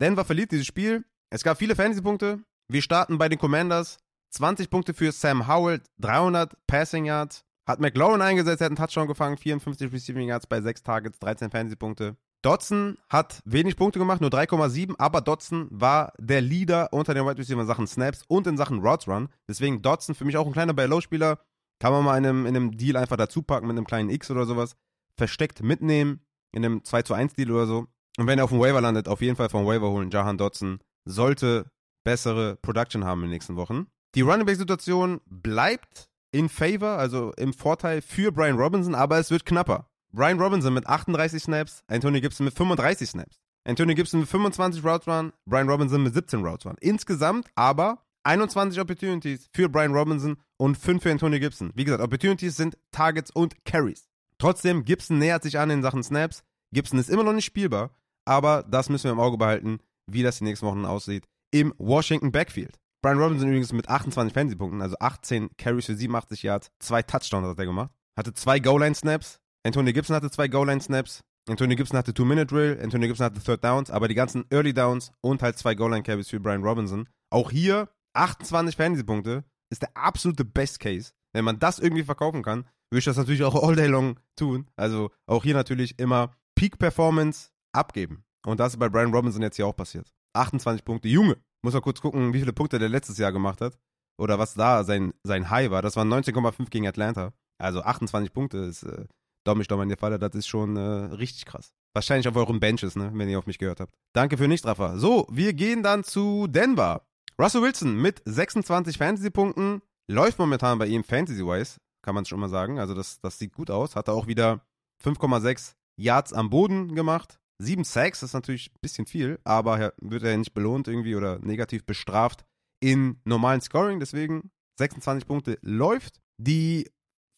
[0.00, 2.40] Denver verliert dieses Spiel es gab viele Fantasy-Punkte.
[2.68, 3.98] Wir starten bei den Commanders.
[4.30, 7.44] 20 Punkte für Sam Howell, 300 Passing Yards.
[7.66, 12.16] Hat McLaurin eingesetzt, hat einen Touchdown gefangen, 54 Receiving Yards bei 6 Targets, 13 Fantasy-Punkte.
[12.42, 17.38] Dotson hat wenig Punkte gemacht, nur 3,7, aber Dotson war der Leader unter den Wide
[17.38, 19.28] Receiver in Sachen Snaps und in Sachen Routes Run.
[19.48, 21.38] Deswegen Dotson für mich auch ein kleiner Buy-Low-Spieler.
[21.78, 24.30] Kann man mal in einem, in einem Deal einfach dazu packen mit einem kleinen X
[24.30, 24.76] oder sowas.
[25.16, 26.20] Versteckt mitnehmen,
[26.52, 27.86] in einem 2 zu 1 Deal oder so.
[28.18, 30.80] Und wenn er auf dem Waiver landet, auf jeden Fall vom Waiver holen, Jahan Dotson
[31.04, 31.70] sollte
[32.04, 33.86] bessere Production haben in den nächsten Wochen.
[34.14, 39.30] Die Running Back Situation bleibt in favor, also im Vorteil für Brian Robinson, aber es
[39.30, 39.89] wird knapper.
[40.12, 43.40] Brian Robinson mit 38 Snaps, Antonio Gibson mit 35 Snaps.
[43.64, 46.76] Antonio Gibson mit 25 Routes Run, Brian Robinson mit 17 Routes Run.
[46.80, 51.70] Insgesamt aber 21 Opportunities für Brian Robinson und 5 für Antonio Gibson.
[51.74, 54.08] Wie gesagt, Opportunities sind Targets und Carries.
[54.38, 56.42] Trotzdem, Gibson nähert sich an in Sachen Snaps.
[56.72, 57.90] Gibson ist immer noch nicht spielbar,
[58.24, 59.80] aber das müssen wir im Auge behalten
[60.12, 62.78] wie das die nächsten Wochen aussieht, im Washington Backfield.
[63.02, 67.58] Brian Robinson übrigens mit 28 Fantasy-Punkten, also 18 Carries für 87 Yards, zwei Touchdowns hat
[67.58, 67.90] er gemacht.
[68.16, 69.39] Hatte zwei Goal-Line-Snaps.
[69.66, 71.20] Antonio Gibson hatte zwei Goal-Line-Snaps.
[71.48, 72.80] Antonio Gibson hatte Two-Minute-Drill.
[72.82, 73.90] Antonio Gibson hatte Third Downs.
[73.90, 77.08] Aber die ganzen Early Downs und halt zwei Goal-Line-Carries für Brian Robinson.
[77.30, 81.12] Auch hier 28 Fantasy-Punkte ist der absolute Best Case.
[81.32, 84.66] Wenn man das irgendwie verkaufen kann, würde ich das natürlich auch all day long tun.
[84.76, 88.24] Also auch hier natürlich immer Peak Performance abgeben.
[88.44, 90.12] Und das ist bei Brian Robinson jetzt hier auch passiert.
[90.34, 91.08] 28 Punkte.
[91.08, 93.78] Junge, muss mal kurz gucken, wie viele Punkte der letztes Jahr gemacht hat.
[94.18, 95.82] Oder was da sein, sein High war.
[95.82, 97.32] Das waren 19,5 gegen Atlanta.
[97.58, 99.06] Also 28 Punkte ist, äh,
[99.44, 101.72] Daumen doch mal in der Falle, das ist schon äh, richtig krass.
[101.94, 103.94] Wahrscheinlich auf euren Benches, ne, wenn ihr auf mich gehört habt.
[104.14, 104.98] Danke für Nichtraffer.
[104.98, 107.06] So, wir gehen dann zu Denver.
[107.40, 109.82] Russell Wilson mit 26 Fantasy-Punkten.
[110.08, 112.78] Läuft momentan bei ihm Fantasy-wise, kann man schon mal sagen.
[112.78, 113.96] Also das, das sieht gut aus.
[113.96, 114.60] Hat er auch wieder
[115.02, 117.40] 5,6 Yards am Boden gemacht.
[117.58, 121.84] Sieben Sacks ist natürlich ein bisschen viel, aber wird er nicht belohnt irgendwie oder negativ
[121.84, 122.44] bestraft
[122.80, 124.00] in normalen Scoring.
[124.00, 126.20] Deswegen 26 Punkte läuft.
[126.38, 126.90] Die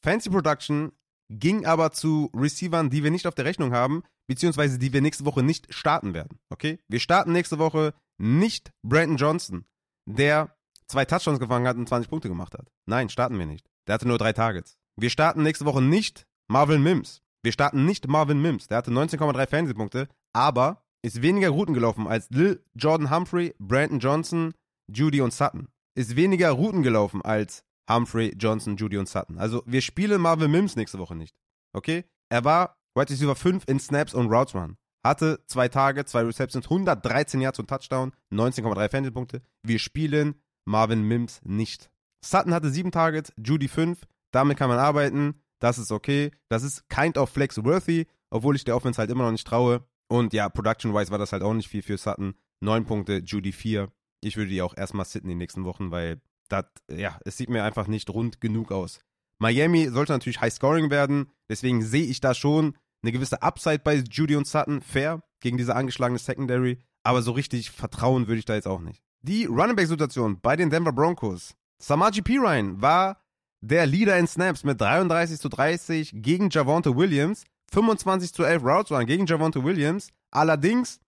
[0.04, 0.92] Fancy Production
[1.38, 5.24] ging aber zu Receivern, die wir nicht auf der Rechnung haben, beziehungsweise die wir nächste
[5.24, 6.38] Woche nicht starten werden.
[6.50, 6.78] Okay?
[6.88, 9.64] Wir starten nächste Woche nicht Brandon Johnson,
[10.06, 10.54] der
[10.86, 12.70] zwei Touchdowns gefangen hat und 20 Punkte gemacht hat.
[12.86, 13.66] Nein, starten wir nicht.
[13.86, 14.76] Der hatte nur drei Targets.
[14.96, 18.68] Wir starten nächste Woche nicht Marvin Mims, wir starten nicht Marvin Mims.
[18.68, 24.54] Der hatte 19,3 Fantasy-Punkte, aber ist weniger Routen gelaufen als Lil Jordan Humphrey, Brandon Johnson,
[24.86, 25.68] Judy und Sutton.
[25.96, 29.38] Ist weniger Routen gelaufen als Humphrey, Johnson, Judy und Sutton.
[29.38, 31.34] Also wir spielen Marvin Mims nächste Woche nicht.
[31.72, 32.04] Okay?
[32.28, 34.76] Er war White Receiver 5 in Snaps und Routes Run.
[35.04, 39.42] Hatte zwei Tage, zwei Receptions, 113 Yards und Touchdown, 19,3 Fantasy-Punkte.
[39.62, 41.90] Wir spielen Marvin Mims nicht.
[42.24, 44.06] Sutton hatte sieben Targets, Judy 5.
[44.30, 45.42] Damit kann man arbeiten.
[45.58, 46.30] Das ist okay.
[46.48, 49.84] Das ist kind of flex-worthy, obwohl ich der Offense halt immer noch nicht traue.
[50.08, 52.34] Und ja, production-wise war das halt auch nicht viel für Sutton.
[52.60, 53.90] Neun Punkte, Judy 4.
[54.22, 56.20] Ich würde die auch erstmal sitten die nächsten Wochen, weil
[56.52, 59.00] das, ja, es sieht mir einfach nicht rund genug aus.
[59.38, 64.36] Miami sollte natürlich High-Scoring werden, deswegen sehe ich da schon eine gewisse Upside bei Judy
[64.36, 68.68] und Sutton, fair, gegen diese angeschlagene Secondary, aber so richtig vertrauen würde ich da jetzt
[68.68, 69.02] auch nicht.
[69.22, 71.54] Die Running Back-Situation bei den Denver Broncos.
[71.78, 73.20] Samaji Pirine war
[73.60, 78.92] der Leader in Snaps mit 33 zu 30 gegen Javonte Williams, 25 zu 11 Routes
[78.92, 81.00] Run gegen Javonte Williams, allerdings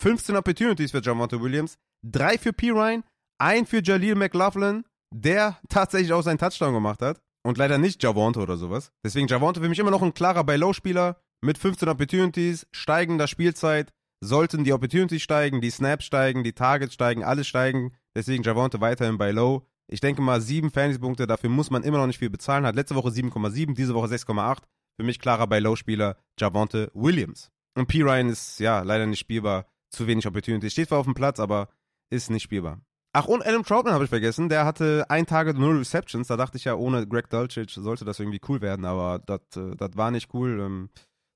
[0.00, 2.70] 15 Opportunities für Javonte Williams, 3 für P.
[2.70, 3.04] Ryan,
[3.38, 8.40] 1 für Jaleel McLaughlin, der tatsächlich auch seinen Touchdown gemacht hat und leider nicht Javonte
[8.40, 8.92] oder sowas.
[9.04, 14.64] Deswegen Javonte für mich immer noch ein klarer Buy-Low-Spieler mit 15 Opportunities, steigender Spielzeit, sollten
[14.64, 17.92] die Opportunities steigen, die Snaps steigen, die Targets steigen, alles steigen.
[18.14, 19.66] Deswegen Javonte weiterhin bei Low.
[19.88, 22.64] Ich denke mal, sieben Fantasy-Punkte, dafür muss man immer noch nicht viel bezahlen.
[22.64, 24.58] Hat letzte Woche 7,7, diese Woche 6,8.
[24.96, 27.50] Für mich klarer bei Low-Spieler Javonte Williams.
[27.74, 28.02] Und P.
[28.02, 29.66] Ryan ist ja leider nicht spielbar.
[29.90, 30.72] Zu wenig Opportunities.
[30.72, 31.68] Steht zwar auf dem Platz, aber
[32.10, 32.80] ist nicht spielbar.
[33.14, 34.48] Ach, und Adam Troutman habe ich vergessen.
[34.48, 36.28] Der hatte ein Tage null Receptions.
[36.28, 39.96] Da dachte ich ja, ohne Greg Dulcich sollte das irgendwie cool werden, aber das äh,
[39.96, 40.60] war nicht cool.
[40.60, 40.88] Ähm,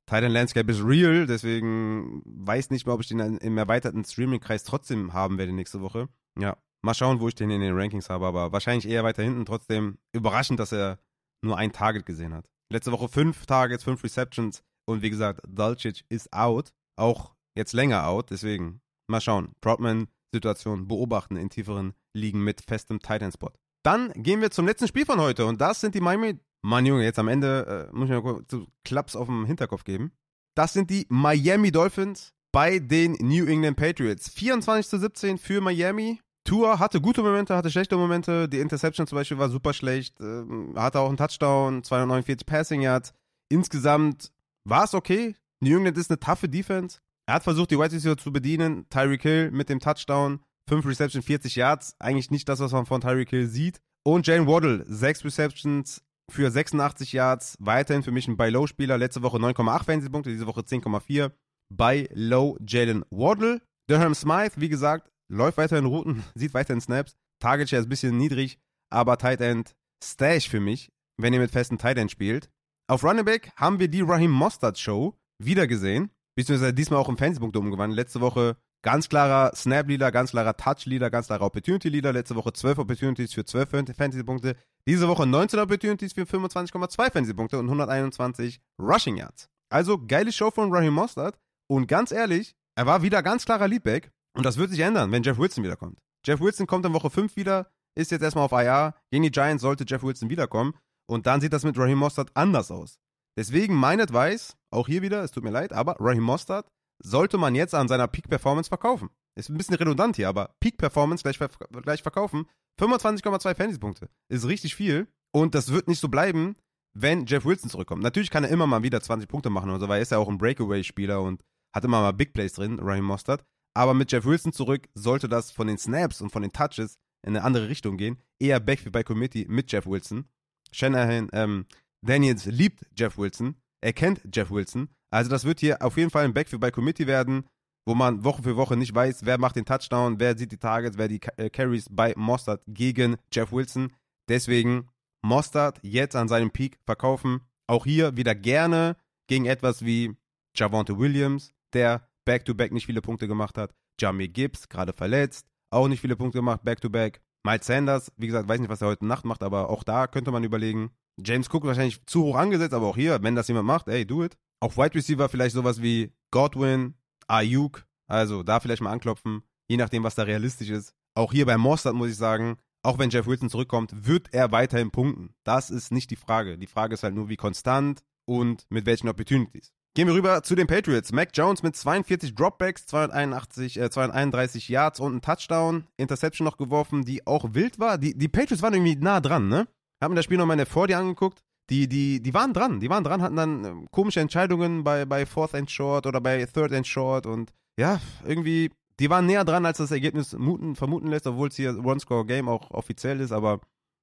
[0.06, 5.12] Titan Landscape ist real, deswegen weiß nicht mehr, ob ich den im erweiterten Streaming-Kreis trotzdem
[5.12, 6.08] haben werde nächste Woche.
[6.38, 9.44] Ja, mal schauen, wo ich den in den Rankings habe, aber wahrscheinlich eher weiter hinten.
[9.44, 10.98] Trotzdem überraschend, dass er
[11.44, 12.48] nur ein Target gesehen hat.
[12.72, 16.72] Letzte Woche fünf Targets, fünf Receptions und wie gesagt, Dulcich ist out.
[16.96, 19.52] Auch jetzt länger out, deswegen mal schauen.
[19.60, 23.52] Troutman Situation beobachten in tieferen Ligen mit festem Titan-Spot.
[23.82, 26.38] Dann gehen wir zum letzten Spiel von heute und das sind die Miami.
[26.62, 30.12] Mann, Junge, jetzt am Ende äh, muss ich mir kurz Klaps auf dem Hinterkopf geben.
[30.56, 34.28] Das sind die Miami Dolphins bei den New England Patriots.
[34.30, 36.20] 24 zu 17 für Miami.
[36.44, 38.48] Tour hatte gute Momente, hatte schlechte Momente.
[38.48, 40.18] Die Interception zum Beispiel war super schlecht.
[40.20, 40.44] Äh,
[40.74, 43.12] hatte auch einen Touchdown, 249 Passing Yards.
[43.48, 44.32] Insgesamt
[44.64, 45.36] war es okay.
[45.60, 46.98] New England ist eine taffe Defense.
[47.28, 48.88] Er hat versucht, die White Receiver zu bedienen.
[48.88, 50.40] Tyreek Hill mit dem Touchdown.
[50.68, 51.96] 5 Receptions, 40 Yards.
[51.98, 53.80] Eigentlich nicht das, was man von Tyreek Hill sieht.
[54.04, 57.56] Und Jane Waddle, 6 Receptions für 86 Yards.
[57.58, 58.96] Weiterhin für mich ein Buy-Low-Spieler.
[58.98, 61.32] Letzte Woche 9,8 Fantasy-Punkte, diese Woche 10,4.
[61.72, 63.60] Bei Low Jalen Waddle.
[63.88, 67.16] Durham Smythe, wie gesagt, läuft weiterhin Routen, sieht weiterhin Snaps.
[67.40, 68.58] Target Share ist ein bisschen niedrig,
[68.90, 72.50] aber Tight End Stash für mich, wenn ihr mit festen Tight End spielt.
[72.88, 77.16] Auf Running Back haben wir die Raheem Mostert Show wieder gesehen beziehungsweise diesmal auch im
[77.16, 77.96] Fantasy-Punkte umgewandelt.
[77.96, 82.12] Letzte Woche ganz klarer Snap-Leader, ganz klarer Touch-Leader, ganz klarer Opportunity-Leader.
[82.12, 84.56] Letzte Woche 12 Opportunities für 12 Fantasy-Punkte.
[84.86, 89.48] Diese Woche 19 Opportunities für 25,2 Fantasy-Punkte und 121 Rushing Yards.
[89.70, 91.38] Also geile Show von Raheem Mostert.
[91.68, 94.12] Und ganz ehrlich, er war wieder ganz klarer Leadback.
[94.36, 95.98] Und das wird sich ändern, wenn Jeff Wilson wiederkommt.
[96.24, 98.94] Jeff Wilson kommt in Woche 5 wieder, ist jetzt erstmal auf IR.
[99.10, 100.74] Gegen die Giants sollte Jeff Wilson wiederkommen.
[101.08, 102.98] Und dann sieht das mit Raheem Mostert anders aus.
[103.38, 106.68] Deswegen mein Advice, auch hier wieder, es tut mir leid, aber Raheem Mostert
[107.02, 109.10] sollte man jetzt an seiner Peak-Performance verkaufen.
[109.34, 111.38] Ist ein bisschen redundant hier, aber Peak-Performance gleich,
[111.82, 112.46] gleich verkaufen.
[112.80, 116.56] 25,2 Fantasy-Punkte ist richtig viel und das wird nicht so bleiben,
[116.94, 118.02] wenn Jeff Wilson zurückkommt.
[118.02, 120.18] Natürlich kann er immer mal wieder 20 Punkte machen und so, weil er ist ja
[120.18, 121.42] auch ein Breakaway-Spieler und
[121.74, 123.44] hat immer mal Big Plays drin, Raheem Mostert.
[123.74, 127.36] Aber mit Jeff Wilson zurück sollte das von den Snaps und von den Touches in
[127.36, 128.22] eine andere Richtung gehen.
[128.38, 130.24] Eher Backfield by Committee mit Jeff Wilson.
[130.72, 131.66] Shanahan, ähm,
[132.00, 133.56] Daniels liebt Jeff Wilson.
[133.82, 134.88] Er kennt Jeff Wilson.
[135.10, 137.46] Also das wird hier auf jeden Fall ein Backfield bei Committee werden,
[137.86, 140.98] wo man Woche für Woche nicht weiß, wer macht den Touchdown, wer sieht die Targets,
[140.98, 143.92] wer die äh, Carries bei Mostert gegen Jeff Wilson.
[144.28, 144.88] Deswegen
[145.22, 147.40] Mostert jetzt an seinem Peak verkaufen.
[147.68, 148.96] Auch hier wieder gerne
[149.28, 150.16] gegen etwas wie
[150.54, 153.74] Javonte Williams, der Back-to-Back -back nicht viele Punkte gemacht hat.
[154.00, 157.18] Jamie Gibbs, gerade verletzt, auch nicht viele Punkte gemacht, Back-to-Back.
[157.18, 157.25] -back.
[157.47, 160.32] Miles Sanders, wie gesagt, weiß nicht, was er heute Nacht macht, aber auch da könnte
[160.32, 160.90] man überlegen.
[161.24, 164.24] James Cook wahrscheinlich zu hoch angesetzt, aber auch hier, wenn das jemand macht, ey, do
[164.24, 164.36] it.
[164.60, 166.94] Auf Wide Receiver vielleicht sowas wie Godwin,
[167.28, 170.93] Ayuk, also da vielleicht mal anklopfen, je nachdem, was da realistisch ist.
[171.14, 174.90] Auch hier bei Mostert muss ich sagen, auch wenn Jeff Wilson zurückkommt, wird er weiterhin
[174.90, 175.35] punkten.
[175.44, 176.59] Das ist nicht die Frage.
[176.59, 179.73] Die Frage ist halt nur, wie konstant und mit welchen Opportunities.
[179.97, 181.10] Gehen wir rüber zu den Patriots.
[181.10, 185.85] Mac Jones mit 42 Dropbacks, 281, äh, 231 Yards und ein Touchdown.
[185.97, 187.97] Interception noch geworfen, die auch wild war.
[187.97, 189.66] Die, die Patriots waren irgendwie nah dran, ne?
[190.02, 191.43] Hab mir das Spiel nochmal in der 40 angeguckt.
[191.70, 195.24] Die, die, die waren dran, die waren dran, hatten dann ähm, komische Entscheidungen bei, bei
[195.24, 198.70] Fourth and Short oder bei Third and Short und ja, irgendwie,
[199.01, 202.70] die waren näher dran, als das Ergebnis muten, vermuten lässt, obwohl es hier One-Score-Game auch
[202.70, 203.60] offiziell ist, aber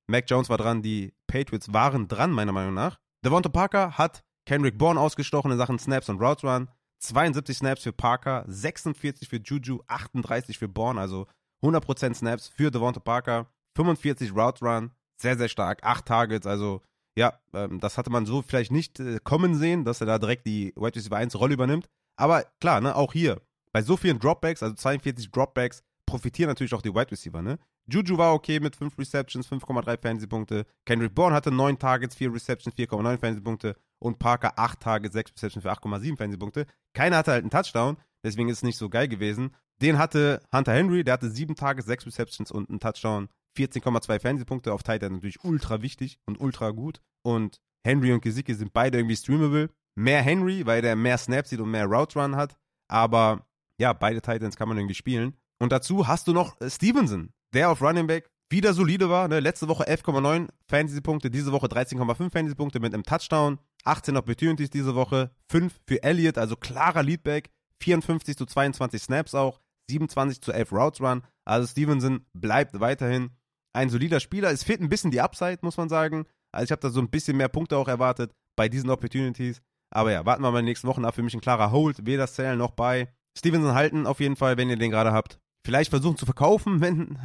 [0.07, 2.97] Mac Jones war dran, die Patriots waren dran, meiner Meinung nach.
[3.23, 6.69] Devonta Parker hat Kendrick Bourne ausgestochen in Sachen Snaps und Routes Run.
[6.99, 11.27] 72 Snaps für Parker, 46 für Juju, 38 für Bourne, also
[11.61, 15.83] 100% Snaps für Devonta Parker, 45 Routes Run, sehr, sehr stark.
[15.83, 16.81] Acht Targets, also
[17.17, 20.47] ja, ähm, das hatte man so vielleicht nicht äh, kommen sehen, dass er da direkt
[20.47, 21.89] die Wide Receiver 1 Rolle übernimmt.
[22.15, 23.41] Aber klar, ne, auch hier,
[23.71, 27.59] bei so vielen Dropbacks, also 42 Dropbacks, profitieren natürlich auch die Wide Receiver, ne?
[27.85, 30.65] Juju war okay mit 5 Receptions, 5,3 Fantasy-Punkte.
[30.85, 33.75] Kendrick Bourne hatte 9 Targets, 4 Receptions, 4,9 Fantasy-Punkte.
[34.03, 36.65] Und Parker 8 Targets, 6 Receptions für 8,7 Fantasy-Punkte.
[36.93, 39.55] Keiner hatte halt einen Touchdown, deswegen ist es nicht so geil gewesen.
[39.81, 43.29] Den hatte Hunter Henry, der hatte 7 Targets, 6 Receptions und einen Touchdown.
[43.57, 46.99] 14,2 Fernsehpunkte auf Titan natürlich ultra wichtig und ultra gut.
[47.23, 49.69] Und Henry und Gesicki sind beide irgendwie streamable.
[49.95, 52.57] Mehr Henry, weil der mehr Snaps sieht und mehr Route Run hat.
[52.89, 53.47] Aber
[53.79, 55.37] ja, beide Titans kann man irgendwie spielen.
[55.59, 59.27] Und dazu hast du noch äh, Stevenson, der auf Running Back wieder solide war.
[59.27, 59.39] Ne?
[59.39, 63.59] Letzte Woche 11,9 Fantasy-Punkte, diese Woche 13,5 Fantasy-Punkte mit einem Touchdown.
[63.83, 67.51] 18 Opportunities diese Woche, 5 für Elliott, also klarer Leadback.
[67.81, 71.21] 54 zu 22 Snaps auch, 27 zu 11 Routes Run.
[71.45, 73.31] Also Stevenson bleibt weiterhin
[73.73, 74.51] ein solider Spieler.
[74.51, 76.25] Es fehlt ein bisschen die Upside, muss man sagen.
[76.53, 79.61] Also ich habe da so ein bisschen mehr Punkte auch erwartet bei diesen Opportunities.
[79.93, 81.15] Aber ja, warten wir mal in den nächsten Wochen ab.
[81.15, 82.05] Für mich ein klarer Hold.
[82.05, 83.13] Weder Sale noch bei.
[83.37, 85.39] Stevenson halten auf jeden Fall, wenn ihr den gerade habt.
[85.65, 87.19] Vielleicht versuchen zu verkaufen, wenn,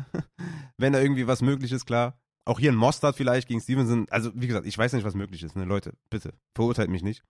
[0.77, 2.19] wenn da irgendwie was möglich ist, klar.
[2.49, 4.07] Auch hier ein Mostard vielleicht gegen Stevenson.
[4.09, 5.55] Also, wie gesagt, ich weiß nicht, was möglich ist.
[5.55, 5.65] Ne?
[5.65, 7.23] Leute, bitte, verurteilt mich nicht.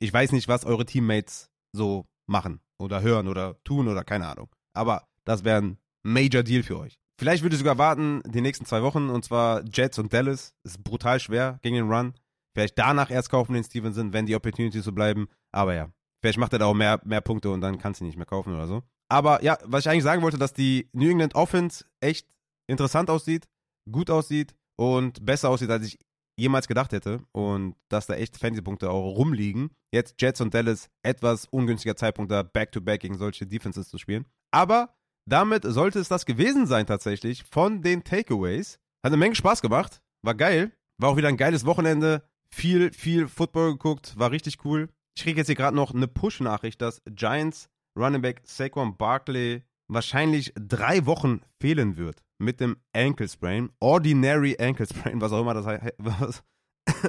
[0.00, 4.54] Ich weiß nicht, was eure Teammates so machen oder hören oder tun oder keine Ahnung.
[4.74, 6.98] Aber das wäre ein Major Deal für euch.
[7.18, 10.54] Vielleicht würde ich sogar warten, die nächsten zwei Wochen, und zwar Jets und Dallas.
[10.62, 12.12] Ist brutal schwer gegen den Run.
[12.54, 15.28] Vielleicht danach erst kaufen den Stevenson, wenn die Opportunities so bleiben.
[15.52, 15.88] Aber ja,
[16.20, 18.26] vielleicht macht er da auch mehr, mehr Punkte und dann kannst du ihn nicht mehr
[18.26, 18.82] kaufen oder so.
[19.08, 22.28] Aber ja, was ich eigentlich sagen wollte, dass die New England Offense echt
[22.66, 23.48] interessant aussieht,
[23.90, 25.98] gut aussieht und besser aussieht, als ich
[26.38, 27.20] jemals gedacht hätte.
[27.32, 29.70] Und dass da echt Fantasy-Punkte auch rumliegen.
[29.92, 34.26] Jetzt Jets und Dallas, etwas ungünstiger Zeitpunkt da, back-to-back -back gegen solche Defenses zu spielen.
[34.50, 34.94] Aber
[35.28, 38.78] damit sollte es das gewesen sein tatsächlich von den Takeaways.
[39.02, 42.22] Hat eine Menge Spaß gemacht, war geil, war auch wieder ein geiles Wochenende.
[42.48, 44.88] Viel, viel Football geguckt, war richtig cool.
[45.16, 50.52] Ich kriege jetzt hier gerade noch eine Push-Nachricht, dass Giants Running Back Saquon Barkley wahrscheinlich
[50.56, 53.70] drei Wochen fehlen wird mit dem Ankle Sprain.
[53.80, 55.66] Ordinary Ankle Sprain, was auch immer das,
[55.98, 56.44] was,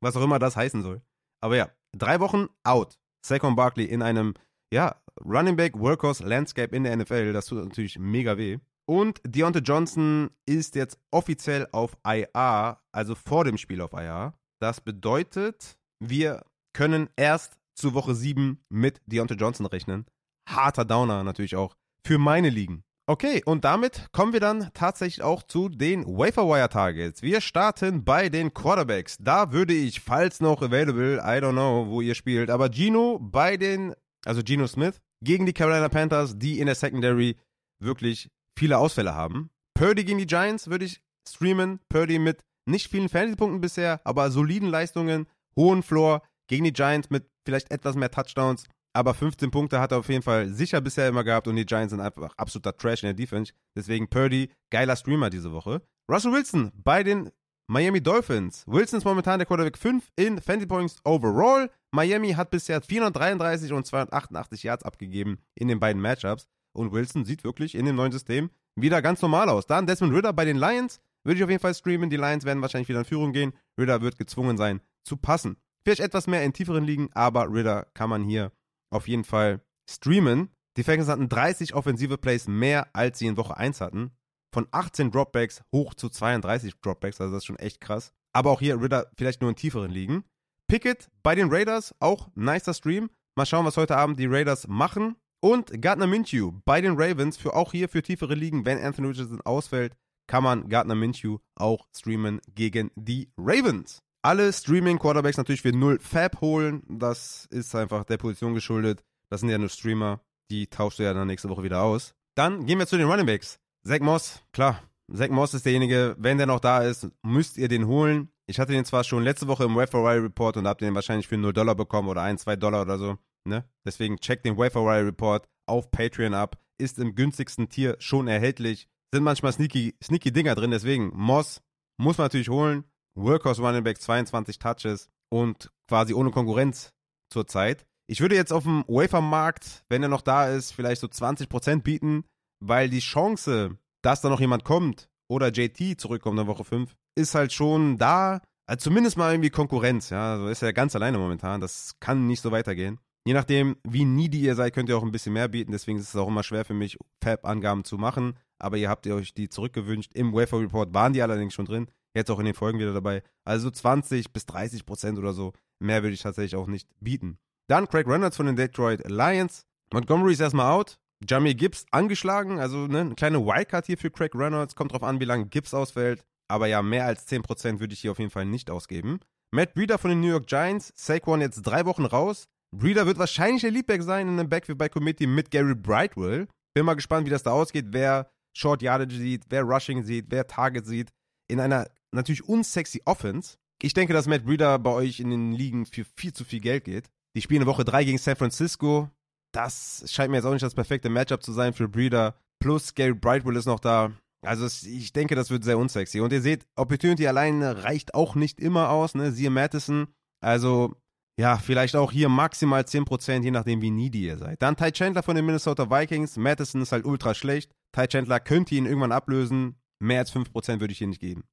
[0.00, 1.02] was auch immer das heißen soll.
[1.42, 2.98] Aber ja, drei Wochen out.
[3.24, 4.34] Saquon Barkley in einem,
[4.72, 7.32] ja, Running Back Workhorse Landscape in der NFL.
[7.32, 8.58] Das tut natürlich mega weh.
[8.88, 14.34] Und Deontay Johnson ist jetzt offiziell auf IR, also vor dem Spiel auf IR.
[14.60, 20.06] Das bedeutet, wir können erst zu Woche 7 mit Deontay Johnson rechnen.
[20.48, 22.82] Harter Downer natürlich auch für meine Ligen.
[23.06, 27.22] Okay, und damit kommen wir dann tatsächlich auch zu den Waferwire Targets.
[27.22, 29.16] Wir starten bei den Quarterbacks.
[29.18, 33.56] Da würde ich, falls noch available, I don't know, wo ihr spielt, aber Gino bei
[33.56, 33.94] den,
[34.26, 37.38] also Gino Smith, gegen die Carolina Panthers, die in der Secondary
[37.78, 39.48] wirklich viele Ausfälle haben.
[39.72, 41.80] Purdy gegen die Giants würde ich streamen.
[41.88, 45.26] Purdy mit nicht vielen Fantasy-Punkten bisher, aber soliden Leistungen,
[45.56, 48.64] hohen Floor gegen die Giants mit vielleicht etwas mehr Touchdowns.
[48.98, 51.92] Aber 15 Punkte hat er auf jeden Fall sicher bisher immer gehabt und die Giants
[51.92, 53.52] sind einfach absoluter Trash in der Defense.
[53.76, 55.82] Deswegen Purdy, geiler Streamer diese Woche.
[56.10, 57.30] Russell Wilson bei den
[57.68, 58.64] Miami Dolphins.
[58.66, 61.70] Wilson ist momentan der Quarterback 5 in Fantasy Points overall.
[61.92, 66.48] Miami hat bisher 433 und 288 Yards abgegeben in den beiden Matchups.
[66.72, 69.68] Und Wilson sieht wirklich in dem neuen System wieder ganz normal aus.
[69.68, 70.98] Dann Desmond Ritter bei den Lions.
[71.22, 72.10] Würde ich auf jeden Fall streamen.
[72.10, 73.52] Die Lions werden wahrscheinlich wieder in Führung gehen.
[73.78, 75.56] Ritter wird gezwungen sein zu passen.
[75.84, 78.50] Vielleicht etwas mehr in tieferen Ligen, aber Ritter kann man hier
[78.90, 80.50] auf jeden Fall streamen.
[80.76, 84.12] Die Falcons hatten 30 offensive Plays mehr, als sie in Woche 1 hatten.
[84.52, 88.12] Von 18 Dropbacks hoch zu 32 Dropbacks, also das ist schon echt krass.
[88.32, 90.24] Aber auch hier Ritter vielleicht nur in tieferen Ligen.
[90.68, 93.10] Pickett bei den Raiders, auch nicer Stream.
[93.36, 95.16] Mal schauen, was heute Abend die Raiders machen.
[95.40, 99.40] Und Gardner Minshew bei den Ravens, für auch hier für tiefere Ligen, wenn Anthony Richardson
[99.42, 99.96] ausfällt,
[100.26, 104.02] kann man Gardner Minshew auch streamen gegen die Ravens.
[104.22, 106.82] Alle Streaming-Quarterbacks natürlich für 0 Fab holen.
[106.88, 109.04] Das ist einfach der Position geschuldet.
[109.30, 110.20] Das sind ja nur Streamer.
[110.50, 112.14] Die tauschst du ja dann nächste Woche wieder aus.
[112.34, 113.58] Dann gehen wir zu den Runningbacks.
[113.84, 114.82] Zach Moss, klar.
[115.12, 118.30] Zach Moss ist derjenige, wenn der noch da ist, müsst ihr den holen.
[118.46, 121.36] Ich hatte den zwar schon letzte Woche im Wire Report und habt den wahrscheinlich für
[121.36, 123.18] 0 Dollar bekommen oder 1, 2 Dollar oder so.
[123.44, 123.64] Ne?
[123.84, 126.58] Deswegen checkt den Wire Report auf Patreon ab.
[126.78, 128.88] Ist im günstigsten Tier schon erhältlich.
[129.12, 131.62] Sind manchmal sneaky, sneaky Dinger drin, deswegen Moss
[131.98, 132.84] muss man natürlich holen.
[133.18, 136.92] Workhorse Running Back 22 Touches und quasi ohne Konkurrenz
[137.30, 137.86] zurzeit.
[138.06, 142.24] Ich würde jetzt auf dem Wafer-Markt, wenn er noch da ist, vielleicht so 20% bieten,
[142.60, 147.34] weil die Chance, dass da noch jemand kommt oder JT zurückkommt in Woche 5, ist
[147.34, 148.40] halt schon da.
[148.66, 150.32] Also zumindest mal irgendwie Konkurrenz, ja.
[150.32, 151.60] Also ist er ganz alleine momentan.
[151.60, 152.98] Das kann nicht so weitergehen.
[153.26, 155.72] Je nachdem, wie needy ihr seid, könnt ihr auch ein bisschen mehr bieten.
[155.72, 158.38] Deswegen ist es auch immer schwer für mich, Fab-Angaben zu machen.
[158.58, 160.14] Aber ihr habt ihr euch die zurückgewünscht.
[160.14, 161.90] Im Wafer Report waren die allerdings schon drin.
[162.18, 163.22] Jetzt auch in den Folgen wieder dabei.
[163.44, 165.52] Also 20 bis 30 Prozent oder so.
[165.78, 167.38] Mehr würde ich tatsächlich auch nicht bieten.
[167.68, 169.66] Dann Craig Reynolds von den Detroit Lions.
[169.92, 170.98] Montgomery ist erstmal out.
[171.28, 174.74] Jamie Gibbs angeschlagen, also ne, eine kleine Wildcard hier für Craig Reynolds.
[174.74, 176.24] Kommt drauf an, wie lange Gibbs ausfällt.
[176.48, 179.20] Aber ja, mehr als 10% würde ich hier auf jeden Fall nicht ausgeben.
[179.52, 180.92] Matt Breeder von den New York Giants.
[180.96, 182.48] Saquon jetzt drei Wochen raus.
[182.76, 186.48] Breeder wird wahrscheinlich der Leadback sein in einem Backfield bei Committee mit Gary Brightwell.
[186.74, 187.86] Bin mal gespannt, wie das da ausgeht.
[187.90, 191.10] Wer Short Yardage sieht, wer Rushing sieht, wer Target sieht.
[191.48, 193.56] In einer natürlich unsexy Offense.
[193.80, 196.84] Ich denke, dass Matt Breeder bei euch in den Ligen für viel zu viel Geld
[196.84, 197.10] geht.
[197.36, 199.10] Die spielen eine Woche 3 gegen San Francisco
[199.52, 202.34] das scheint mir jetzt auch nicht das perfekte Matchup zu sein für Breeder.
[202.60, 204.12] Plus Gary Brightwell ist noch da.
[204.44, 206.20] Also ich denke, das wird sehr unsexy.
[206.20, 209.32] Und ihr seht, Opportunity allein reicht auch nicht immer aus, ne?
[209.32, 210.08] Siehe Madison.
[210.40, 210.94] Also
[211.40, 214.60] ja, vielleicht auch hier maximal 10%, je nachdem, wie needy ihr seid.
[214.60, 216.36] Dann Ty Chandler von den Minnesota Vikings.
[216.36, 217.72] Madison ist halt ultra schlecht.
[217.92, 219.76] Ty Chandler könnte ihn irgendwann ablösen.
[220.00, 221.44] Mehr als 5% würde ich hier nicht geben.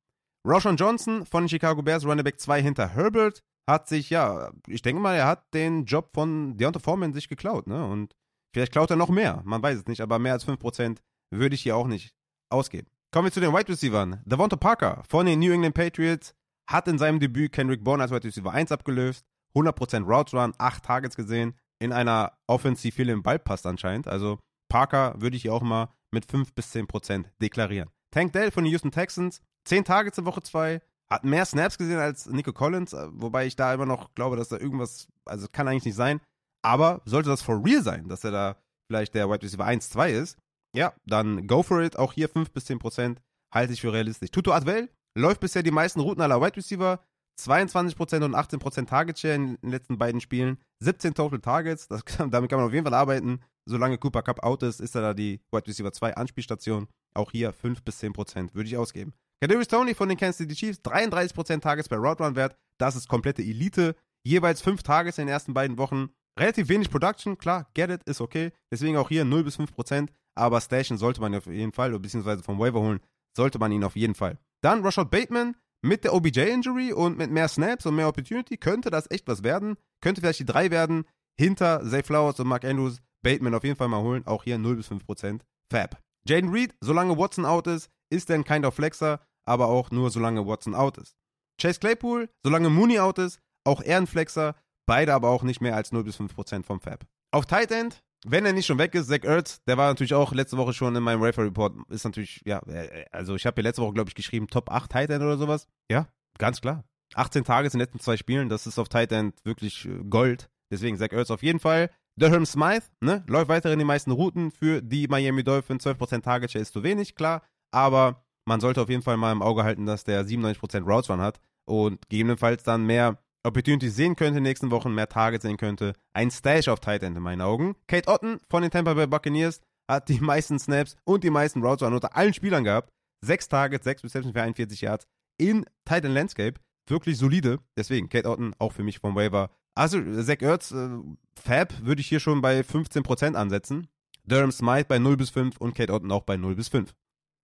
[0.45, 4.83] Roshan Johnson von den Chicago Bears, Running Back 2 hinter Herbert, hat sich, ja, ich
[4.83, 7.83] denke mal, er hat den Job von Deontay Foreman sich geklaut, ne?
[7.85, 8.15] Und
[8.53, 10.99] vielleicht klaut er noch mehr, man weiß es nicht, aber mehr als 5%
[11.31, 12.15] würde ich hier auch nicht
[12.51, 12.87] ausgeben.
[13.11, 14.19] Kommen wir zu den Wide Receivers.
[14.25, 16.35] Devonta Parker von den New England Patriots
[16.69, 19.25] hat in seinem Debüt Kendrick Bourne als Wide Receiver 1 abgelöst.
[19.55, 21.55] 100% Routes Run, 8 Targets gesehen.
[21.79, 24.07] In einer Offensive viel im Ball passt anscheinend.
[24.07, 24.39] Also
[24.69, 27.89] Parker würde ich hier auch mal mit 5 bis 10% deklarieren.
[28.11, 31.99] Tank Dell von den Houston Texans, 10 Targets in Woche 2, hat mehr Snaps gesehen
[31.99, 35.67] als Nico Collins, äh, wobei ich da immer noch glaube, dass da irgendwas, also kann
[35.67, 36.21] eigentlich nicht sein.
[36.63, 40.11] Aber sollte das for real sein, dass er da vielleicht der Wide Receiver 1, 2
[40.11, 40.37] ist,
[40.75, 41.97] ja, dann go for it.
[41.97, 43.17] Auch hier 5 bis 10%
[43.53, 44.31] halte ich für realistisch.
[44.31, 46.99] Tuto Adwell läuft bisher die meisten Routen aller Wide Receiver.
[47.41, 50.57] 22% und 18% Target Share in den letzten beiden Spielen.
[50.81, 51.87] 17 Total Targets.
[51.87, 53.41] Das, damit kann man auf jeden Fall arbeiten.
[53.67, 56.87] Solange Cooper Cup out ist, ist er da die Wide Receiver 2 Anspielstation.
[57.13, 59.13] Auch hier 5 bis 10% würde ich ausgeben.
[59.45, 62.55] Kadarius Tony von den Kansas City Chiefs, 33% Targets per Route Run Wert.
[62.79, 63.95] Das ist komplette Elite.
[64.23, 66.09] Jeweils 5 Targets in den ersten beiden Wochen.
[66.39, 68.51] Relativ wenig Production, klar, get it, ist okay.
[68.71, 72.57] Deswegen auch hier 0 bis 5% aber stashen sollte man auf jeden Fall, beziehungsweise vom
[72.57, 73.01] Waiver holen,
[73.37, 74.39] sollte man ihn auf jeden Fall.
[74.63, 79.11] Dann Rashad Bateman mit der OBJ-Injury und mit mehr Snaps und mehr Opportunity könnte das
[79.11, 79.77] echt was werden.
[80.01, 81.05] Könnte vielleicht die drei werden.
[81.39, 84.25] Hinter Zay Flowers und Mark Andrews Bateman auf jeden Fall mal holen.
[84.25, 85.41] Auch hier 0 bis 5%
[85.71, 86.01] Fab.
[86.27, 90.09] Jaden Reed, solange Watson out ist, ist er ein Kind of Flexer, aber auch nur
[90.09, 91.15] solange Watson out ist.
[91.61, 94.55] Chase Claypool, solange Mooney out ist, auch er ein Flexer,
[94.85, 97.05] beide aber auch nicht mehr als 0 bis 5% vom Fab.
[97.31, 100.33] Auf Tight End wenn er nicht schon weg ist, Zach Ertz, der war natürlich auch
[100.33, 103.67] letzte Woche schon in meinem Rafer Report, ist natürlich, ja, äh, also ich habe ja
[103.67, 105.67] letzte Woche, glaube ich, geschrieben, Top 8 Tight End oder sowas.
[105.91, 106.07] Ja,
[106.37, 106.83] ganz klar.
[107.13, 110.49] 18 Tage in den letzten zwei Spielen, das ist auf Tight End wirklich äh, Gold.
[110.71, 111.91] Deswegen Zach Ertz auf jeden Fall.
[112.17, 115.85] Durham Smythe, ne, läuft weiterhin die meisten Routen für die Miami Dolphins.
[115.85, 117.43] 12% Target Share ist zu wenig, klar.
[117.71, 121.21] Aber man sollte auf jeden Fall mal im Auge halten, dass der 97% Routes Run
[121.21, 125.57] hat und gegebenenfalls dann mehr Opportunities sehen könnte in den nächsten Wochen, mehr Targets sehen
[125.57, 125.93] könnte.
[126.13, 127.75] Ein Stash auf Tight End in meinen Augen.
[127.87, 131.87] Kate Otten von den Tampa Bay Buccaneers hat die meisten Snaps und die meisten Routes
[131.87, 132.91] unter allen Spielern gehabt.
[133.21, 135.05] Sechs Targets, sechs Receptions für 41 Yards
[135.37, 136.59] in Tight End Landscape.
[136.87, 137.59] Wirklich solide.
[137.77, 139.49] Deswegen Kate Otten auch für mich vom Waiver.
[139.75, 140.89] Also Zach Ertz, äh,
[141.35, 143.87] Fab würde ich hier schon bei 15% ansetzen.
[144.23, 146.93] Durham Smythe bei 0 bis 5 und Kate Otten auch bei 0 bis 5.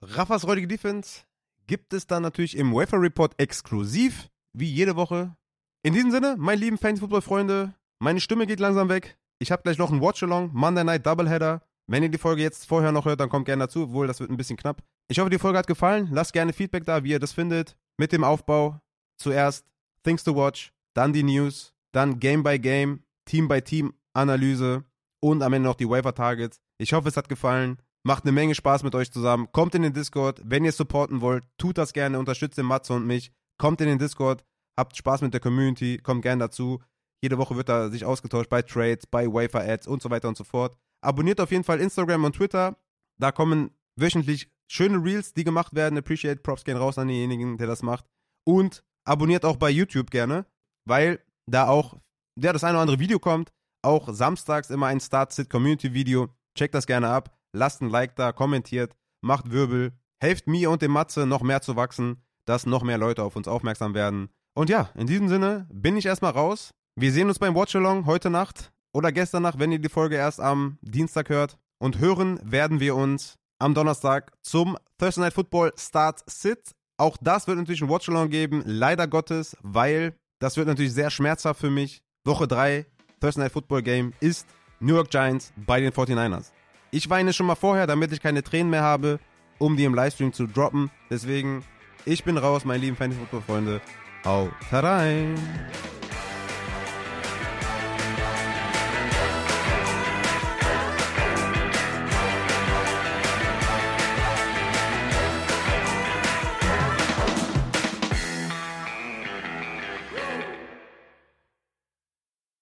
[0.02, 1.22] Raffas räudige Defense
[1.68, 5.36] gibt es dann natürlich im Wafer Report exklusiv, wie jede Woche
[5.84, 9.18] in diesem Sinne, meine lieben Fantasy-Football-Freunde, meine Stimme geht langsam weg.
[9.40, 11.64] Ich habe gleich noch ein Watch-Along, Monday Night Doubleheader.
[11.88, 14.30] Wenn ihr die Folge jetzt vorher noch hört, dann kommt gerne dazu, obwohl das wird
[14.30, 14.84] ein bisschen knapp.
[15.08, 16.08] Ich hoffe, die Folge hat gefallen.
[16.12, 17.76] Lasst gerne Feedback da, wie ihr das findet.
[17.98, 18.80] Mit dem Aufbau.
[19.18, 19.66] Zuerst
[20.04, 24.84] Things to Watch, dann die News, dann Game by Game, Team by Team Analyse
[25.20, 26.60] und am Ende noch die Waiver Targets.
[26.78, 27.82] Ich hoffe, es hat gefallen.
[28.04, 29.48] Macht eine Menge Spaß mit euch zusammen.
[29.52, 30.42] Kommt in den Discord.
[30.44, 32.18] Wenn ihr supporten wollt, tut das gerne.
[32.18, 33.32] Unterstützt den Matze und mich.
[33.58, 34.44] Kommt in den Discord.
[34.78, 36.82] Habt Spaß mit der Community, kommt gern dazu.
[37.22, 40.44] Jede Woche wird da sich ausgetauscht bei Trades, bei Wafer-Ads und so weiter und so
[40.44, 40.76] fort.
[41.02, 42.78] Abonniert auf jeden Fall Instagram und Twitter.
[43.20, 45.98] Da kommen wöchentlich schöne Reels, die gemacht werden.
[45.98, 48.06] Appreciate, Props gehen raus an denjenigen, der das macht.
[48.44, 50.46] Und abonniert auch bei YouTube gerne,
[50.86, 51.98] weil da auch
[52.40, 53.52] ja, das eine oder andere Video kommt.
[53.84, 56.30] Auch samstags immer ein Start-Sit-Community-Video.
[56.58, 57.38] Checkt das gerne ab.
[57.54, 59.94] Lasst ein Like da, kommentiert, macht Wirbel.
[60.22, 63.48] Helft mir und dem Matze noch mehr zu wachsen, dass noch mehr Leute auf uns
[63.48, 64.30] aufmerksam werden.
[64.54, 66.72] Und ja, in diesem Sinne bin ich erstmal raus.
[66.96, 70.40] Wir sehen uns beim Watchalong heute Nacht oder gestern Nacht, wenn ihr die Folge erst
[70.40, 71.58] am Dienstag hört.
[71.80, 76.72] Und hören werden wir uns am Donnerstag zum Thursday Night Football Start Sit.
[76.98, 81.60] Auch das wird natürlich ein Watchalong geben, leider Gottes, weil das wird natürlich sehr schmerzhaft
[81.60, 82.04] für mich.
[82.24, 82.86] Woche 3,
[83.20, 84.48] Thursday Night Football Game ist
[84.80, 86.52] New York Giants bei den 49ers.
[86.94, 89.20] Ich weine schon mal vorher, damit ich keine Tränen mehr habe,
[89.60, 90.92] um die im Livestream zu droppen.
[91.10, 91.64] Deswegen,
[92.04, 93.82] ich bin raus, meine lieben Fantasy Football Freunde.
[94.26, 95.36] Haut rein!